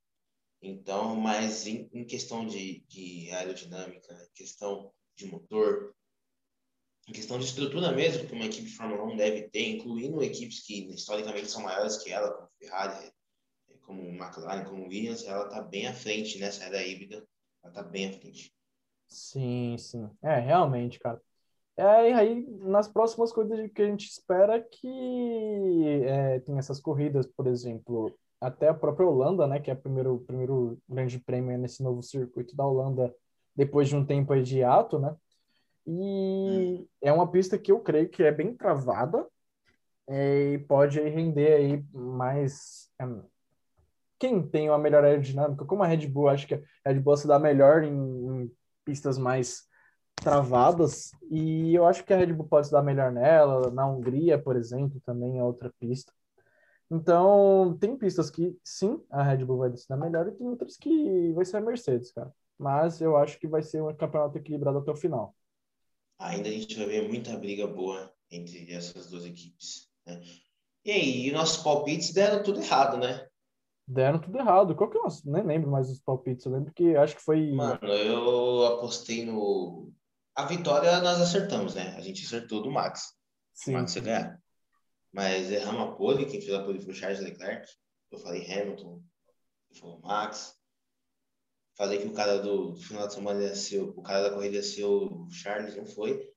Então, 0.61 1.15
mas 1.15 1.65
em, 1.65 1.89
em 1.91 2.05
questão 2.05 2.45
de, 2.45 2.85
de 2.87 3.31
aerodinâmica, 3.31 4.29
questão 4.35 4.93
de 5.15 5.25
motor, 5.25 5.95
em 7.07 7.11
questão 7.11 7.39
de 7.39 7.45
estrutura 7.45 7.91
mesmo, 7.91 8.27
que 8.27 8.33
uma 8.33 8.45
equipe 8.45 8.69
de 8.69 8.75
Fórmula 8.75 9.03
1 9.11 9.17
deve 9.17 9.49
ter, 9.49 9.67
incluindo 9.69 10.23
equipes 10.23 10.63
que 10.63 10.87
historicamente 10.93 11.49
são 11.49 11.63
maiores 11.63 11.97
que 11.97 12.11
ela, 12.11 12.31
como 12.31 12.49
Ferrari, 12.59 13.11
como 13.91 14.09
McLaren, 14.09 14.63
como 14.63 14.87
Williams, 14.87 15.25
ela 15.25 15.43
está 15.43 15.61
bem 15.61 15.85
à 15.85 15.93
frente 15.93 16.39
nessa 16.39 16.63
era 16.63 16.81
híbrida, 16.81 17.27
ela 17.61 17.71
está 17.71 17.83
bem 17.83 18.09
à 18.09 18.13
frente. 18.13 18.53
Sim, 19.07 19.75
sim. 19.77 20.09
É, 20.21 20.39
realmente, 20.39 20.97
cara. 20.97 21.21
É, 21.75 22.09
e 22.09 22.13
aí, 22.13 22.47
nas 22.61 22.87
próximas 22.87 23.33
coisas 23.33 23.69
que 23.73 23.81
a 23.81 23.85
gente 23.85 24.07
espera 24.07 24.61
que 24.61 26.03
é, 26.05 26.39
tem 26.39 26.57
essas 26.57 26.79
corridas, 26.79 27.27
por 27.27 27.47
exemplo, 27.47 28.17
até 28.39 28.69
a 28.69 28.73
própria 28.73 29.05
Holanda, 29.05 29.45
né, 29.45 29.59
que 29.59 29.69
é 29.69 29.73
o 29.73 29.77
primeiro, 29.77 30.19
primeiro 30.19 30.79
grande 30.87 31.19
prêmio 31.19 31.57
nesse 31.57 31.83
novo 31.83 32.01
circuito 32.01 32.55
da 32.55 32.65
Holanda, 32.65 33.13
depois 33.53 33.89
de 33.89 33.95
um 33.95 34.05
tempo 34.05 34.31
aí 34.31 34.41
de 34.41 34.63
ato, 34.63 34.99
né? 34.99 35.13
E 35.85 35.91
hum. 35.91 36.87
é 37.01 37.11
uma 37.11 37.29
pista 37.29 37.57
que 37.57 37.71
eu 37.71 37.79
creio 37.79 38.07
que 38.07 38.23
é 38.23 38.31
bem 38.31 38.53
travada 38.55 39.27
é, 40.07 40.53
e 40.53 40.59
pode 40.59 40.99
aí 40.99 41.09
render 41.09 41.53
aí 41.53 41.83
mais... 41.91 42.89
Quem 44.21 44.47
tem 44.47 44.69
uma 44.69 44.77
melhor 44.77 45.03
aerodinâmica, 45.03 45.65
como 45.65 45.81
a 45.81 45.87
Red 45.87 46.05
Bull, 46.05 46.29
acho 46.29 46.45
que 46.45 46.53
a 46.53 46.61
Red 46.85 46.99
Bull 46.99 47.17
se 47.17 47.25
dá 47.27 47.39
melhor 47.39 47.83
em, 47.83 47.91
em 47.91 48.51
pistas 48.85 49.17
mais 49.17 49.63
travadas, 50.13 51.09
e 51.31 51.73
eu 51.73 51.87
acho 51.87 52.03
que 52.05 52.13
a 52.13 52.17
Red 52.17 52.31
Bull 52.31 52.45
pode 52.45 52.67
se 52.67 52.71
dar 52.71 52.83
melhor 52.83 53.11
nela, 53.11 53.71
na 53.71 53.87
Hungria, 53.87 54.37
por 54.37 54.55
exemplo, 54.55 55.01
também 55.03 55.39
é 55.39 55.43
outra 55.43 55.73
pista. 55.79 56.13
Então, 56.91 57.75
tem 57.79 57.97
pistas 57.97 58.29
que 58.29 58.55
sim, 58.63 59.01
a 59.09 59.23
Red 59.23 59.43
Bull 59.43 59.57
vai 59.57 59.75
se 59.75 59.89
dar 59.89 59.97
melhor, 59.97 60.27
e 60.27 60.31
tem 60.33 60.47
outras 60.47 60.77
que 60.77 61.33
vai 61.33 61.43
ser 61.43 61.57
a 61.57 61.61
Mercedes, 61.61 62.11
cara. 62.11 62.31
Mas 62.59 63.01
eu 63.01 63.17
acho 63.17 63.39
que 63.39 63.47
vai 63.47 63.63
ser 63.63 63.81
um 63.81 63.91
campeonato 63.95 64.37
equilibrado 64.37 64.77
até 64.77 64.91
o 64.91 64.95
final. 64.95 65.35
Ainda 66.19 66.47
a 66.47 66.51
gente 66.51 66.75
vai 66.75 66.85
ver 66.85 67.07
muita 67.07 67.35
briga 67.37 67.65
boa 67.65 68.13
entre 68.29 68.71
essas 68.71 69.07
duas 69.09 69.25
equipes. 69.25 69.89
Né? 70.05 70.21
E 70.85 70.91
aí, 70.91 71.31
nossos 71.31 71.63
palpites 71.63 72.13
deram 72.13 72.43
tudo 72.43 72.61
errado, 72.61 72.97
né? 72.97 73.27
Deram 73.91 74.19
tudo 74.19 74.37
errado. 74.37 74.73
Qual 74.73 74.89
que 74.89 74.97
eu 74.97 75.03
nem 75.25 75.43
lembro 75.43 75.69
mais 75.69 75.89
os 75.89 75.99
palpites. 75.99 76.45
Eu 76.45 76.53
lembro 76.53 76.73
que 76.73 76.95
acho 76.95 77.15
que 77.15 77.21
foi. 77.21 77.51
Mano, 77.51 77.79
eu 77.83 78.65
apostei 78.67 79.25
no. 79.25 79.91
A 80.33 80.45
vitória 80.45 81.01
nós 81.01 81.19
acertamos, 81.19 81.75
né? 81.75 81.93
A 81.97 82.01
gente 82.01 82.25
acertou 82.25 82.61
do 82.61 82.71
Max. 82.71 83.13
Sim. 83.53 83.71
O 83.71 83.79
Max 83.79 83.95
ia 83.97 84.01
ganhar. 84.01 84.41
Mas 85.11 85.51
erramos 85.51 85.89
a 85.89 85.91
pole. 85.91 86.25
Quem 86.25 86.39
fez 86.39 86.53
a 86.53 86.63
pole 86.63 86.79
foi 86.79 86.93
o 86.93 86.95
Charles 86.95 87.19
Leclerc. 87.19 87.67
Eu 88.11 88.19
falei 88.19 88.49
Hamilton. 88.49 89.01
Ele 89.69 89.79
falou 89.79 89.99
Max. 89.99 90.55
Falei 91.75 91.99
que 91.99 92.07
o 92.07 92.13
cara 92.13 92.37
do, 92.37 92.71
do, 92.71 92.79
final 92.79 93.07
de 93.07 93.13
semana 93.13 93.43
ia 93.43 93.55
ser. 93.55 93.81
O 93.81 94.01
cara 94.01 94.23
da 94.23 94.33
corrida 94.33 94.55
ia 94.55 94.63
ser 94.63 94.85
o 94.85 95.27
Charles, 95.29 95.75
não 95.75 95.85
foi. 95.85 96.31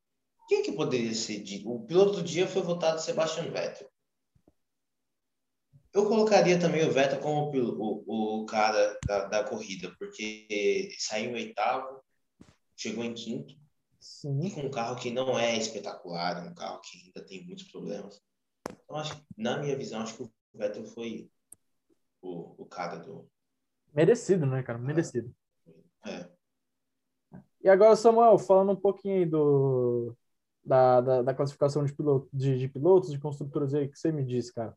Quem 0.49 0.65
que 0.65 0.73
poderia 0.73 1.15
ser? 1.15 1.45
O 1.65 1.87
piloto 1.87 2.15
do 2.15 2.23
dia 2.23 2.49
foi 2.49 2.63
votado 2.63 3.01
Sebastian 3.01 3.51
Vettel. 3.51 3.89
Eu 5.95 6.09
colocaria 6.09 6.59
também 6.59 6.84
o 6.84 6.90
Vettel 6.90 7.20
como 7.20 7.53
o, 7.57 8.40
o, 8.40 8.47
cara 8.47 8.99
da, 9.07 9.26
da, 9.26 9.45
corrida, 9.45 9.95
porque 9.97 10.88
saiu 10.99 11.30
em 11.30 11.34
oitavo, 11.34 12.03
chegou 12.76 13.05
em 13.05 13.14
quinto, 13.14 13.55
Sim. 14.01 14.45
e 14.45 14.51
com 14.51 14.62
um 14.62 14.70
carro 14.72 14.97
que 14.97 15.12
não 15.12 15.38
é 15.38 15.57
espetacular, 15.57 16.45
um 16.45 16.53
carro 16.53 16.80
que 16.80 16.99
ainda 16.99 17.24
tem 17.24 17.47
muitos 17.47 17.70
problemas. 17.70 18.20
Então, 18.68 18.97
acho, 18.97 19.24
na 19.36 19.59
minha 19.59 19.76
visão, 19.76 20.01
acho 20.01 20.16
que 20.16 20.22
o 20.24 20.32
Vettel 20.53 20.84
foi 20.84 21.30
o, 22.20 22.62
o 22.64 22.66
cara 22.66 22.97
do. 22.97 23.30
Merecido, 23.95 24.47
né, 24.47 24.64
cara? 24.64 24.80
Merecido. 24.80 25.32
É. 26.05 26.28
E 27.62 27.68
agora, 27.68 27.95
Samuel, 27.95 28.36
falando 28.36 28.72
um 28.72 28.80
pouquinho 28.80 29.18
aí 29.18 29.26
do, 29.26 30.12
da, 30.64 31.01
da, 31.01 31.22
da 31.22 31.34
classificação 31.34 31.84
de, 31.84 31.95
piloto, 31.95 32.28
de, 32.32 32.59
de 32.59 32.68
pilotos, 32.68 33.12
de 33.12 33.18
construtores 33.18 33.72
aí, 33.74 33.88
que 33.88 33.97
você 33.97 34.11
me 34.11 34.24
diz, 34.24 34.51
cara? 34.51 34.76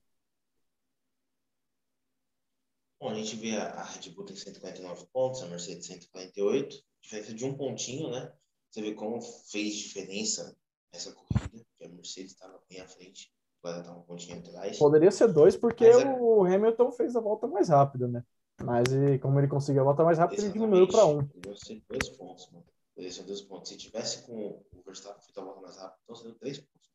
Bom, 3.00 3.10
a 3.10 3.14
gente 3.14 3.36
vê 3.36 3.56
a, 3.56 3.84
Red 3.84 4.10
Bull 4.12 4.26
tem 4.26 4.36
149 4.36 5.06
pontos, 5.14 5.44
a 5.44 5.48
Mercedes 5.48 5.86
148, 5.86 6.84
diferença 7.02 7.34
de 7.34 7.46
um 7.46 7.56
pontinho, 7.56 8.10
né? 8.10 8.34
Você 8.70 8.82
vê 8.82 8.94
como 8.94 9.22
fez 9.22 9.76
diferença 9.76 10.58
essa 10.92 11.14
corrida, 11.14 11.66
que 11.78 11.86
a 11.86 11.90
Mercedes 11.90 12.32
estava 12.32 12.60
bem 12.70 12.80
à 12.80 12.88
frente, 12.88 13.32
agora 13.62 13.82
está 13.82 13.96
um 13.96 14.02
pontinho 14.02 14.40
atrás. 14.40 14.78
Poderia 14.78 15.12
ser 15.12 15.32
dois, 15.32 15.56
porque 15.56 15.86
é 15.86 15.98
o 16.20 16.44
Hamilton 16.44 16.92
fez 16.92 17.16
a 17.16 17.20
volta 17.22 17.48
mais 17.48 17.70
rápida, 17.70 18.08
né? 18.08 18.24
Mas 18.64 18.92
e, 18.92 19.20
como 19.20 19.40
ele 19.40 19.48
conseguiu 19.48 19.84
a 19.84 19.86
volta 19.86 20.04
mais 20.04 20.18
rápida, 20.18 20.42
Exatamente. 20.42 20.58
ele 20.58 20.66
diminuiu 20.66 20.88
para 20.92 21.06
um. 21.06 21.28
Poderia 21.28 21.58
ser 21.58 21.84
dois 21.88 22.10
pontos, 22.10 22.52
mano. 22.52 22.66
Poderia 22.96 23.14
ser 23.14 23.24
dois 23.24 23.42
pontos. 23.42 23.70
Se 23.70 23.78
tivesse 23.78 24.24
com 24.24 24.66
o 24.72 24.82
Verstappen 24.84 25.22
feito 25.22 25.40
a 25.40 25.44
volta 25.44 25.62
mais 25.62 25.78
rápida, 25.78 26.00
então 26.04 26.16
seria 26.16 26.36
três 26.40 26.58
pontos. 26.58 26.90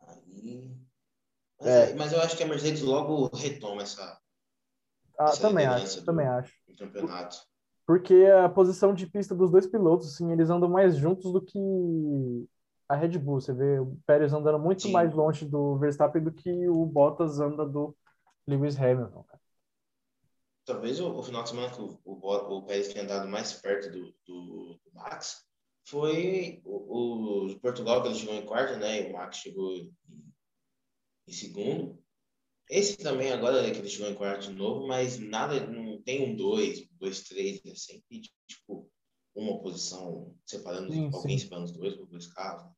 Aí. 0.00 0.70
Mas, 1.60 1.68
é. 1.68 1.94
mas 1.94 2.12
eu 2.12 2.20
acho 2.20 2.36
que 2.36 2.42
a 2.42 2.46
Mercedes 2.46 2.80
logo 2.80 3.28
retoma 3.36 3.82
essa, 3.82 4.18
ah, 5.18 5.32
também 5.40 5.66
acho, 5.66 6.04
também 6.04 6.26
acho. 6.26 6.52
campeonato. 6.78 7.36
Porque 7.86 8.26
a 8.26 8.48
posição 8.48 8.92
de 8.92 9.06
pista 9.06 9.34
dos 9.34 9.50
dois 9.50 9.66
pilotos, 9.66 10.12
assim, 10.12 10.32
eles 10.32 10.50
andam 10.50 10.68
mais 10.68 10.96
juntos 10.96 11.32
do 11.32 11.40
que 11.40 12.48
a 12.88 12.96
Red 12.96 13.18
Bull. 13.18 13.40
Você 13.40 13.52
vê 13.52 13.78
o 13.78 13.96
Pérez 14.06 14.32
andando 14.32 14.58
muito 14.58 14.82
Sim. 14.82 14.92
mais 14.92 15.14
longe 15.14 15.44
do 15.44 15.78
Verstappen 15.78 16.22
do 16.22 16.32
que 16.32 16.68
o 16.68 16.84
Bottas 16.84 17.38
anda 17.38 17.64
do 17.64 17.96
Lewis 18.46 18.78
Hamilton. 18.78 19.24
Talvez 20.64 21.00
o, 21.00 21.16
o, 21.16 21.22
final 21.22 21.44
de 21.44 21.50
semana 21.50 21.70
que 21.70 21.80
o, 21.80 21.96
o, 22.04 22.56
o 22.56 22.62
Pérez 22.66 22.88
tenha 22.88 23.04
andado 23.04 23.28
mais 23.28 23.52
perto 23.52 23.88
do, 23.90 24.12
do, 24.26 24.80
do 24.84 24.92
Max 24.92 25.46
foi 25.86 26.60
o, 26.64 27.52
o, 27.52 27.60
Portugal, 27.60 28.02
que 28.02 28.08
ele 28.08 28.16
chegou 28.16 28.34
em 28.34 28.44
quarto, 28.44 28.76
né? 28.76 29.02
E 29.02 29.10
o 29.10 29.12
Max 29.12 29.36
chegou 29.36 29.72
em, 29.72 29.94
em 31.28 31.32
segundo. 31.32 32.04
Esse 32.68 32.96
também 32.96 33.30
agora 33.30 33.64
é 33.64 33.70
que 33.70 33.78
ele 33.78 33.88
chegou 33.88 34.10
em 34.10 34.14
quarto 34.14 34.48
de 34.48 34.52
novo, 34.52 34.88
mas 34.88 35.18
nada, 35.18 35.66
não 35.66 36.02
tem 36.02 36.28
um 36.28 36.34
dois, 36.34 36.84
dois, 36.98 37.22
três, 37.22 37.60
é 37.64 37.74
sempre 37.74 38.22
tipo 38.48 38.90
uma 39.34 39.60
posição 39.60 40.34
separando 40.44 40.92
sim, 40.92 41.10
alguém 41.12 41.38
sim. 41.38 41.44
separando 41.44 41.66
os 41.66 41.76
dois 41.76 41.96
ou 41.96 42.06
dois 42.06 42.26
carros. 42.26 42.68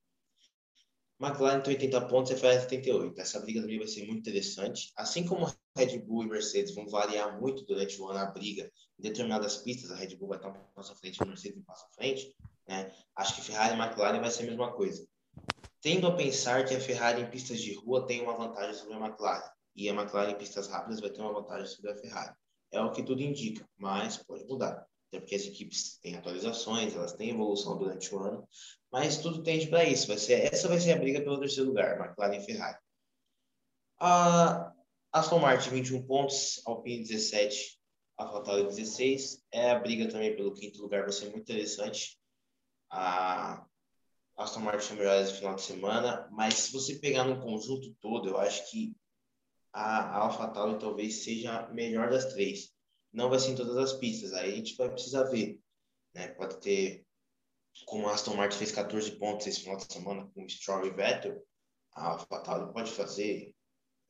McLaren 1.21 1.61
tem 1.63 1.75
80 1.75 2.01
pontos, 2.03 2.39
Ferrari 2.39 2.61
78. 2.61 3.21
Essa 3.21 3.41
briga 3.41 3.61
também 3.61 3.79
vai 3.79 3.89
ser 3.89 4.07
muito 4.07 4.21
interessante. 4.21 4.93
Assim 4.97 5.25
como 5.25 5.53
Red 5.77 5.99
Bull 6.01 6.25
e 6.25 6.29
Mercedes 6.29 6.75
vão 6.75 6.87
variar 6.87 7.41
muito 7.41 7.65
durante 7.65 8.01
o 8.01 8.07
ano 8.09 8.21
a 8.21 8.27
briga 8.27 8.71
em 8.99 9.03
determinadas 9.03 9.57
pistas, 9.57 9.91
a 9.91 9.97
Red 9.97 10.17
Bull 10.17 10.29
vai 10.29 10.39
estar 10.39 10.51
um 10.51 10.73
passo 10.75 10.93
à 10.93 10.97
frente, 10.97 11.21
a 11.21 11.27
Mercedes 11.27 11.59
um 11.59 11.63
passo 11.63 11.87
à 11.87 11.95
frente, 11.95 12.37
né? 12.69 12.93
Acho 13.17 13.35
que 13.35 13.43
Ferrari 13.43 13.75
e 13.75 13.81
McLaren 13.81 14.21
vai 14.21 14.31
ser 14.31 14.45
a 14.45 14.47
mesma 14.47 14.73
coisa. 14.73 15.09
Tendo 15.81 16.07
a 16.07 16.15
pensar 16.15 16.65
que 16.65 16.75
a 16.75 16.81
Ferrari 16.81 17.23
em 17.23 17.31
pistas 17.31 17.61
de 17.61 17.75
rua 17.75 18.07
tem 18.07 18.21
uma 18.21 18.37
vantagem 18.37 18.75
sobre 18.75 18.95
a 18.95 18.99
McLaren 18.99 19.58
e 19.79 19.89
a 19.89 19.95
McLaren 19.95 20.33
em 20.33 20.37
pistas 20.37 20.67
rápidas 20.67 20.99
vai 20.99 21.09
ter 21.09 21.21
uma 21.21 21.33
vantagem 21.33 21.67
sobre 21.69 21.93
a 21.93 21.97
Ferrari. 21.97 22.35
É 22.73 22.81
o 22.81 22.91
que 22.91 23.01
tudo 23.01 23.23
indica, 23.23 23.65
mas 23.77 24.17
pode 24.17 24.45
mudar. 24.45 24.85
Até 25.07 25.21
porque 25.21 25.37
as 25.37 25.45
equipes 25.45 25.99
têm 26.01 26.17
atualizações, 26.17 26.97
elas 26.97 27.13
têm 27.13 27.31
evolução 27.31 27.79
durante 27.79 28.13
o 28.13 28.19
ano, 28.19 28.47
mas 28.91 29.19
tudo 29.19 29.41
tende 29.41 29.69
para 29.69 29.85
isso. 29.85 30.09
Vai 30.09 30.19
ser, 30.19 30.53
essa 30.53 30.67
vai 30.67 30.81
ser 30.81 30.93
a 30.93 30.99
briga 30.99 31.21
pelo 31.23 31.39
terceiro 31.39 31.69
lugar, 31.69 31.97
McLaren 31.97 32.37
e 32.37 32.45
Ferrari. 32.45 32.79
A 34.01 34.73
Aston 35.13 35.39
Martin 35.39 35.71
21 35.71 36.07
pontos, 36.07 36.61
Alpine 36.67 37.05
17, 37.05 37.79
AlphaTauri 38.19 38.65
16. 38.65 39.45
É 39.53 39.71
a 39.71 39.79
briga 39.79 40.11
também 40.11 40.35
pelo 40.35 40.55
quinto 40.55 40.83
lugar, 40.83 41.03
vai 41.03 41.13
ser 41.13 41.27
muito 41.27 41.39
interessante. 41.39 42.19
A 42.91 43.65
Aston 44.37 44.61
Martin 44.61 44.95
melhor 44.95 45.23
esse 45.23 45.35
final 45.35 45.55
de 45.55 45.63
semana, 45.63 46.29
mas 46.33 46.55
se 46.55 46.73
você 46.73 46.97
pegar 46.97 47.23
no 47.23 47.41
conjunto 47.41 47.95
todo, 48.01 48.29
eu 48.29 48.39
acho 48.39 48.69
que 48.71 48.93
a, 49.79 50.19
AlphaTauri 50.25 50.79
talvez 50.79 51.23
seja 51.23 51.61
a 51.61 51.69
melhor 51.73 52.11
das 52.11 52.33
três. 52.33 52.73
não 53.13 53.31
vai 53.31 53.39
ser 53.39 53.53
em 53.53 53.55
todas 53.55 53.77
as 53.77 53.93
pistas. 53.95 54.33
Aí 54.33 54.53
a 54.53 54.57
gente 54.57 54.77
vai 54.77 54.91
precisar 54.91 55.25
ver. 55.25 55.61
Né? 56.15 56.29
Pode 56.29 56.61
ter, 56.61 57.07
como 57.87 58.09
a 58.09 58.15
Aston 58.15 58.35
Martin 58.35 58.59
fez 58.59 58.73
14 58.73 59.13
pontos 59.13 59.47
esse 59.47 59.61
final 59.61 59.77
de 59.77 59.93
semana 59.93 60.29
com 60.35 60.45
o 60.45 60.49
Stroll 60.49 60.87
e 60.87 60.91
Vettel, 60.91 61.43
a 61.95 62.09
AlphaTauri 62.09 62.73
pode 62.73 62.91
fazer 62.91 63.55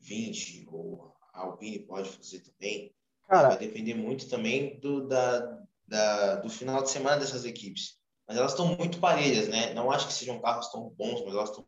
20, 0.00 0.66
ou 0.70 1.14
a 1.32 1.40
Alpine 1.40 1.80
pode 1.80 2.08
fazer 2.08 2.40
também. 2.40 2.94
Cara, 3.28 3.48
vai 3.48 3.58
depender 3.58 3.94
muito 3.94 4.28
também 4.28 4.80
do, 4.80 5.06
da, 5.06 5.64
da, 5.86 6.36
do 6.36 6.48
final 6.48 6.82
de 6.82 6.90
semana 6.90 7.18
dessas 7.18 7.44
equipes. 7.44 7.98
Mas 8.26 8.36
elas 8.36 8.52
estão 8.52 8.74
muito 8.74 9.00
parelhas, 9.00 9.48
né? 9.48 9.74
Não 9.74 9.90
acho 9.90 10.06
que 10.06 10.12
sejam 10.12 10.40
carros 10.40 10.70
tão 10.70 10.88
bons, 10.90 11.22
mas 11.24 11.34
elas 11.34 11.50
estão 11.50 11.66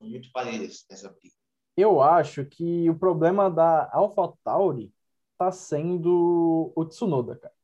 muito 0.00 0.30
parelhas 0.32 0.84
nessa 0.90 1.10
briga. 1.10 1.34
Eu 1.76 2.00
acho 2.00 2.44
que 2.44 2.88
o 2.88 2.98
problema 2.98 3.50
da 3.50 3.90
AlphaTauri 3.92 4.92
está 5.32 5.52
sendo 5.52 6.72
o 6.74 6.84
Tsunoda, 6.84 7.36
cara. 7.36 7.54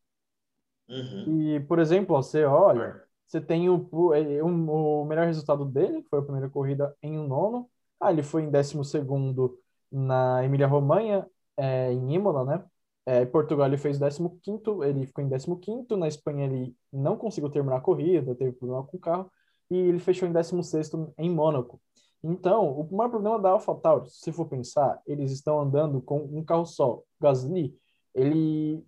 Uhum. 0.89 1.57
E, 1.57 1.61
por 1.61 1.79
exemplo, 1.79 2.15
você 2.15 2.45
olha, 2.45 3.03
você 3.27 3.41
tem 3.41 3.71
o, 3.71 3.89
o, 3.91 5.03
o 5.03 5.05
melhor 5.07 5.27
resultado 5.27 5.65
dele, 5.65 6.03
que 6.03 6.09
foi 6.11 6.19
a 6.19 6.23
primeira 6.23 6.51
corrida 6.51 6.95
em 7.03 7.19
um 7.19 7.27
nono. 7.27 7.71
Ah, 7.99 8.13
ele 8.13 8.23
foi 8.23 8.43
em 8.43 8.51
décimo 8.51 8.85
segundo 8.85 9.59
na 9.91 10.45
Emília-Romanha, 10.45 11.27
é, 11.57 11.93
em 11.93 12.15
Imola, 12.15 12.45
né? 12.45 12.65
É, 13.07 13.23
em 13.23 13.27
Portugal 13.27 13.67
ele 13.67 13.77
fez 13.79 13.99
15º, 13.99 14.85
ele 14.85 15.07
ficou 15.07 15.25
em 15.25 15.29
15º, 15.29 15.97
na 15.97 16.07
Espanha 16.07 16.45
ele 16.47 16.77
não 16.93 17.17
conseguiu 17.17 17.51
terminar 17.51 17.79
a 17.79 17.81
corrida, 17.81 18.35
teve 18.35 18.53
problema 18.53 18.85
com 18.85 18.97
o 18.97 19.01
carro, 19.01 19.31
e 19.71 19.77
ele 19.77 19.99
fechou 19.99 20.29
em 20.29 20.33
16º 20.33 21.13
em 21.19 21.31
Mônaco. 21.31 21.81
Então, 22.25 22.81
o 22.81 22.97
maior 22.97 23.11
problema 23.11 23.39
da 23.39 23.51
AlphaTauri, 23.51 24.09
se 24.09 24.33
for 24.33 24.47
pensar, 24.47 25.03
eles 25.07 25.33
estão 25.33 25.61
andando 25.61 26.01
com 26.01 26.19
um 26.19 26.45
carro 26.45 26.65
só. 26.65 27.03
Gasly, 27.21 27.77
ele 28.15 28.85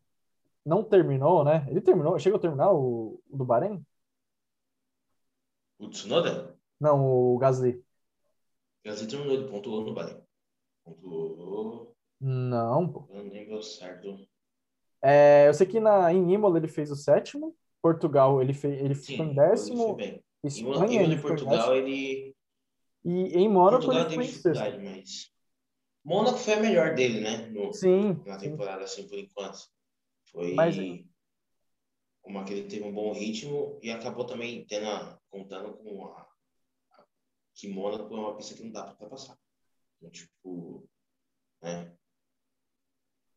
não 0.64 0.84
terminou, 0.84 1.44
né? 1.44 1.66
Ele 1.68 1.80
terminou, 1.80 2.18
chegou 2.18 2.38
a 2.38 2.40
terminar 2.40 2.72
o, 2.72 3.20
o 3.28 3.36
do 3.36 3.44
Bahrein? 3.44 3.84
O 5.78 5.88
Tsunoda? 5.88 6.56
Não, 6.78 7.04
o 7.04 7.36
Gasly. 7.38 7.72
O 7.74 8.88
Gasly 8.88 9.08
terminou, 9.08 9.34
ele 9.34 9.48
pontuou 9.48 9.84
no 9.84 9.92
Bahrein. 9.92 10.22
Pontuou... 10.84 11.92
Não, 12.20 12.88
pô. 12.88 13.08
Não 13.12 13.22
lembro 13.24 13.62
certo. 13.62 14.26
É, 15.02 15.48
eu 15.48 15.54
sei 15.54 15.66
que 15.66 15.80
na, 15.80 16.12
em 16.12 16.32
Imola 16.32 16.56
ele 16.56 16.68
fez 16.68 16.90
o 16.90 16.96
sétimo, 16.96 17.54
Portugal 17.82 18.40
ele, 18.40 18.54
fez, 18.54 18.80
ele 18.80 18.94
Sim, 18.94 19.12
ficou 19.12 19.26
em 19.26 19.34
décimo. 19.34 19.98
Espanha, 20.42 21.02
em 21.02 21.20
Portugal 21.20 21.74
ele 21.74 22.34
e 23.04 23.36
em 23.36 23.48
Mônaco 23.48 23.92
ele 23.92 24.10
foi 24.10 24.24
sexto. 24.26 24.80
Mas... 24.82 25.30
Mônaco 26.02 26.38
foi 26.38 26.54
a 26.54 26.60
melhor 26.60 26.94
dele, 26.94 27.20
né? 27.20 27.48
No, 27.48 27.72
sim. 27.72 28.22
Na 28.26 28.38
temporada, 28.38 28.86
sim. 28.86 29.02
assim, 29.02 29.08
por 29.08 29.18
enquanto. 29.18 29.58
Foi 30.32 30.54
mas... 30.54 30.76
uma 32.24 32.44
que 32.44 32.52
ele 32.52 32.68
teve 32.68 32.84
um 32.84 32.92
bom 32.92 33.12
ritmo 33.12 33.78
e 33.82 33.90
acabou 33.90 34.24
também 34.24 34.64
tendo 34.66 34.88
a, 34.88 35.18
contando 35.28 35.74
com 35.74 36.06
a, 36.06 36.26
a, 36.92 37.04
que 37.54 37.68
Mônaco 37.68 38.14
é 38.14 38.18
uma 38.18 38.36
pista 38.36 38.54
que 38.54 38.64
não 38.64 38.72
dá 38.72 38.94
para 38.94 39.08
passar. 39.08 39.38
Então, 39.98 40.10
tipo, 40.10 40.88
né? 41.62 41.94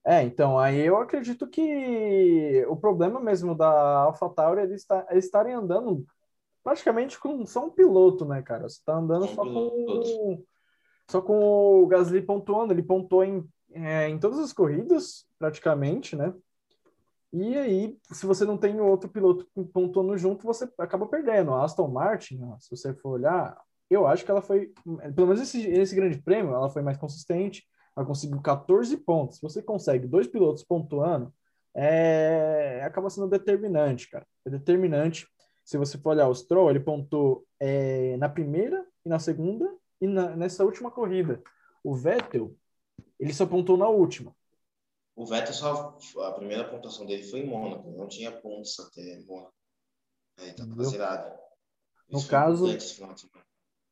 É, 0.05 0.23
então, 0.23 0.57
aí 0.57 0.79
eu 0.79 0.95
acredito 0.95 1.45
que 1.49 2.65
o 2.69 2.77
problema 2.77 3.19
mesmo 3.19 3.53
da 3.53 4.03
AlphaTauri 4.03 4.61
é 4.61 4.63
eles 4.63 4.85
estarem 5.11 5.53
andando 5.53 6.07
praticamente 6.67 7.17
com 7.17 7.45
só 7.45 7.65
um 7.65 7.69
piloto, 7.69 8.25
né, 8.25 8.41
cara? 8.41 8.67
Você 8.67 8.81
tá 8.83 8.97
andando 8.97 9.25
só 9.27 9.41
com, 9.41 10.43
só 11.09 11.21
com 11.21 11.81
o 11.81 11.87
Gasly 11.87 12.21
pontuando. 12.21 12.73
Ele 12.73 12.83
pontuou 12.83 13.23
em, 13.23 13.47
é, 13.71 14.09
em 14.09 14.19
todas 14.19 14.37
as 14.37 14.51
corridas, 14.51 15.25
praticamente, 15.39 16.13
né? 16.13 16.33
E 17.31 17.57
aí, 17.57 17.97
se 18.11 18.25
você 18.25 18.43
não 18.43 18.57
tem 18.57 18.81
outro 18.81 19.09
piloto 19.09 19.47
pontuando 19.71 20.17
junto, 20.17 20.45
você 20.45 20.69
acaba 20.77 21.07
perdendo. 21.07 21.53
A 21.53 21.63
Aston 21.63 21.87
Martin, 21.87 22.43
ó, 22.43 22.59
se 22.59 22.69
você 22.69 22.93
for 22.93 23.11
olhar, 23.11 23.57
eu 23.89 24.05
acho 24.05 24.25
que 24.25 24.31
ela 24.31 24.41
foi, 24.41 24.73
pelo 25.15 25.27
menos 25.27 25.39
esse, 25.39 25.65
esse 25.69 25.95
grande 25.95 26.21
prêmio, 26.21 26.53
ela 26.53 26.69
foi 26.69 26.81
mais 26.81 26.97
consistente. 26.97 27.65
Ela 27.95 28.05
conseguiu 28.05 28.41
14 28.41 28.97
pontos. 28.97 29.37
Se 29.37 29.41
você 29.41 29.61
consegue 29.61 30.05
dois 30.05 30.27
pilotos 30.27 30.65
pontuando, 30.65 31.33
é, 31.73 32.81
acaba 32.83 33.09
sendo 33.09 33.29
determinante, 33.29 34.09
cara. 34.09 34.27
É 34.45 34.49
determinante 34.49 35.25
se 35.67 35.77
você 35.77 35.97
for 35.97 36.11
olhar 36.11 36.29
o 36.29 36.33
Stroll, 36.33 36.69
ele 36.69 36.79
pontou 36.79 37.45
é, 37.59 38.15
na 38.15 38.29
primeira 38.29 38.87
e 39.03 39.09
na 39.09 39.19
segunda 39.19 39.69
e 39.99 40.07
na, 40.07 40.33
nessa 40.33 40.63
última 40.63 40.89
corrida. 40.89 41.43
O 41.83 41.93
Vettel, 41.93 42.55
ele 43.19 43.33
só 43.33 43.45
pontou 43.45 43.75
na 43.75 43.89
última. 43.89 44.33
O 45.13 45.25
Vettel 45.25 45.53
só 45.53 45.97
a 46.23 46.31
primeira 46.31 46.63
pontuação 46.63 47.05
dele 47.05 47.23
foi 47.23 47.41
em 47.41 47.47
Mônaco, 47.47 47.91
não 47.91 48.07
tinha 48.07 48.31
pontos 48.31 48.79
até 48.79 49.19
Mônaco. 49.25 49.53
Ele 50.39 50.53
tá 50.53 50.63
zerado. 50.85 51.37
No 52.09 52.25
caso, 52.25 52.65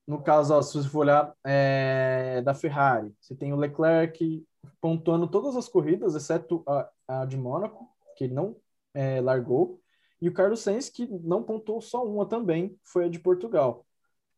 no 0.08 0.24
caso, 0.24 0.54
ó, 0.54 0.62
se 0.62 0.78
você 0.78 0.88
for 0.88 1.00
olhar 1.00 1.36
é, 1.44 2.42
da 2.42 2.54
Ferrari, 2.54 3.14
você 3.20 3.36
tem 3.36 3.52
o 3.52 3.58
Leclerc 3.58 4.48
pontuando 4.80 5.28
todas 5.28 5.58
as 5.58 5.68
corridas, 5.68 6.16
exceto 6.16 6.64
a, 6.66 6.90
a 7.06 7.26
de 7.26 7.36
Mônaco, 7.36 7.94
que 8.16 8.24
ele 8.24 8.34
não 8.34 8.56
é, 8.94 9.20
largou. 9.20 9.82
E 10.22 10.30
o 10.30 10.34
Carlos 10.34 10.62
Sainz, 10.62 10.90
que 10.90 11.08
não 11.08 11.44
pontuou 11.44 11.82
só 11.82 12.06
uma 12.06 12.26
também, 12.26 12.78
foi 12.84 13.06
a 13.06 13.10
de 13.10 13.20
Portugal. 13.20 13.86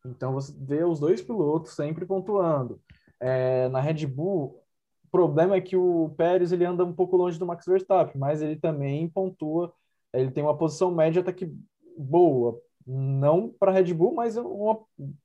Então 0.04 0.32
você 0.32 0.52
vê 0.56 0.84
os 0.84 1.00
dois 1.00 1.22
pilotos 1.22 1.72
sempre 1.72 2.06
pontuando. 2.06 2.80
É, 3.20 3.68
na 3.68 3.80
Red 3.80 4.06
Bull, 4.06 4.62
o 5.04 5.10
problema 5.10 5.56
é 5.56 5.60
que 5.60 5.76
o 5.76 6.14
Pérez 6.16 6.52
ele 6.52 6.64
anda 6.64 6.84
um 6.84 6.92
pouco 6.92 7.16
longe 7.16 7.38
do 7.38 7.46
Max 7.46 7.66
Verstappen, 7.66 8.18
mas 8.18 8.42
ele 8.42 8.56
também 8.56 9.08
pontua, 9.08 9.72
ele 10.12 10.30
tem 10.30 10.42
uma 10.42 10.56
posição 10.56 10.90
média 10.90 11.20
até 11.20 11.32
que 11.32 11.52
boa. 11.96 12.60
Não 12.86 13.50
para 13.50 13.72
Red 13.72 13.92
Bull, 13.92 14.14
mas 14.14 14.36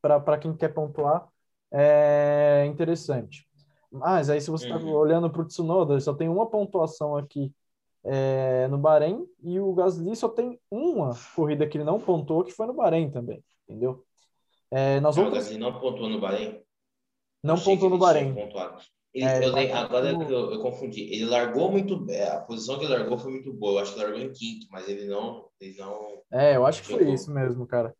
para 0.01 0.37
quem 0.37 0.55
quer 0.55 0.69
pontuar 0.69 1.27
é 1.71 2.65
interessante. 2.67 3.47
Mas 3.91 4.29
aí, 4.29 4.41
se 4.41 4.49
você 4.49 4.65
está 4.65 4.77
uhum. 4.77 4.91
olhando 4.93 5.29
para 5.29 5.41
o 5.41 5.45
Tsunoda, 5.45 5.93
ele 5.93 6.01
só 6.01 6.13
tem 6.13 6.27
uma 6.27 6.49
pontuação 6.49 7.15
aqui 7.15 7.53
é, 8.05 8.67
no 8.67 8.77
Bahrein 8.77 9.25
e 9.41 9.59
o 9.59 9.73
Gasly 9.73 10.15
só 10.15 10.29
tem 10.29 10.59
uma 10.69 11.11
corrida 11.35 11.67
que 11.67 11.77
ele 11.77 11.85
não 11.85 11.99
pontuou, 11.99 12.43
que 12.43 12.51
foi 12.51 12.67
no 12.67 12.73
Bahrein 12.73 13.09
também, 13.09 13.43
entendeu? 13.67 14.03
É, 14.71 14.99
nas 14.99 15.15
não, 15.15 15.25
outras... 15.25 15.45
O 15.45 15.49
Gasly 15.49 15.59
não 15.59 15.79
pontuou 15.79 16.09
no 16.09 16.19
Bahrein? 16.19 16.61
Não 17.43 17.59
pontuou 17.59 17.89
no 17.89 17.97
Bahrein. 17.97 18.35
Ele, 19.13 19.25
é, 19.25 19.45
eu, 19.45 19.77
agora 19.77 20.09
eu, 20.09 20.51
eu, 20.53 20.59
confundi. 20.59 21.03
Ele 21.03 21.25
largou 21.25 21.69
muito 21.69 21.95
bem. 21.95 22.23
A 22.23 22.39
posição 22.39 22.79
que 22.79 22.85
ele 22.85 22.95
largou 22.95 23.15
foi 23.15 23.31
muito 23.31 23.53
boa. 23.53 23.73
Eu 23.73 23.79
acho 23.83 23.93
que 23.93 23.99
largou 23.99 24.19
em 24.19 24.31
quinto, 24.31 24.65
mas 24.71 24.89
ele 24.89 25.05
não. 25.05 25.45
Ele 25.61 25.77
não 25.77 26.23
é, 26.31 26.55
eu 26.55 26.65
acho 26.65 26.81
que 26.81 26.87
foi 26.87 27.11
isso 27.11 27.31
mesmo, 27.31 27.67
cara. 27.67 27.93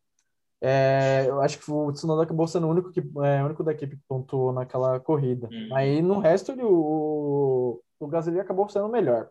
É, 0.60 1.26
eu 1.28 1.40
acho 1.42 1.60
que 1.60 1.70
o 1.70 1.92
Tsunoda 1.92 2.24
acabou 2.24 2.48
sendo 2.48 2.66
o 2.66 2.70
único, 2.70 2.90
que, 2.90 3.02
é, 3.22 3.44
único 3.44 3.64
da 3.64 3.74
equipe 3.74 3.98
que 3.98 4.02
pontuou 4.08 4.52
naquela 4.52 5.00
corrida. 5.00 5.48
Hum. 5.52 5.70
Aí 5.76 6.02
no 6.02 6.20
resto 6.20 6.54
ele, 6.54 6.64
o, 6.64 7.82
o 8.00 8.08
Gasly 8.08 8.40
acabou 8.40 8.68
sendo 8.70 8.86
o 8.88 8.92
melhor. 8.92 9.30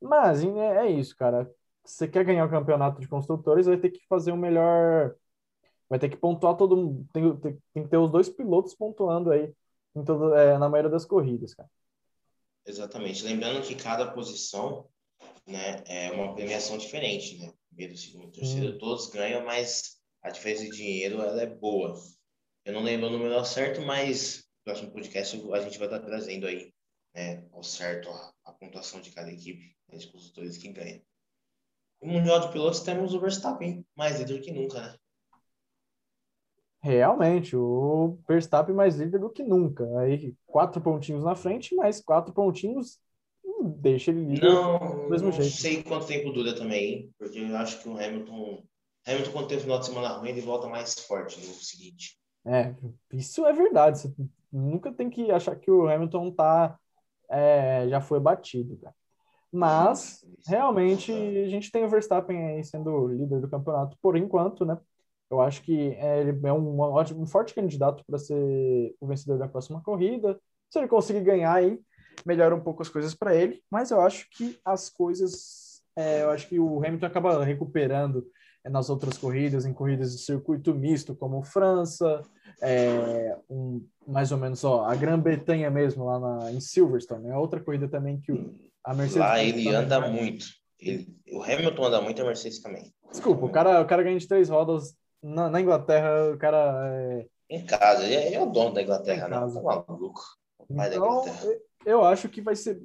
Mas 0.00 0.42
é, 0.42 0.86
é 0.86 0.90
isso, 0.90 1.16
cara. 1.16 1.50
Você 1.84 2.08
quer 2.08 2.24
ganhar 2.24 2.44
o 2.44 2.50
campeonato 2.50 3.00
de 3.00 3.08
construtores, 3.08 3.66
vai 3.66 3.76
ter 3.76 3.90
que 3.90 4.06
fazer 4.08 4.32
o 4.32 4.36
melhor. 4.36 5.14
Vai 5.88 5.98
ter 5.98 6.08
que 6.08 6.16
pontuar 6.16 6.56
todo 6.56 6.76
mundo. 6.76 7.06
Tem, 7.12 7.36
tem, 7.36 7.58
tem, 7.74 7.82
que 7.82 7.88
ter 7.88 7.96
os 7.98 8.10
dois 8.10 8.28
pilotos 8.28 8.74
pontuando 8.74 9.30
aí 9.30 9.52
em 9.94 10.04
todo, 10.04 10.34
é, 10.34 10.56
na 10.56 10.68
maioria 10.68 10.90
das 10.90 11.04
corridas, 11.04 11.54
cara. 11.54 11.68
Exatamente. 12.64 13.24
Lembrando 13.24 13.62
que 13.62 13.74
cada 13.74 14.10
posição 14.12 14.88
né, 15.46 15.82
é 15.86 16.12
uma 16.12 16.34
premiação 16.34 16.78
diferente, 16.78 17.38
né? 17.38 17.52
Primeiro, 17.68 17.96
segundo, 17.96 18.30
terceiro, 18.30 18.76
hum. 18.76 18.78
todos 18.78 19.08
ganham, 19.08 19.44
mas 19.44 20.00
a 20.22 20.30
diferença 20.30 20.64
de 20.64 20.70
dinheiro 20.70 21.20
ela 21.20 21.42
é 21.42 21.46
boa. 21.46 21.94
Eu 22.64 22.72
não 22.72 22.82
lembro 22.82 23.08
o 23.08 23.10
número 23.10 23.44
certo, 23.44 23.80
mas 23.80 24.44
no 24.58 24.64
próximo 24.64 24.92
podcast 24.92 25.36
a 25.52 25.60
gente 25.60 25.78
vai 25.78 25.88
estar 25.88 26.00
trazendo 26.00 26.46
aí 26.46 26.72
né, 27.14 27.44
ao 27.52 27.62
certo 27.62 28.10
a, 28.10 28.32
a 28.44 28.52
pontuação 28.52 29.00
de 29.00 29.10
cada 29.10 29.32
equipe 29.32 29.74
os 29.96 30.04
construtores 30.04 30.56
que 30.56 30.72
ganham. 30.72 31.00
No 32.02 32.12
Mundial 32.12 32.40
de 32.40 32.52
Pilotos 32.52 32.80
temos 32.80 33.14
o 33.14 33.20
Verstappen 33.20 33.84
mais 33.94 34.18
líder 34.18 34.40
que 34.40 34.52
nunca, 34.52 34.80
né? 34.80 34.96
Realmente, 36.82 37.54
o 37.54 38.18
Verstappen 38.26 38.74
mais 38.74 38.96
líder 38.96 39.20
do 39.20 39.28
que 39.28 39.42
nunca. 39.42 39.84
Aí 39.98 40.34
quatro 40.46 40.80
pontinhos 40.80 41.22
na 41.22 41.34
frente, 41.34 41.74
mais 41.74 42.00
quatro 42.00 42.32
pontinhos 42.32 42.98
hum, 43.44 43.74
deixa 43.76 44.10
ele 44.10 44.24
líder 44.24 44.46
não, 44.46 44.78
do 44.78 45.10
mesmo 45.10 45.26
não 45.26 45.32
jeito. 45.32 45.50
Não 45.50 45.58
sei 45.58 45.82
quanto 45.82 46.06
tempo 46.06 46.32
dura 46.32 46.54
também, 46.54 47.12
porque 47.18 47.38
eu 47.38 47.56
acho 47.56 47.82
que 47.82 47.88
o 47.88 47.98
Hamilton, 47.98 48.64
Hamilton 49.06 49.32
quando 49.32 49.48
tem 49.48 49.58
o 49.58 49.60
final 49.60 49.78
de 49.78 49.86
semana 49.86 50.08
ruim, 50.16 50.30
ele 50.30 50.40
volta 50.40 50.68
mais 50.68 50.94
forte 51.00 51.38
no 51.38 51.54
seguinte. 51.54 52.18
É, 52.46 52.74
isso 53.12 53.44
é 53.44 53.52
verdade. 53.52 53.98
Você 53.98 54.14
nunca 54.50 54.90
tem 54.90 55.10
que 55.10 55.30
achar 55.30 55.54
que 55.56 55.70
o 55.70 55.86
Hamilton 55.86 56.30
tá 56.30 56.78
é, 57.28 57.86
já 57.88 58.00
foi 58.00 58.18
batido, 58.18 58.78
cara. 58.78 58.94
Mas, 59.52 60.24
realmente, 60.46 61.12
a 61.12 61.48
gente 61.48 61.72
tem 61.72 61.84
o 61.84 61.88
Verstappen 61.88 62.38
aí 62.46 62.64
sendo 62.64 63.08
líder 63.08 63.40
do 63.40 63.48
campeonato 63.48 63.96
por 64.00 64.16
enquanto, 64.16 64.64
né? 64.64 64.78
Eu 65.30 65.40
acho 65.40 65.62
que 65.62 65.92
é, 65.94 66.20
ele 66.20 66.40
é 66.44 66.52
um, 66.52 66.80
ótimo, 66.80 67.22
um 67.22 67.26
forte 67.26 67.54
candidato 67.54 68.04
para 68.04 68.18
ser 68.18 68.94
o 69.00 69.06
vencedor 69.06 69.38
da 69.38 69.48
próxima 69.48 69.80
corrida. 69.80 70.38
Se 70.68 70.78
ele 70.78 70.88
conseguir 70.88 71.20
ganhar 71.20 71.52
aí, 71.52 71.80
melhora 72.26 72.54
um 72.54 72.60
pouco 72.60 72.82
as 72.82 72.88
coisas 72.88 73.14
para 73.14 73.34
ele, 73.34 73.62
mas 73.70 73.90
eu 73.90 74.00
acho 74.00 74.28
que 74.30 74.58
as 74.64 74.90
coisas, 74.90 75.82
é, 75.96 76.22
eu 76.22 76.30
acho 76.30 76.48
que 76.48 76.58
o 76.58 76.84
Hamilton 76.84 77.06
acaba 77.06 77.44
recuperando 77.44 78.26
é, 78.64 78.68
nas 78.68 78.90
outras 78.90 79.16
corridas, 79.16 79.64
em 79.64 79.72
corridas 79.72 80.12
de 80.12 80.18
circuito 80.18 80.74
misto, 80.74 81.14
como 81.14 81.42
França, 81.42 82.22
é, 82.60 83.36
um, 83.48 83.84
mais 84.06 84.32
ou 84.32 84.38
menos, 84.38 84.62
ó, 84.64 84.84
a 84.84 84.94
Grã-Bretanha 84.94 85.70
mesmo, 85.70 86.04
lá 86.04 86.18
na, 86.18 86.52
em 86.52 86.60
Silverstone, 86.60 87.28
é 87.28 87.36
outra 87.36 87.60
corrida 87.60 87.88
também 87.88 88.20
que 88.20 88.32
o, 88.32 88.54
a 88.84 88.94
Mercedes... 88.94 89.16
Lá 89.16 89.42
ele 89.42 89.68
anda 89.68 90.00
muito. 90.08 90.46
Ele, 90.78 91.08
o 91.32 91.42
Hamilton 91.42 91.84
anda 91.84 92.00
muito, 92.00 92.22
a 92.22 92.24
Mercedes 92.24 92.60
também. 92.60 92.92
Desculpa, 93.10 93.44
o 93.44 93.50
cara, 93.50 93.80
o 93.80 93.86
cara 93.86 94.02
ganha 94.02 94.18
de 94.18 94.28
três 94.28 94.48
rodas 94.48 94.94
na, 95.22 95.50
na 95.50 95.60
Inglaterra, 95.60 96.32
o 96.32 96.38
cara... 96.38 96.90
É... 96.92 97.26
Em 97.50 97.66
casa, 97.66 98.04
ele 98.04 98.34
é, 98.34 98.40
o 98.40 98.46
dono 98.46 98.72
da 98.72 98.82
Inglaterra, 98.82 99.28
né? 99.28 99.36
Tá 99.36 99.46
maluco. 99.46 100.22
Então, 100.70 101.24
eu 101.84 102.04
acho 102.04 102.28
que 102.28 102.40
vai 102.40 102.54
ser 102.54 102.80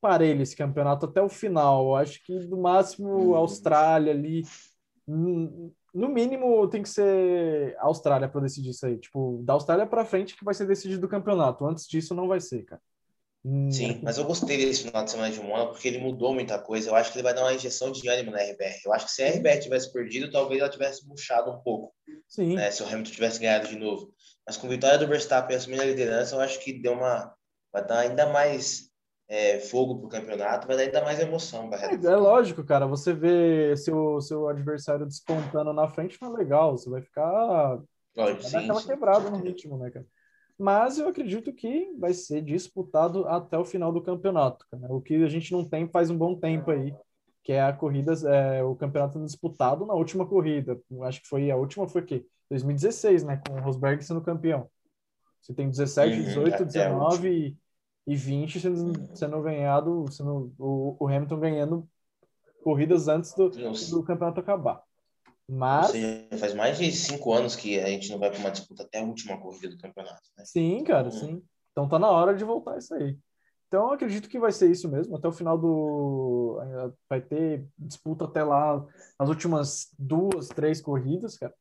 parelho 0.00 0.42
esse 0.42 0.56
campeonato 0.56 1.06
até 1.06 1.22
o 1.22 1.28
final. 1.28 1.86
Eu 1.86 1.96
acho 1.96 2.22
que 2.24 2.34
no 2.46 2.60
máximo 2.60 3.30
hum. 3.30 3.34
Austrália 3.34 4.12
ali. 4.12 4.42
No 5.06 6.08
mínimo 6.08 6.68
tem 6.68 6.82
que 6.82 6.88
ser 6.88 7.76
Austrália 7.78 8.28
para 8.28 8.42
decidir 8.42 8.70
isso 8.70 8.86
aí. 8.86 8.98
Tipo, 8.98 9.40
da 9.42 9.54
Austrália 9.54 9.86
para 9.86 10.04
frente 10.04 10.36
que 10.36 10.44
vai 10.44 10.54
ser 10.54 10.66
decidido 10.66 11.06
o 11.06 11.10
campeonato. 11.10 11.66
Antes 11.66 11.86
disso 11.88 12.14
não 12.14 12.28
vai 12.28 12.40
ser, 12.40 12.64
cara. 12.64 12.82
Hum, 13.42 13.70
Sim, 13.70 14.00
mas 14.02 14.18
eu 14.18 14.24
gostei 14.24 14.58
desse 14.58 14.84
final 14.84 15.02
de 15.02 15.10
semana 15.10 15.32
de 15.32 15.40
Mônaco 15.40 15.72
porque 15.72 15.88
ele 15.88 15.98
mudou 15.98 16.34
muita 16.34 16.58
coisa. 16.58 16.90
Eu 16.90 16.94
acho 16.94 17.10
que 17.10 17.16
ele 17.16 17.22
vai 17.22 17.32
dar 17.32 17.42
uma 17.42 17.54
injeção 17.54 17.90
de 17.90 18.06
ânimo 18.08 18.30
na 18.30 18.38
RBR. 18.42 18.80
Eu 18.84 18.92
acho 18.92 19.06
que 19.06 19.12
se 19.12 19.22
a 19.22 19.28
RBR 19.28 19.60
tivesse 19.60 19.92
perdido, 19.92 20.30
talvez 20.30 20.60
ela 20.60 20.68
tivesse 20.70 21.06
murchado 21.06 21.50
um 21.50 21.58
pouco. 21.62 21.94
Sim. 22.28 22.54
Né, 22.54 22.70
se 22.70 22.82
o 22.82 22.86
Hamilton 22.86 23.10
tivesse 23.10 23.40
ganhado 23.40 23.66
de 23.68 23.76
novo. 23.76 24.12
Mas 24.46 24.56
com 24.56 24.66
a 24.66 24.70
vitória 24.70 24.98
do 24.98 25.06
Verstappen 25.06 25.56
assumindo 25.56 25.82
a 25.82 25.86
liderança, 25.86 26.34
eu 26.34 26.40
acho 26.40 26.60
que 26.60 26.72
deu 26.72 26.92
uma. 26.92 27.34
Vai 27.72 27.86
dar 27.86 28.00
ainda 28.00 28.26
mais 28.26 28.90
é, 29.28 29.60
fogo 29.60 30.00
pro 30.00 30.08
campeonato, 30.08 30.66
vai 30.66 30.76
dar 30.76 30.82
ainda 30.82 31.02
mais 31.02 31.20
emoção. 31.20 31.70
É, 31.72 31.94
é 31.94 32.16
lógico, 32.16 32.64
cara. 32.64 32.86
Você 32.86 33.14
vê 33.14 33.76
seu, 33.76 34.20
seu 34.20 34.48
adversário 34.48 35.06
despontando 35.06 35.72
na 35.72 35.88
frente, 35.88 36.18
não 36.20 36.34
é 36.34 36.38
legal. 36.38 36.76
Você 36.76 36.90
vai 36.90 37.00
ficar. 37.00 37.80
Lógico, 38.16 38.42
vai 38.42 38.50
sim, 38.50 38.52
dar 38.52 38.60
aquela 38.60 38.80
sim, 38.80 38.88
quebrada 38.88 39.30
no 39.30 39.38
ritmo, 39.38 39.78
né, 39.78 39.90
cara? 39.90 40.04
Mas 40.60 40.98
eu 40.98 41.08
acredito 41.08 41.54
que 41.54 41.90
vai 41.98 42.12
ser 42.12 42.42
disputado 42.42 43.26
até 43.26 43.56
o 43.56 43.64
final 43.64 43.90
do 43.90 44.02
campeonato. 44.02 44.66
Cara. 44.70 44.92
O 44.92 45.00
que 45.00 45.14
a 45.24 45.28
gente 45.28 45.50
não 45.52 45.66
tem 45.66 45.88
faz 45.88 46.10
um 46.10 46.18
bom 46.18 46.38
tempo 46.38 46.70
aí, 46.70 46.94
que 47.42 47.52
é 47.52 47.62
a 47.62 47.72
corrida, 47.72 48.12
é, 48.28 48.62
o 48.62 48.76
campeonato 48.76 49.18
disputado 49.24 49.86
na 49.86 49.94
última 49.94 50.26
corrida. 50.26 50.78
Acho 51.02 51.22
que 51.22 51.28
foi 51.28 51.50
a 51.50 51.56
última 51.56 51.88
foi 51.88 52.02
que 52.02 52.26
2016, 52.50 53.24
né, 53.24 53.40
com 53.48 53.54
o 53.54 53.60
Rosberg 53.62 54.04
sendo 54.04 54.20
campeão. 54.20 54.68
Você 55.40 55.54
tem 55.54 55.70
17, 55.70 56.24
18, 56.24 56.64
19 56.66 57.56
e 58.06 58.14
20 58.14 58.60
sendo, 58.60 59.16
sendo 59.16 59.40
ganhado, 59.40 60.04
sendo 60.10 60.52
o, 60.58 60.94
o 61.00 61.08
Hamilton 61.08 61.40
ganhando 61.40 61.88
corridas 62.62 63.08
antes 63.08 63.32
do, 63.32 63.48
do 63.48 64.02
campeonato 64.02 64.40
acabar. 64.40 64.82
Mas. 65.50 65.88
Seja, 65.88 66.28
faz 66.38 66.54
mais 66.54 66.78
de 66.78 66.92
cinco 66.92 67.32
anos 67.32 67.56
que 67.56 67.80
a 67.80 67.88
gente 67.88 68.08
não 68.08 68.20
vai 68.20 68.30
para 68.30 68.38
uma 68.38 68.52
disputa 68.52 68.84
até 68.84 69.00
a 69.00 69.04
última 69.04 69.36
corrida 69.36 69.68
do 69.68 69.78
campeonato. 69.78 70.22
Né? 70.38 70.44
Sim, 70.44 70.84
cara, 70.84 71.08
então, 71.08 71.18
sim. 71.18 71.42
Então 71.72 71.88
tá 71.88 71.98
na 71.98 72.08
hora 72.08 72.34
de 72.34 72.44
voltar 72.44 72.78
isso 72.78 72.94
aí. 72.94 73.18
Então 73.66 73.88
eu 73.88 73.92
acredito 73.94 74.28
que 74.28 74.38
vai 74.38 74.52
ser 74.52 74.70
isso 74.70 74.88
mesmo. 74.88 75.16
Até 75.16 75.26
o 75.26 75.32
final 75.32 75.58
do. 75.58 76.60
Vai 77.08 77.20
ter 77.20 77.66
disputa 77.76 78.26
até 78.26 78.44
lá 78.44 78.84
as 79.18 79.28
últimas 79.28 79.88
duas, 79.98 80.48
três 80.48 80.80
corridas, 80.80 81.36
cara. 81.36 81.54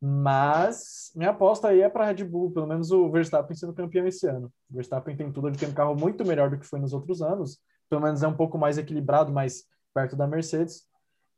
Mas 0.00 1.10
minha 1.14 1.30
aposta 1.30 1.68
aí 1.68 1.80
é 1.80 1.88
para 1.88 2.06
Red 2.06 2.24
Bull, 2.24 2.52
pelo 2.52 2.66
menos 2.66 2.92
o 2.92 3.10
Verstappen 3.10 3.56
sendo 3.56 3.74
campeão 3.74 4.06
esse 4.06 4.28
ano. 4.28 4.52
O 4.70 4.74
Verstappen 4.74 5.16
tem 5.16 5.32
tudo, 5.32 5.48
ele 5.48 5.58
tem 5.58 5.68
um 5.68 5.74
carro 5.74 5.94
muito 5.96 6.24
melhor 6.24 6.50
do 6.50 6.58
que 6.58 6.66
foi 6.66 6.78
nos 6.78 6.92
outros 6.92 7.20
anos. 7.20 7.60
Pelo 7.88 8.02
menos 8.02 8.22
é 8.22 8.28
um 8.28 8.36
pouco 8.36 8.56
mais 8.56 8.78
equilibrado, 8.78 9.32
mais 9.32 9.64
perto 9.92 10.16
da 10.16 10.26
Mercedes. 10.26 10.86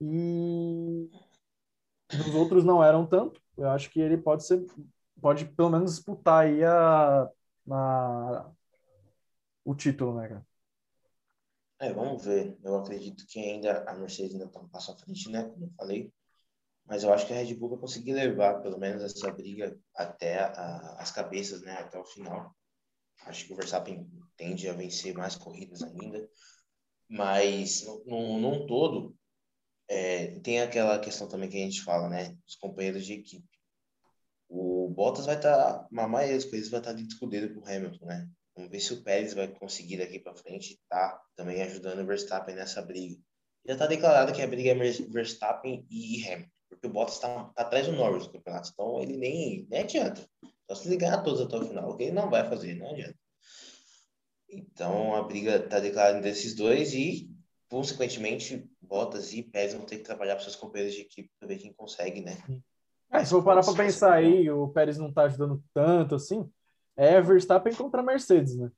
E 0.01 1.11
dos 2.17 2.35
outros 2.35 2.65
não 2.65 2.83
eram 2.83 3.07
tanto. 3.07 3.41
Eu 3.57 3.69
acho 3.71 3.91
que 3.91 4.01
ele 4.01 4.17
pode 4.17 4.45
ser, 4.45 4.65
pode 5.21 5.45
pelo 5.45 5.71
menos 5.71 5.95
disputar 5.95 6.45
aí 6.45 6.63
a, 6.65 7.29
a 7.71 8.51
o 9.65 9.75
título, 9.75 10.15
né, 10.15 10.29
cara? 10.29 10.47
É, 11.81 11.93
vamos 11.93 12.25
ver. 12.25 12.57
Eu 12.63 12.77
acredito 12.77 13.27
que 13.27 13.39
ainda 13.39 13.85
a 13.89 13.95
Mercedes 13.95 14.33
ainda 14.33 14.47
está 14.47 14.61
um 14.61 14.69
passo 14.69 14.93
à 14.93 14.97
frente, 14.97 15.31
né? 15.31 15.45
Como 15.45 15.67
eu 15.67 15.71
falei. 15.77 16.13
Mas 16.87 17.03
eu 17.03 17.13
acho 17.13 17.27
que 17.27 17.33
a 17.33 17.37
Red 17.37 17.55
Bull 17.55 17.71
vai 17.71 17.79
conseguir 17.79 18.13
levar, 18.13 18.61
pelo 18.61 18.79
menos, 18.79 19.03
essa 19.03 19.33
briga 19.33 19.77
até 19.97 20.39
a, 20.39 20.97
as 20.99 21.11
cabeças, 21.11 21.63
né? 21.63 21.73
Até 21.73 21.99
o 21.99 22.05
final. 22.05 22.55
Acho 23.27 23.47
que 23.47 23.53
o 23.53 23.57
Verstappen 23.57 24.07
tende 24.37 24.69
a 24.69 24.75
vencer 24.75 25.15
mais 25.15 25.35
corridas 25.35 25.83
ainda. 25.83 26.29
Mas, 27.09 27.85
num 28.07 28.67
todo, 28.67 29.15
é, 29.89 30.39
tem 30.41 30.61
aquela 30.61 30.99
questão 30.99 31.29
também 31.29 31.49
que 31.49 31.57
a 31.57 31.61
gente 31.61 31.83
fala, 31.83 32.09
né? 32.09 32.37
Os 32.47 32.57
companheiros 32.57 33.05
de 33.05 33.15
equipe. 33.15 33.47
O 34.49 34.89
Bottas 34.89 35.27
vai 35.27 35.37
estar, 35.37 35.85
tá, 35.85 35.89
maioria 35.91 36.35
das 36.35 36.45
coisas 36.45 36.71
vai 36.71 36.81
estar 36.81 36.93
tá 36.93 36.97
de 36.97 37.07
escudeiro 37.07 37.55
com 37.55 37.61
o 37.61 37.69
Hamilton, 37.69 38.07
né? 38.07 38.29
Vamos 38.55 38.71
ver 38.71 38.81
se 38.81 38.93
o 38.95 39.03
Pérez 39.03 39.35
vai 39.35 39.49
conseguir 39.49 39.99
daqui 39.99 40.19
para 40.19 40.35
frente 40.35 40.81
tá 40.89 41.21
também 41.35 41.61
ajudando 41.63 42.01
o 42.01 42.07
Verstappen 42.07 42.55
nessa 42.55 42.81
briga. 42.81 43.17
Já 43.67 43.73
está 43.73 43.87
declarado 43.87 44.33
que 44.33 44.43
a 44.43 44.47
briga 44.47 44.71
é 44.71 44.75
Verstappen 44.75 45.85
e 45.91 46.25
Hamilton, 46.27 46.51
porque 46.69 46.87
o 46.87 46.91
Bottas 46.91 47.17
está 47.17 47.45
tá 47.45 47.63
atrás 47.63 47.87
do 47.87 47.93
Norris 47.93 48.27
no 48.27 48.33
campeonato, 48.33 48.71
então 48.73 49.03
ele 49.03 49.17
nem, 49.17 49.67
nem 49.69 49.81
adianta. 49.81 50.27
Só 50.69 50.77
se 50.77 50.89
ligar 50.89 51.15
a 51.15 51.23
todos 51.23 51.41
até 51.41 51.57
o 51.57 51.67
final, 51.67 51.91
o 51.91 51.97
que 51.97 52.05
ele 52.05 52.13
não 52.13 52.31
vai 52.31 52.49
fazer, 52.49 52.75
não 52.75 52.91
adianta. 52.91 53.19
Então 54.49 55.15
a 55.15 55.23
briga 55.25 55.57
está 55.57 55.81
declarada 55.81 56.21
desses 56.21 56.55
dois 56.55 56.95
e 56.95 57.29
consequentemente, 57.69 58.65
Bottas 58.95 59.33
e 59.33 59.43
Pérez 59.43 59.75
vão 59.75 59.85
ter 59.85 59.97
que 59.97 60.05
trabalhar 60.05 60.37
para 60.37 60.45
seus 60.45 60.55
companheiros 60.55 60.95
de 60.95 61.01
equipe 61.01 61.29
para 61.41 61.49
ver 61.49 61.59
quem 61.59 61.73
consegue, 61.73 62.21
né? 62.21 62.39
É, 63.11 63.25
se 63.25 63.31
for 63.31 63.43
parar 63.43 63.65
para 63.65 63.75
pensar 63.75 64.13
aí, 64.13 64.49
o 64.49 64.69
Pérez 64.69 64.99
não 64.99 65.09
está 65.09 65.23
ajudando 65.25 65.61
tanto 65.75 66.15
assim, 66.15 66.49
é 66.97 67.21
Verstappen 67.21 67.75
contra 67.75 68.05
Mercedes, 68.05 68.57
né? 68.57 68.71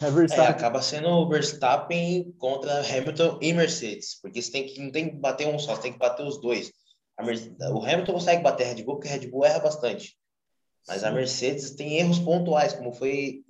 É, 0.00 0.08
Verstappen. 0.08 0.46
É, 0.46 0.48
acaba 0.48 0.80
sendo 0.80 1.28
Verstappen 1.28 2.30
contra 2.38 2.78
Hamilton 2.78 3.40
e 3.42 3.52
Mercedes, 3.52 4.20
porque 4.22 4.40
você 4.40 4.52
tem 4.52 4.66
que, 4.66 4.80
não 4.80 4.92
tem 4.92 5.10
que 5.10 5.16
bater 5.16 5.48
um 5.48 5.58
só, 5.58 5.74
você 5.74 5.82
tem 5.82 5.92
que 5.92 5.98
bater 5.98 6.24
os 6.24 6.40
dois. 6.40 6.72
o 7.18 7.84
Hamilton 7.84 8.12
consegue 8.12 8.42
bater 8.44 8.66
a 8.66 8.68
Red 8.68 8.84
Bull, 8.84 8.94
porque 8.94 9.08
a 9.08 9.10
Red 9.10 9.26
Bull 9.26 9.44
erra 9.44 9.58
bastante. 9.58 10.16
Mas 10.86 11.00
Sim. 11.00 11.06
a 11.06 11.10
Mercedes 11.10 11.72
tem 11.72 11.98
erros 11.98 12.20
pontuais, 12.20 12.72
como 12.72 12.92
foi 12.92 13.44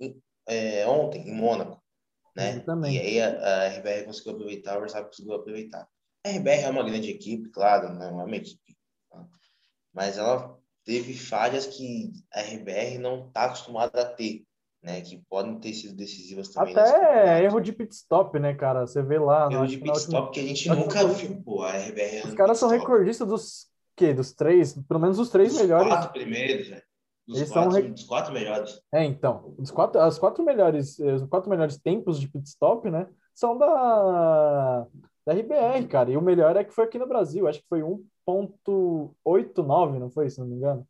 é, 0.47 0.87
ontem, 0.87 1.29
em 1.29 1.31
Mônaco 1.31 1.79
né? 2.35 2.63
E 2.91 2.99
aí 2.99 3.21
a, 3.21 3.65
a 3.65 3.67
RBR 3.67 4.05
conseguiu 4.05 4.33
aproveitar, 4.33 4.77
o 4.77 4.79
Verstappen 4.81 5.09
conseguiu 5.09 5.33
aproveitar. 5.33 5.87
A 6.25 6.29
RBR 6.29 6.63
é 6.63 6.69
uma 6.69 6.83
grande 6.83 7.09
equipe, 7.09 7.49
claro, 7.49 7.93
não 7.93 8.21
é 8.21 8.23
uma 8.25 8.35
equipe, 8.35 8.77
tá? 9.09 9.25
mas 9.93 10.17
ela 10.17 10.57
teve 10.85 11.13
falhas 11.13 11.65
que 11.65 12.11
a 12.33 12.41
RBR 12.41 12.97
não 12.99 13.27
está 13.27 13.45
acostumada 13.45 14.01
a 14.01 14.05
ter, 14.05 14.43
né? 14.81 15.01
Que 15.01 15.21
podem 15.29 15.59
ter 15.59 15.73
sido 15.73 15.95
decisivas 15.95 16.49
também. 16.49 16.75
Até 16.75 17.43
erro 17.43 17.59
de 17.59 17.71
pit 17.71 17.93
stop, 17.93 18.37
né, 18.39 18.53
cara? 18.53 18.87
Você 18.87 19.01
vê 19.01 19.19
lá. 19.19 19.49
Erro 19.51 19.67
de 19.67 19.77
pit 19.77 19.97
stop 19.97 20.31
que 20.33 20.39
a 20.39 20.43
gente 20.43 20.67
nunca 20.69 21.07
viu, 21.07 21.41
pô. 21.43 21.63
A 21.63 21.77
RBR. 21.77 22.27
Os 22.27 22.33
caras 22.33 22.57
são 22.57 22.69
recordistas 22.69 23.27
dos 23.27 23.69
quê? 23.99 24.13
Dos 24.13 24.31
três, 24.31 24.73
pelo 24.87 24.99
menos 24.99 25.19
os 25.19 25.29
três 25.29 25.53
melhores. 25.53 25.89
Quatro 25.89 26.13
primeiros, 26.13 26.69
né? 26.69 26.81
Dos, 27.29 27.37
Eles 27.37 27.51
quatro, 27.51 27.71
são... 27.71 27.91
dos 27.91 28.03
quatro 28.05 28.33
melhores. 28.33 28.81
É, 28.91 29.05
então, 29.05 29.53
os 29.59 29.69
quatro, 29.69 30.01
as 30.01 30.17
quatro 30.17 30.43
melhores, 30.43 30.97
os 30.97 31.21
quatro 31.27 31.47
melhores 31.47 31.77
tempos 31.77 32.19
de 32.19 32.27
pit 32.27 32.47
stop, 32.47 32.89
né, 32.89 33.07
são 33.35 33.55
da, 33.55 34.87
da 35.23 35.33
RBR, 35.33 35.87
cara. 35.87 36.09
E 36.09 36.17
o 36.17 36.23
melhor 36.23 36.57
é 36.57 36.63
que 36.63 36.73
foi 36.73 36.85
aqui 36.85 36.97
no 36.97 37.05
Brasil, 37.05 37.47
acho 37.47 37.59
que 37.59 37.67
foi 37.67 37.81
1.89, 37.81 39.99
não 39.99 40.09
foi, 40.09 40.27
se 40.27 40.39
não 40.39 40.47
me 40.47 40.55
engano? 40.55 40.89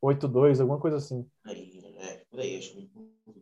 8.2, 0.00 0.60
alguma 0.60 0.78
coisa 0.78 0.98
assim. 0.98 1.28
Aí, 1.44 1.72
é, 1.98 2.18
por 2.30 2.38
aí, 2.38 2.56
acho 2.56 2.70
que 2.70 2.88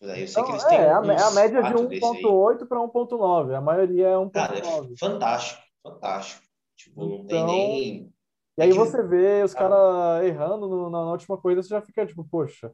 Eu 0.00 0.08
sei 0.14 0.24
então, 0.26 0.44
que 0.44 0.52
eles 0.52 0.64
têm. 0.64 0.78
É, 0.78 0.90
a, 0.90 0.98
a 0.98 1.30
média 1.32 1.62
de 1.62 1.74
1,8 1.74 2.66
para 2.66 2.78
1,9. 2.78 3.54
A 3.54 3.60
maioria 3.60 4.08
é 4.08 4.14
1,9. 4.14 4.30
Cara, 4.32 4.58
é 4.58 4.62
fantástico, 4.96 5.62
fantástico. 5.82 6.42
Tipo, 6.76 7.04
então, 7.04 7.18
não 7.18 7.26
tem 7.26 7.36
então, 7.36 7.46
nem. 7.46 8.12
E 8.56 8.62
aí 8.62 8.72
você 8.72 9.02
vê 9.02 9.42
os 9.42 9.54
caras 9.54 10.24
errando 10.24 10.68
no, 10.68 10.90
na, 10.90 11.12
última 11.12 11.36
corrida, 11.36 11.62
você 11.62 11.68
já 11.68 11.82
fica 11.82 12.06
tipo, 12.06 12.24
poxa. 12.24 12.72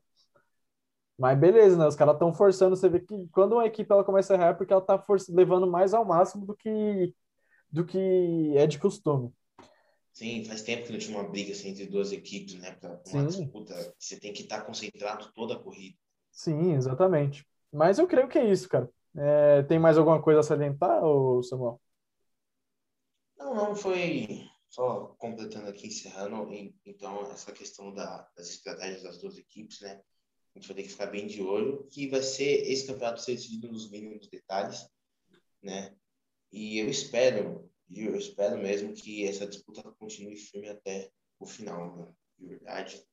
Mas 1.19 1.39
beleza, 1.39 1.77
né? 1.77 1.87
Os 1.87 1.97
caras 1.97 2.15
estão 2.15 2.33
forçando. 2.33 2.77
Você 2.77 2.89
vê 2.89 3.01
que 3.01 3.29
quando 3.29 3.53
uma 3.53 3.67
equipe 3.67 3.91
ela 3.91 4.05
começa 4.05 4.33
a 4.33 4.37
errar 4.37 4.49
é 4.49 4.55
porque 4.55 4.73
ela 4.73 4.83
está 4.83 5.03
levando 5.31 5.67
mais 5.67 5.95
ao 5.95 6.05
máximo 6.05 6.45
do 6.45 6.57
que, 6.57 7.15
do 7.71 7.85
que 7.85 8.53
é 8.57 8.67
de 8.67 8.79
costume. 8.79 9.33
Sim, 10.13 10.45
faz 10.45 10.63
tempo 10.63 10.87
que 10.87 10.93
não 10.93 10.99
tinha 10.99 11.19
uma 11.19 11.29
briga 11.29 11.53
assim, 11.53 11.71
entre 11.71 11.87
duas 11.87 12.13
equipes, 12.13 12.55
né? 12.55 12.73
Para 12.73 13.01
uma 13.13 13.31
Sim. 13.31 13.45
disputa. 13.45 13.95
Você 13.99 14.19
tem 14.19 14.33
que 14.33 14.43
estar 14.43 14.61
tá 14.61 14.65
concentrado 14.65 15.33
toda 15.35 15.55
a 15.55 15.59
corrida. 15.59 15.97
Sim, 16.35 16.73
exatamente. 16.73 17.47
Mas 17.73 17.99
eu 17.99 18.09
creio 18.09 18.29
que 18.29 18.37
é 18.37 18.51
isso, 18.51 18.69
cara. 18.69 18.91
É, 19.17 19.63
tem 19.63 19.79
mais 19.79 19.97
alguma 19.97 20.21
coisa 20.21 20.41
a 20.41 20.43
salientar, 20.43 21.03
ou 21.05 21.43
Samuel? 21.45 21.81
Não, 23.39 23.55
não, 23.55 23.77
foi 23.77 24.45
só 24.69 25.15
completando 25.17 25.69
aqui, 25.69 25.87
encerrando, 25.87 26.53
então, 26.85 27.31
essa 27.31 27.53
questão 27.53 27.95
da, 27.95 28.29
das 28.37 28.51
estratégias 28.51 29.05
das 29.05 29.19
duas 29.19 29.39
equipes, 29.39 29.81
né? 29.81 30.03
A 30.55 30.59
gente 30.59 30.67
vai 30.67 30.77
ter 30.77 30.83
que 30.83 30.89
ficar 30.89 31.07
bem 31.07 31.27
de 31.29 31.41
olho, 31.41 31.87
que 31.91 32.09
vai 32.09 32.23
ser 32.23 32.69
esse 32.69 32.87
campeonato 32.87 33.21
ser 33.23 33.37
decidido 33.37 33.71
nos 33.71 33.89
mínimos 33.89 34.29
detalhes, 34.29 34.89
né? 35.63 35.95
E 36.51 36.79
eu 36.79 36.89
espero, 36.89 37.71
eu 37.89 38.17
espero 38.17 38.59
mesmo 38.59 38.93
que 38.93 39.27
essa 39.27 39.47
disputa 39.47 39.83
continue 39.99 40.37
firme 40.37 40.69
até 40.69 41.11
o 41.39 41.47
final, 41.47 41.97
né? 41.97 42.13
de 42.39 42.47
verdade. 42.47 43.05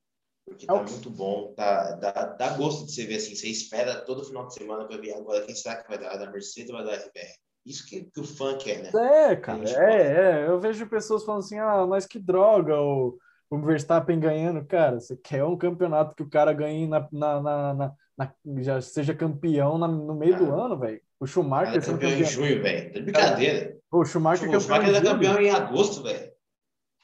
Porque 0.46 0.66
tá 0.66 0.84
muito 0.84 1.10
bom, 1.10 1.54
tá, 1.56 1.92
dá, 1.94 2.12
dá 2.12 2.58
gosto 2.58 2.86
de 2.86 2.92
você 2.92 3.06
ver 3.06 3.16
assim. 3.16 3.36
Você 3.36 3.48
espera 3.48 4.02
todo 4.02 4.26
final 4.26 4.48
de 4.48 4.54
semana 4.54 4.86
para 4.86 4.98
ver 4.98 5.14
agora 5.14 5.46
quem 5.46 5.56
será 5.56 5.82
que 5.82 5.88
vai 5.88 5.98
dar, 5.98 6.18
da 6.18 6.32
Mercedes 6.32 6.70
ou 6.72 6.78
vai 6.78 6.86
dar 6.86 7.04
RBR. 7.04 7.36
Isso 7.66 7.86
que, 7.86 8.06
que, 8.06 8.20
o 8.20 8.24
fã 8.24 8.58
quer, 8.58 8.82
né? 8.82 8.90
É, 9.30 9.36
cara, 9.36 9.64
é, 9.64 10.42
é. 10.42 10.48
Eu 10.48 10.60
vejo 10.60 10.90
pessoas 10.90 11.24
falando 11.24 11.42
assim, 11.42 11.60
ah, 11.60 11.86
mas 11.88 12.08
que 12.08 12.18
droga, 12.18 12.76
o, 12.82 13.18
o 13.52 13.60
Verstappen 13.60 14.20
ganhando. 14.20 14.66
Cara, 14.66 15.00
você 15.00 15.16
quer 15.16 15.44
um 15.44 15.58
campeonato 15.58 16.16
que 16.16 16.24
o 16.24 16.30
cara 16.30 16.54
ganhe 16.54 16.88
na, 16.88 17.08
na, 17.12 17.42
na, 17.42 17.94
na, 18.18 18.34
já 18.62 18.82
seja 18.82 19.14
campeão 19.14 19.78
na, 19.78 19.88
no 19.88 20.16
meio 20.16 20.36
ah. 20.36 20.38
do 20.40 20.52
ano, 20.52 20.80
velho. 20.80 21.02
O 21.20 21.28
Schumacher... 21.28 21.80
Cara, 21.80 21.82
campeão, 21.82 22.10
campeão 22.10 22.20
em 22.20 22.26
junho, 22.26 22.64
velho. 22.64 22.98
É 22.98 23.00
brincadeira. 23.00 23.78
o 23.92 24.06
Schumacher, 24.06 24.50
o 24.50 24.60
Schumacher 24.60 24.96
é 24.96 25.02
campeão 25.02 25.40
em 25.40 25.52
agosto, 25.52 26.02
velho. 26.02 26.31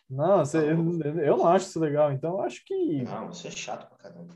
Não, 0.09 0.39
você, 0.39 0.57
eu, 0.57 1.19
eu 1.19 1.37
não 1.37 1.47
acho 1.47 1.67
isso 1.67 1.79
legal. 1.79 2.11
Então, 2.11 2.33
eu 2.35 2.41
acho 2.41 2.63
que... 2.65 3.03
Não, 3.03 3.29
isso 3.29 3.47
é 3.47 3.51
chato 3.51 3.87
pra 3.89 3.97
caramba. 3.97 4.33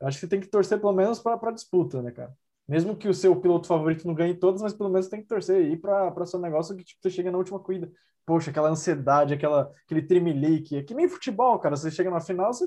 Acho 0.00 0.16
que 0.16 0.20
você 0.20 0.28
tem 0.28 0.40
que 0.40 0.48
torcer 0.48 0.80
pelo 0.80 0.92
menos 0.92 1.18
para 1.18 1.38
a 1.48 1.52
disputa, 1.52 2.02
né, 2.02 2.10
cara? 2.10 2.34
Mesmo 2.66 2.96
que 2.96 3.08
o 3.08 3.14
seu 3.14 3.38
piloto 3.38 3.66
favorito 3.66 4.06
não 4.06 4.14
ganhe 4.14 4.34
todas, 4.34 4.62
mas 4.62 4.72
pelo 4.72 4.88
menos 4.88 5.08
tem 5.08 5.20
que 5.20 5.28
torcer 5.28 5.56
aí 5.56 5.76
para 5.76 6.26
seu 6.26 6.40
negócio 6.40 6.74
que 6.76 6.84
tipo, 6.84 7.00
você 7.02 7.10
chega 7.10 7.30
na 7.30 7.38
última 7.38 7.60
corrida. 7.60 7.90
Poxa, 8.24 8.50
aquela 8.50 8.70
ansiedade, 8.70 9.34
aquela, 9.34 9.70
aquele 9.84 10.02
trimelique. 10.02 10.76
É 10.76 10.82
que 10.82 10.94
nem 10.94 11.08
futebol, 11.08 11.58
cara. 11.58 11.76
Você 11.76 11.90
chega 11.90 12.10
na 12.10 12.20
final, 12.20 12.52
você 12.52 12.66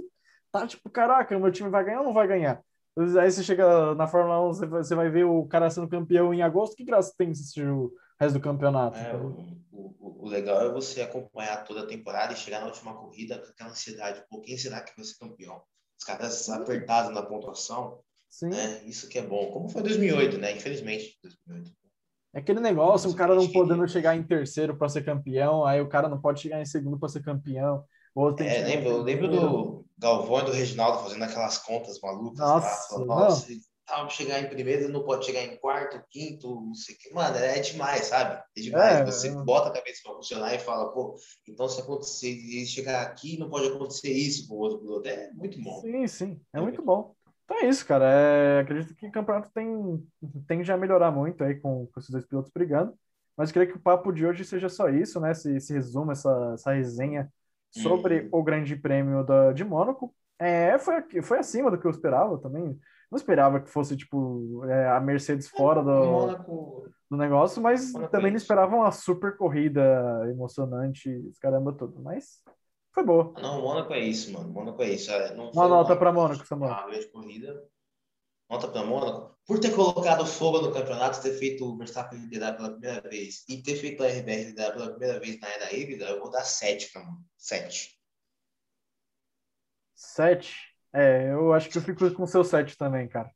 tá 0.52 0.68
tipo, 0.68 0.90
caraca, 0.90 1.38
meu 1.38 1.52
time 1.52 1.70
vai 1.70 1.84
ganhar 1.84 2.00
ou 2.00 2.06
não 2.06 2.14
vai 2.14 2.28
ganhar? 2.28 2.62
Aí 3.22 3.32
você 3.32 3.44
chega 3.44 3.94
na 3.96 4.08
Fórmula 4.08 4.48
1, 4.50 4.54
você 4.54 4.66
vai, 4.66 4.84
você 4.84 4.96
vai 4.96 5.10
ver 5.10 5.24
o 5.24 5.46
cara 5.48 5.70
sendo 5.70 5.88
campeão 5.88 6.34
em 6.34 6.42
agosto, 6.42 6.76
que 6.76 6.84
graça 6.84 7.14
tem 7.18 7.30
assistir 7.30 7.68
o 7.68 7.92
resto 8.20 8.38
do 8.38 8.44
campeonato? 8.44 8.98
É, 8.98 9.16
o, 9.16 9.58
o, 9.72 10.26
o, 10.26 10.28
legal 10.28 10.62
é 10.62 10.72
você 10.72 11.02
acompanhar 11.02 11.64
toda 11.64 11.82
a 11.82 11.88
temporada 11.88 12.34
e 12.34 12.38
chegar 12.38 12.60
na 12.60 12.68
última 12.68 12.96
corrida 12.96 13.40
com 13.40 13.50
aquela 13.50 13.72
ansiedade. 13.72 14.24
Pô, 14.30 14.42
quem 14.42 14.58
será 14.58 14.82
que 14.82 14.96
vai 14.96 15.06
ser 15.06 15.18
campeão? 15.18 15.62
Os 16.00 16.06
caras 16.06 16.50
apertados 16.50 17.14
na 17.14 17.24
pontuação, 17.24 18.00
Sim. 18.30 18.50
Né? 18.50 18.84
Isso 18.86 19.10
que 19.10 19.18
é 19.18 19.22
bom. 19.22 19.52
Como 19.52 19.70
foi 19.70 19.82
2008, 19.82 20.38
né? 20.38 20.52
Infelizmente, 20.52 21.18
2008. 21.24 21.72
É 22.34 22.40
aquele 22.40 22.60
negócio, 22.60 23.10
um 23.10 23.16
cara 23.16 23.34
não 23.34 23.48
podendo 23.48 23.88
chegar 23.88 24.16
em 24.16 24.22
terceiro 24.22 24.78
para 24.78 24.90
ser 24.90 25.04
campeão, 25.04 25.66
aí 25.66 25.82
o 25.82 25.90
cara 25.90 26.10
não 26.10 26.22
pode 26.22 26.42
chegar 26.42 26.62
em 26.62 26.66
segundo 26.66 27.00
para 27.00 27.10
ser 27.10 27.24
campeão. 27.24 27.84
Ou 28.14 28.34
tem 28.34 28.48
é, 28.48 28.64
lembro, 28.64 28.90
eu 28.90 29.02
lembro 29.02 29.28
do 29.28 29.86
Galvão 29.98 30.40
e 30.40 30.46
do 30.46 30.52
Reginaldo 30.52 31.04
fazendo 31.04 31.24
aquelas 31.24 31.58
contas 31.58 32.00
malucas. 32.02 32.40
Nossa, 32.40 32.98
lá, 33.00 33.06
Nossa 33.06 33.48
tal, 33.88 34.10
chegar 34.10 34.40
em 34.40 34.50
primeiro, 34.50 34.90
não 34.90 35.04
pode 35.04 35.26
chegar 35.26 35.44
em 35.44 35.58
quarto, 35.58 36.04
quinto, 36.10 36.62
não 36.62 36.76
sei 36.76 36.94
o 36.94 36.98
que. 37.00 37.14
Mano, 37.14 37.38
é 37.38 37.60
demais, 37.60 38.06
sabe? 38.06 38.44
É 38.56 38.62
demais. 38.62 39.00
É, 39.00 39.06
Você 39.06 39.32
bota 39.32 39.70
a 39.70 39.74
cabeça 39.74 40.02
para 40.04 40.14
funcionar 40.14 40.54
e 40.54 40.60
fala, 40.60 40.92
pô, 40.92 41.16
então 41.48 41.68
se 41.68 41.82
acontecer, 41.82 42.36
chegar 42.66 43.02
aqui, 43.02 43.40
não 43.40 43.50
pode 43.50 43.68
acontecer 43.70 44.12
isso 44.12 44.48
com 44.48 44.56
o 44.56 44.60
outro 44.60 44.80
piloto. 44.80 45.08
É 45.08 45.32
muito 45.32 45.60
bom. 45.62 45.82
Sim, 45.82 46.08
sim. 46.08 46.42
É, 46.54 46.60
é 46.60 46.62
muito 46.62 46.84
bom. 46.84 47.16
Então 47.46 47.62
é 47.62 47.70
isso, 47.70 47.86
cara. 47.86 48.06
É, 48.12 48.60
acredito 48.60 48.94
que 48.94 49.08
o 49.08 49.12
campeonato 49.12 49.50
tem, 49.54 50.06
tem 50.46 50.64
já 50.64 50.76
melhorar 50.76 51.10
muito 51.10 51.44
aí 51.44 51.56
com, 51.56 51.88
com 51.88 52.00
esses 52.00 52.12
dois 52.12 52.26
pilotos 52.26 52.52
brigando. 52.52 52.94
Mas 53.38 53.52
queria 53.52 53.68
que 53.68 53.78
o 53.78 53.82
papo 53.82 54.12
de 54.12 54.26
hoje 54.26 54.44
seja 54.44 54.68
só 54.68 54.90
isso, 54.90 55.20
né? 55.20 55.34
Se, 55.34 55.60
se 55.62 55.74
resumo, 55.74 56.12
essa, 56.12 56.52
essa 56.56 56.74
resenha 56.74 57.32
sobre 57.72 58.22
uhum. 58.22 58.30
o 58.34 58.44
Grande 58.44 58.76
Prêmio 58.76 59.24
da, 59.24 59.54
de 59.54 59.64
Mônaco. 59.64 60.14
É, 60.40 60.78
foi, 60.78 61.22
foi 61.22 61.40
acima 61.40 61.72
do 61.72 61.80
que 61.80 61.86
eu 61.86 61.92
esperava 61.92 62.38
também. 62.38 62.80
Não 63.10 63.18
esperava 63.18 63.60
que 63.60 63.70
fosse, 63.70 63.96
tipo, 63.96 64.64
é, 64.66 64.90
a 64.90 65.00
Mercedes 65.00 65.48
fora 65.48 65.82
do, 65.82 66.90
do 67.10 67.18
negócio, 67.18 67.62
mas 67.62 67.94
Mônaco 67.94 68.12
também 68.12 68.32
não 68.32 68.38
esperava 68.38 68.76
uma 68.76 68.92
super 68.92 69.38
corrida 69.38 69.82
emocionante, 70.30 71.10
caramba 71.42 71.72
todo. 71.72 72.00
Mas 72.02 72.44
foi 72.94 73.06
boa. 73.06 73.34
Não, 73.42 73.62
Mônaco 73.62 73.94
é 73.94 74.00
isso, 74.00 74.32
mano. 74.34 74.50
Mônaco 74.50 74.82
é 74.84 74.90
isso. 74.90 75.10
É, 75.10 75.34
não 75.34 75.52
uma 75.52 75.68
nota 75.68 75.96
para 75.96 76.12
Mônaco, 76.12 76.46
Samuel. 76.46 76.72
Uma 76.72 76.88
grande 76.88 77.08
corrida. 77.08 77.64
Nota 78.50 78.68
para 78.68 78.84
Mônaco. 78.84 79.38
Por 79.46 79.60
ter 79.60 79.74
colocado 79.74 80.26
fogo 80.26 80.62
no 80.62 80.74
campeonato, 80.74 81.22
ter 81.22 81.34
feito 81.34 81.66
o 81.66 81.78
Verstappen 81.78 82.20
liderar 82.20 82.58
pela 82.58 82.72
primeira 82.72 83.02
vez 83.02 83.46
e 83.48 83.62
ter 83.62 83.76
feito 83.76 84.04
a 84.04 84.08
RBR 84.08 84.46
liderar 84.46 84.74
pela 84.74 84.90
primeira 84.90 85.20
vez 85.20 85.40
na 85.40 85.48
era 85.48 85.74
híbrida, 85.74 86.06
eu 86.06 86.20
vou 86.20 86.30
dar 86.30 86.44
7 86.44 86.92
para 86.92 87.04
Mônaco. 87.04 87.24
7. 87.38 87.97
7? 89.98 90.56
É, 90.94 91.34
eu 91.34 91.52
acho 91.54 91.70
que 91.70 91.78
eu 91.78 91.82
fico 91.82 92.10
com 92.14 92.24
o 92.24 92.28
seu 92.28 92.44
7 92.44 92.78
também, 92.78 93.08
cara. 93.08 93.30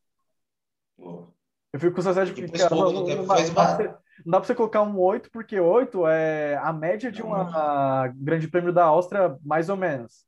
Boa. 0.98 1.34
Eu 1.74 1.80
fico 1.80 1.94
com 1.94 2.00
o 2.00 2.04
seu 2.04 2.14
7 2.14 2.34
porque, 2.34 2.58
cara, 2.58 2.76
não, 2.76 2.92
não, 2.92 3.08
não, 3.08 3.16
não 3.16 3.26
dá 3.26 4.40
para 4.40 4.44
você 4.44 4.56
colocar 4.56 4.84
um 4.84 5.00
8, 5.00 5.32
porque 5.32 5.60
8 5.60 6.08
é 6.08 6.58
a 6.58 6.72
média 6.72 7.12
de 7.12 7.22
uma 7.22 8.08
grande 8.16 8.48
prêmio 8.48 8.72
da 8.72 8.86
Áustria, 8.86 9.38
mais 9.44 9.70
ou 9.70 9.78
menos. 9.78 10.26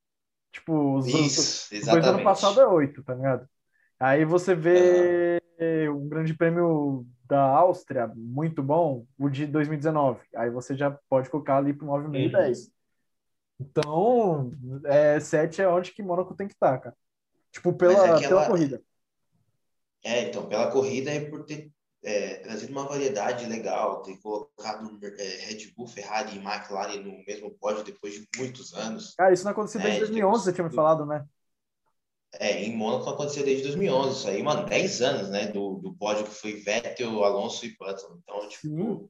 Tipo, 0.51 0.97
os, 0.97 1.07
Isso, 1.07 1.75
os, 1.75 1.85
do 1.85 2.09
ano 2.09 2.23
passado 2.23 2.61
é 2.61 2.67
8, 2.67 3.03
tá 3.03 3.13
ligado? 3.13 3.47
Aí 3.99 4.25
você 4.25 4.55
vê 4.55 5.41
uhum. 5.89 6.03
um 6.03 6.09
grande 6.09 6.33
prêmio 6.33 7.05
da 7.25 7.41
Áustria, 7.41 8.11
muito 8.15 8.61
bom, 8.61 9.05
o 9.17 9.29
de 9.29 9.45
2019. 9.45 10.21
Aí 10.35 10.49
você 10.49 10.75
já 10.75 10.91
pode 11.09 11.29
colocar 11.29 11.57
ali 11.57 11.73
pro 11.73 11.87
9,5 11.87 12.15
e 12.15 12.31
10. 12.31 12.72
Então, 13.59 14.51
é, 14.85 15.19
7 15.19 15.61
é 15.61 15.67
onde 15.67 15.91
que 15.91 16.03
Mônaco 16.03 16.35
tem 16.35 16.47
que 16.47 16.53
estar, 16.53 16.73
tá, 16.73 16.77
cara. 16.79 16.97
Tipo, 17.51 17.73
pela, 17.73 18.19
é 18.19 18.27
pela 18.27 18.47
corrida. 18.47 18.81
É, 20.03 20.27
então, 20.27 20.47
pela 20.47 20.71
corrida 20.71 21.11
é 21.11 21.29
por 21.29 21.45
ter 21.45 21.71
é, 22.03 22.35
trazido 22.35 22.71
uma 22.71 22.85
variedade 22.85 23.45
legal, 23.45 24.01
ter 24.01 24.17
colocado 24.17 24.99
é, 25.17 25.45
Red 25.45 25.71
Bull, 25.75 25.87
Ferrari 25.87 26.35
e 26.35 26.39
McLaren 26.39 26.99
no 26.99 27.23
mesmo 27.25 27.51
pódio 27.51 27.83
depois 27.83 28.13
de 28.13 28.27
muitos 28.37 28.73
anos. 28.73 29.13
Cara, 29.15 29.33
isso 29.33 29.45
não 29.45 29.51
aconteceu 29.51 29.79
desde 29.79 29.97
é, 29.97 30.05
2011, 30.05 30.43
você 30.43 30.53
tinha 30.53 30.67
me 30.67 30.73
falado, 30.73 31.05
né? 31.05 31.25
É, 32.39 32.63
em 32.63 32.75
Mônaco 32.75 33.09
aconteceu 33.09 33.45
desde 33.45 33.63
2011, 33.63 34.17
isso 34.17 34.27
aí, 34.27 34.41
mano, 34.41 34.65
10 34.65 35.01
anos, 35.03 35.29
né, 35.29 35.47
do, 35.47 35.75
do 35.75 35.93
pódio 35.93 36.25
que 36.25 36.31
foi 36.31 36.55
Vettel, 36.55 37.23
Alonso 37.23 37.65
e 37.65 37.77
Button. 37.77 38.17
Então, 38.21 38.49
tipo, 38.49 38.67
Sim. 38.67 39.09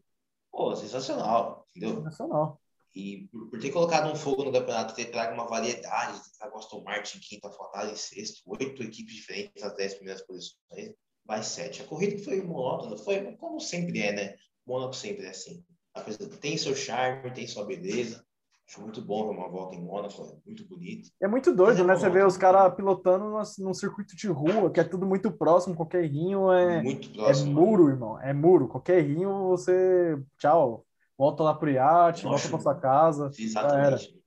pô, 0.51 0.75
sensacional, 0.75 1.65
entendeu? 1.69 1.95
Sensacional. 2.03 2.61
E 2.95 3.27
por, 3.31 3.59
ter 3.59 3.71
colocado 3.71 4.11
um 4.11 4.15
fogo 4.15 4.43
no 4.43 4.51
campeonato, 4.51 4.93
ter 4.93 5.05
trago 5.05 5.33
uma 5.33 5.47
variedade, 5.47 6.21
ter 6.23 6.37
trago 6.37 6.57
Aston 6.57 6.83
Martin 6.83 7.17
em 7.17 7.21
quinta, 7.21 7.51
Ferrari 7.51 7.91
em 7.91 7.95
sexto, 7.95 8.41
oito 8.45 8.83
equipes 8.83 9.15
diferentes 9.15 9.63
nas 9.63 9.75
dez 9.75 9.95
primeiras 9.95 10.21
posições, 10.21 10.93
vai 11.25 11.41
sete. 11.41 11.81
A 11.81 11.85
corrida 11.85 12.23
foi 12.23 12.41
monótona, 12.41 12.97
foi 12.97 13.35
como 13.37 13.59
sempre 13.59 13.99
é, 13.99 14.11
né? 14.11 14.35
Mônaco 14.65 14.95
sempre 14.95 15.25
é 15.25 15.29
assim. 15.29 15.63
A 15.93 16.01
coisa 16.01 16.27
tem 16.37 16.57
seu 16.57 16.75
charme, 16.75 17.31
tem 17.31 17.47
sua 17.47 17.65
beleza. 17.65 18.23
Acho 18.67 18.81
muito 18.81 19.01
bom 19.01 19.25
ver 19.25 19.37
uma 19.37 19.49
volta 19.49 19.75
em 19.75 19.83
Mônaco, 19.83 20.23
é 20.23 20.37
muito 20.45 20.65
bonito. 20.67 21.09
É 21.21 21.27
muito 21.27 21.53
doido, 21.53 21.81
é 21.81 21.83
né? 21.83 21.95
Você 21.95 22.09
vê 22.09 22.23
os 22.23 22.37
caras 22.37 22.73
pilotando 22.73 23.25
num 23.59 23.73
circuito 23.73 24.15
de 24.15 24.27
rua, 24.27 24.71
que 24.71 24.79
é 24.79 24.83
tudo 24.83 25.05
muito 25.05 25.31
próximo, 25.31 25.75
qualquer 25.75 26.05
rinho 26.05 26.51
é, 26.51 26.81
muito 26.81 27.09
é 27.09 27.13
próximo, 27.13 27.51
é 27.51 27.53
muro, 27.53 27.89
irmão. 27.89 28.21
É 28.21 28.33
muro. 28.33 28.67
Qualquer 28.69 29.03
rinho, 29.03 29.49
você. 29.49 30.17
Tchau. 30.37 30.85
Volta 31.18 31.43
lá 31.43 31.53
pro 31.53 31.70
iate, 31.70 32.24
volta 32.24 32.49
pra 32.49 32.59
sua 32.59 32.76
casa. 32.76 33.30
Exatamente. 33.38 34.24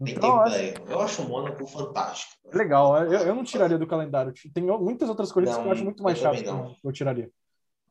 Então, 0.00 0.44
Eu 0.88 1.00
acho 1.00 1.22
o 1.22 1.28
Mônaco 1.28 1.66
fantástico. 1.66 2.32
Legal, 2.52 3.04
eu, 3.04 3.20
eu 3.20 3.34
não 3.34 3.44
tiraria 3.44 3.76
do 3.76 3.86
calendário. 3.86 4.32
Tem 4.54 4.62
muitas 4.62 5.08
outras 5.08 5.30
corridas 5.30 5.56
não, 5.56 5.62
que 5.62 5.68
eu 5.68 5.72
acho 5.72 5.84
muito 5.84 6.02
mais 6.02 6.18
chato. 6.18 6.42
Não. 6.42 6.74
Eu 6.82 6.92
tiraria. 6.92 7.30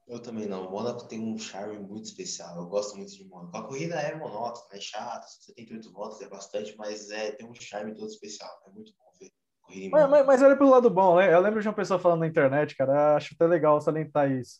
Eu 0.07 0.20
também 0.20 0.47
não. 0.47 0.66
O 0.66 0.72
Mônaco 0.72 1.07
tem 1.07 1.20
um 1.20 1.38
charme 1.38 1.78
muito 1.78 2.05
especial. 2.05 2.57
Eu 2.57 2.66
gosto 2.66 2.97
muito 2.97 3.16
de 3.16 3.24
Mônaco. 3.28 3.55
A 3.55 3.62
corrida 3.62 3.93
é 3.93 4.16
monótona, 4.16 4.66
é 4.74 4.82
chata, 4.82 5.28
78 5.28 5.93
voltas 5.93 6.20
é 6.22 6.28
bastante, 6.28 6.76
mas 6.76 7.12
é, 7.12 7.32
tem 7.34 7.47
um 7.47 7.53
charme 7.53 7.93
todo 7.93 8.07
especial. 8.07 8.49
É 8.66 8.72
muito 8.72 8.91
bom 8.97 9.05
ver. 9.20 9.32
Mas, 9.91 10.10
mas, 10.10 10.26
mas 10.26 10.41
olha 10.41 10.57
pelo 10.57 10.72
lado 10.72 10.89
bom, 10.89 11.18
né? 11.18 11.32
Eu 11.32 11.39
lembro 11.39 11.62
de 11.62 11.68
uma 11.68 11.76
pessoa 11.76 11.99
falando 11.99 12.22
na 12.22 12.28
internet, 12.28 12.76
cara, 12.76 13.16
acho 13.16 13.36
até 13.36 13.45
legal 13.45 13.80
salientar 13.80 14.32
isso. 14.32 14.60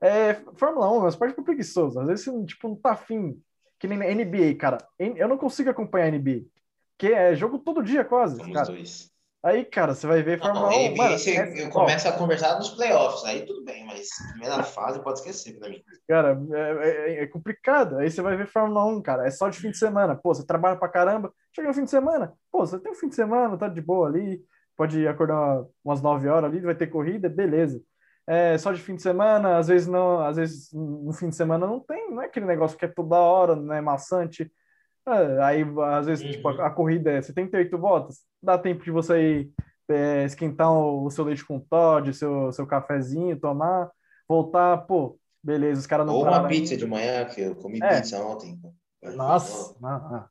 É, 0.00 0.34
Fórmula 0.54 0.90
1, 0.92 1.00
mas 1.00 1.16
pode 1.16 1.32
ficar 1.32 1.42
preguiçoso. 1.42 2.00
Às 2.00 2.08
vezes 2.08 2.24
você 2.24 2.44
tipo, 2.46 2.68
não 2.68 2.76
tá 2.76 2.92
afim. 2.92 3.40
Que 3.78 3.86
nem 3.86 3.98
NBA, 3.98 4.56
cara. 4.58 4.78
Eu 4.98 5.28
não 5.28 5.38
consigo 5.38 5.70
acompanhar 5.70 6.10
NBA 6.10 6.44
que 7.00 7.14
é 7.14 7.34
jogo 7.34 7.58
todo 7.58 7.82
dia 7.82 8.04
quase. 8.04 8.36
Somos 8.36 8.52
cara. 8.52 8.66
dois. 8.66 9.10
Aí, 9.42 9.64
cara, 9.64 9.94
você 9.94 10.06
vai 10.06 10.22
ver 10.22 10.38
Fórmula 10.38 10.68
1. 10.68 10.94
Mano, 10.94 11.18
você, 11.18 11.30
é, 11.30 11.64
eu 11.64 11.70
começo 11.70 12.06
a 12.06 12.12
conversar 12.12 12.58
nos 12.58 12.68
playoffs, 12.68 13.24
aí 13.24 13.46
tudo 13.46 13.64
bem, 13.64 13.86
mas 13.86 14.10
primeira 14.32 14.62
fase 14.62 15.02
pode 15.02 15.20
esquecer 15.20 15.58
pra 15.58 15.70
mim. 15.70 15.82
Cara, 16.06 16.38
é, 16.52 16.88
é, 16.88 17.22
é, 17.22 17.26
complicado. 17.26 17.96
Aí 17.96 18.10
você 18.10 18.20
vai 18.20 18.36
ver 18.36 18.46
Fórmula 18.46 18.84
1, 18.84 19.00
cara, 19.00 19.26
é 19.26 19.30
só 19.30 19.48
de 19.48 19.58
fim 19.58 19.70
de 19.70 19.78
semana. 19.78 20.14
Pô, 20.14 20.34
você 20.34 20.44
trabalha 20.44 20.76
pra 20.76 20.90
caramba, 20.90 21.32
chega 21.56 21.68
no 21.68 21.74
fim 21.74 21.84
de 21.84 21.90
semana, 21.90 22.34
pô, 22.52 22.66
você 22.66 22.78
tem 22.78 22.92
um 22.92 22.94
fim 22.94 23.08
de 23.08 23.14
semana, 23.14 23.56
tá 23.56 23.66
de 23.66 23.80
boa 23.80 24.06
ali, 24.06 24.44
pode 24.76 25.08
acordar 25.08 25.64
umas 25.82 26.02
9 26.02 26.28
horas 26.28 26.50
ali, 26.50 26.60
vai 26.60 26.74
ter 26.74 26.88
corrida, 26.88 27.30
beleza. 27.30 27.80
É 28.32 28.56
só 28.56 28.70
de 28.70 28.80
fim 28.80 28.94
de 28.94 29.02
semana, 29.02 29.58
às 29.58 29.66
vezes 29.66 29.88
não, 29.88 30.20
às 30.20 30.36
vezes 30.36 30.72
no 30.72 31.12
fim 31.12 31.30
de 31.30 31.34
semana 31.34 31.66
não 31.66 31.80
tem, 31.80 32.12
não 32.12 32.22
é 32.22 32.26
aquele 32.26 32.46
negócio 32.46 32.78
que 32.78 32.84
é 32.84 32.88
toda 32.88 33.16
hora, 33.16 33.56
não 33.56 33.74
é 33.74 33.80
maçante 33.80 34.48
É, 35.04 35.42
aí, 35.42 35.64
às 35.96 36.06
vezes, 36.06 36.24
uhum. 36.24 36.30
tipo, 36.30 36.48
a, 36.48 36.68
a, 36.68 36.70
corrida 36.70 37.10
é 37.10 37.20
78 37.20 37.76
voltas, 37.76 38.20
dá 38.40 38.56
tempo 38.56 38.84
de 38.84 38.90
você 38.92 39.20
ir 39.20 39.52
é, 39.88 40.24
esquentar 40.26 40.70
o, 40.70 41.06
o, 41.06 41.10
seu 41.10 41.24
leite 41.24 41.44
com 41.44 41.58
Todd, 41.58 42.14
seu, 42.14 42.52
seu 42.52 42.68
cafezinho, 42.68 43.40
tomar, 43.40 43.90
voltar, 44.28 44.76
pô, 44.86 45.18
beleza, 45.42 45.80
os 45.80 45.86
caras 45.88 46.06
não 46.06 46.14
Ou 46.14 46.22
uma 46.22 46.46
pizza 46.46 46.76
de 46.76 46.86
manhã, 46.86 47.24
que 47.24 47.40
eu 47.40 47.56
comi 47.56 47.80
é. 47.82 47.96
pizza 47.96 48.16
ontem. 48.24 48.60
Nossa, 49.02 49.74
não, 49.80 50.08
não. 50.08 50.24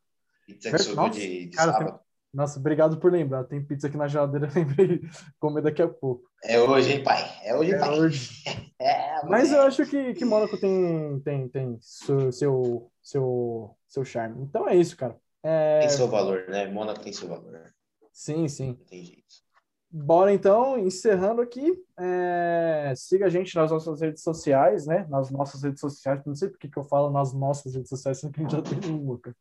Pizza 0.48 0.72
que 0.72 0.78
sobrou 0.78 1.10
de, 1.10 1.48
de 1.48 1.58
cara, 1.58 1.74
sábado. 1.74 2.00
Nossa, 2.34 2.60
obrigado 2.60 2.98
por 2.98 3.12
lembrar. 3.12 3.44
Tem 3.44 3.64
pizza 3.64 3.88
aqui 3.88 3.98
na 3.98 4.08
geladeira, 4.08 4.50
lembrei 4.54 5.02
comer 5.40 5.62
daqui 5.62 5.82
a 5.82 5.88
pouco. 5.88 6.30
É 6.44 6.60
hoje, 6.60 6.94
hein, 6.94 7.04
pai? 7.04 7.24
É 7.44 7.56
hoje, 7.56 7.74
é 7.74 7.80
pai. 7.80 8.00
Hoje. 8.00 8.44
é, 8.80 9.26
Mas 9.26 9.52
eu 9.52 9.62
acho 9.62 9.86
que, 9.86 10.14
que 10.14 10.26
Mônaco 10.26 10.58
tem, 10.58 11.20
tem, 11.22 11.48
tem 11.50 11.78
seu, 11.82 12.32
seu, 12.32 12.92
seu, 13.02 13.76
seu 13.88 14.06
charme. 14.06 14.44
Então 14.44 14.68
é 14.68 14.76
isso, 14.76 14.96
cara. 14.96 15.18
É... 15.44 15.80
Tem 15.80 15.90
seu 15.90 16.08
valor, 16.08 16.48
né? 16.48 16.68
Mônaco 16.68 17.02
tem 17.02 17.12
seu 17.12 17.28
valor. 17.28 17.74
Sim, 18.12 18.48
sim. 18.48 18.78
Não 18.80 18.86
tem 18.86 19.04
jeito. 19.04 19.50
Bora 19.92 20.32
então, 20.32 20.78
encerrando 20.78 21.42
aqui. 21.42 21.74
É... 21.98 22.94
Siga 22.96 23.26
a 23.26 23.30
gente 23.30 23.56
nas 23.56 23.72
nossas 23.72 24.02
redes 24.02 24.22
sociais, 24.22 24.86
né? 24.86 25.08
Nas 25.10 25.32
nossas 25.32 25.64
redes 25.64 25.80
sociais. 25.80 26.22
Não 26.26 26.36
sei 26.36 26.50
por 26.50 26.60
que 26.60 26.70
eu 26.78 26.84
falo 26.84 27.10
nas 27.10 27.34
nossas 27.34 27.74
redes 27.74 27.90
sociais, 27.90 28.20
sendo 28.20 28.34
que 28.34 28.40
a 28.40 28.44
gente 28.44 28.52
já 28.52 28.62
tem 28.62 28.92
uma, 28.92 29.20
cara. 29.20 29.36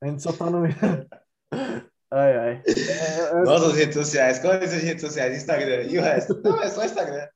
A 0.00 0.06
gente 0.06 0.22
só 0.22 0.32
tá 0.32 0.48
no. 0.48 0.60
Ai, 2.10 2.36
ai. 2.36 2.62
É, 2.66 3.30
é... 3.30 3.42
Nossas 3.44 3.74
redes 3.74 3.94
sociais. 3.94 4.38
Quais 4.40 4.68
são 4.68 4.78
as 4.78 4.84
redes 4.84 5.00
sociais? 5.00 5.36
Instagram. 5.36 5.82
E 5.84 5.98
o 5.98 6.02
resto? 6.02 6.40
Não, 6.42 6.60
é 6.60 6.68
só 6.68 6.84
Instagram. 6.84 7.28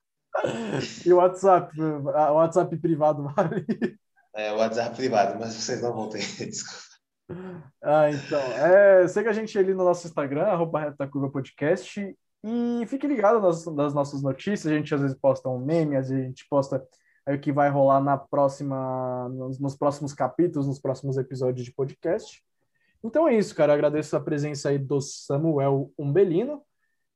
E 1.05 1.13
o 1.13 1.17
WhatsApp? 1.17 1.81
O 1.81 2.33
WhatsApp 2.33 2.77
privado 2.77 3.23
vale? 3.23 3.65
É, 4.35 4.51
o 4.51 4.57
WhatsApp 4.57 4.95
privado, 4.95 5.39
mas 5.39 5.53
vocês 5.53 5.81
não 5.81 5.93
vão 5.93 6.09
ter. 6.09 6.19
Desculpa. 6.45 6.83
Ah, 7.81 8.11
então. 8.11 8.39
É, 8.39 9.07
segue 9.07 9.29
a 9.29 9.33
gente 9.33 9.57
ali 9.57 9.73
no 9.73 9.85
nosso 9.85 10.07
Instagram, 10.07 10.43
arroba 10.43 10.95
Podcast. 11.31 12.15
E 12.43 12.85
fique 12.87 13.07
ligado 13.07 13.39
nas, 13.39 13.65
nas 13.65 13.93
nossas 13.93 14.21
notícias. 14.21 14.71
A 14.71 14.75
gente 14.75 14.93
às 14.93 15.01
vezes 15.01 15.17
posta 15.17 15.49
um 15.49 15.57
meme, 15.57 15.95
às 15.95 16.09
vezes 16.09 16.23
a 16.23 16.27
gente 16.27 16.45
posta 16.49 16.85
o 17.27 17.39
que 17.39 17.51
vai 17.51 17.69
rolar 17.69 18.01
na 18.01 18.17
próxima, 18.17 19.27
nos, 19.29 19.59
nos 19.59 19.75
próximos 19.75 20.13
capítulos, 20.13 20.67
nos 20.67 20.79
próximos 20.79 21.17
episódios 21.17 21.65
de 21.65 21.73
podcast. 21.73 22.43
Então 23.03 23.27
é 23.27 23.37
isso, 23.37 23.55
cara. 23.55 23.73
Agradeço 23.73 24.15
a 24.15 24.19
presença 24.19 24.69
aí 24.69 24.77
do 24.77 24.99
Samuel 25.01 25.91
Umbelino 25.97 26.61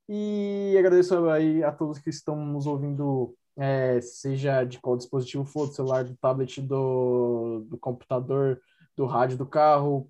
e 0.08 0.76
agradeço 0.78 1.30
aí 1.30 1.64
a 1.64 1.72
todos 1.72 2.00
que 2.00 2.10
estão 2.10 2.36
nos 2.36 2.66
ouvindo, 2.66 3.36
é, 3.58 4.02
seja 4.02 4.64
de 4.64 4.80
qual 4.80 4.98
dispositivo 4.98 5.46
for, 5.46 5.68
do 5.68 5.74
celular, 5.74 6.04
do 6.04 6.18
tablet, 6.18 6.62
do, 6.62 7.66
do 7.68 7.78
computador, 7.78 8.60
do 8.96 9.06
rádio 9.06 9.38
do 9.38 9.46
carro, 9.46 10.10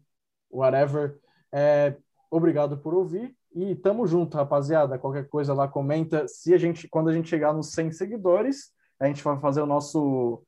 whatever. 0.49 1.19
É, 1.51 1.95
obrigado 2.31 2.77
por 2.77 2.93
ouvir 2.93 3.35
e 3.53 3.75
tamo 3.75 4.07
junto, 4.07 4.37
rapaziada. 4.37 4.97
Qualquer 4.99 5.27
coisa 5.27 5.53
lá 5.53 5.67
comenta. 5.67 6.27
Se 6.27 6.53
a 6.53 6.57
gente, 6.57 6.87
quando 6.87 7.09
a 7.09 7.13
gente 7.13 7.29
chegar 7.29 7.53
nos 7.53 7.71
100 7.73 7.91
seguidores, 7.91 8.71
a 8.99 9.07
gente 9.07 9.23
vai 9.23 9.39
fazer 9.39 9.61
o 9.61 9.65
nosso 9.65 10.43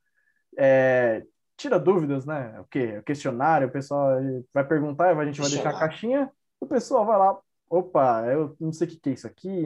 é, 0.57 1.23
tira 1.61 1.79
dúvidas, 1.79 2.25
né? 2.25 2.59
O 2.59 2.65
quê? 2.65 2.97
O 2.97 3.03
questionário, 3.03 3.67
o 3.67 3.71
pessoal 3.71 4.17
vai 4.53 4.67
perguntar, 4.67 5.17
a 5.17 5.25
gente 5.25 5.39
vai 5.39 5.49
deixar 5.49 5.69
a 5.69 5.79
caixinha, 5.79 6.31
o 6.59 6.65
pessoal 6.65 7.05
vai 7.05 7.17
lá, 7.17 7.39
opa, 7.69 8.25
eu 8.25 8.55
não 8.59 8.73
sei 8.73 8.87
o 8.87 8.91
que 8.91 9.09
é 9.09 9.13
isso 9.13 9.27
aqui. 9.27 9.65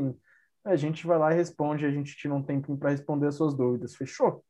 A 0.64 0.76
gente 0.76 1.06
vai 1.06 1.18
lá 1.18 1.32
e 1.32 1.36
responde, 1.36 1.86
a 1.86 1.92
gente 1.92 2.16
tira 2.16 2.34
um 2.34 2.44
tempinho 2.44 2.78
para 2.78 2.90
responder 2.90 3.28
as 3.28 3.36
suas 3.36 3.54
dúvidas, 3.54 3.96
fechou? 3.96 4.44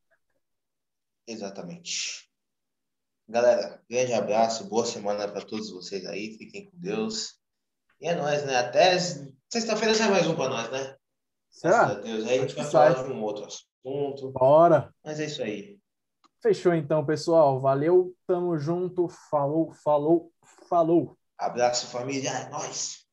Exatamente. 1.28 2.30
Galera, 3.28 3.82
grande 3.90 4.14
abraço, 4.14 4.70
boa 4.70 4.86
semana 4.86 5.28
para 5.28 5.46
todos 5.46 5.72
vocês 5.72 6.06
aí, 6.06 6.38
fiquem 6.38 6.70
com 6.70 6.78
Deus. 6.78 7.40
E 8.00 8.08
é 8.08 8.16
nóis, 8.16 8.46
né? 8.46 8.58
Até 8.58 8.98
sexta-feira 9.50 9.94
sai 9.94 10.10
mais 10.10 10.28
um 10.28 10.36
para 10.36 10.50
nós, 10.50 10.72
né? 10.72 10.96
Será? 11.50 11.86
Graças 11.86 11.98
a 11.98 12.02
Deus. 12.02 12.28
Aí 12.28 12.38
a 12.38 12.42
gente 12.42 12.56
vai 12.56 12.66
falar 12.66 13.04
de 13.04 13.12
um 13.12 13.24
outro 13.24 13.46
assunto. 13.46 14.32
Bora! 14.32 14.94
Mas 15.04 15.20
é 15.20 15.26
isso 15.26 15.42
aí. 15.42 15.75
Fechou 16.42 16.74
então, 16.74 17.06
pessoal. 17.06 17.60
Valeu, 17.60 18.16
tamo 18.28 18.58
junto. 18.58 19.08
Falou, 19.30 19.72
falou, 19.84 20.32
falou. 20.70 21.18
Abraço, 21.38 21.88
família. 21.88 22.30
É 22.30 22.50
nóis. 22.50 23.06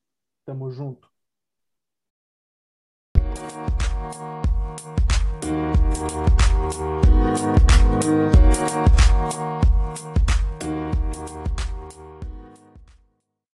Tamo 0.45 0.71
junto. 0.71 1.13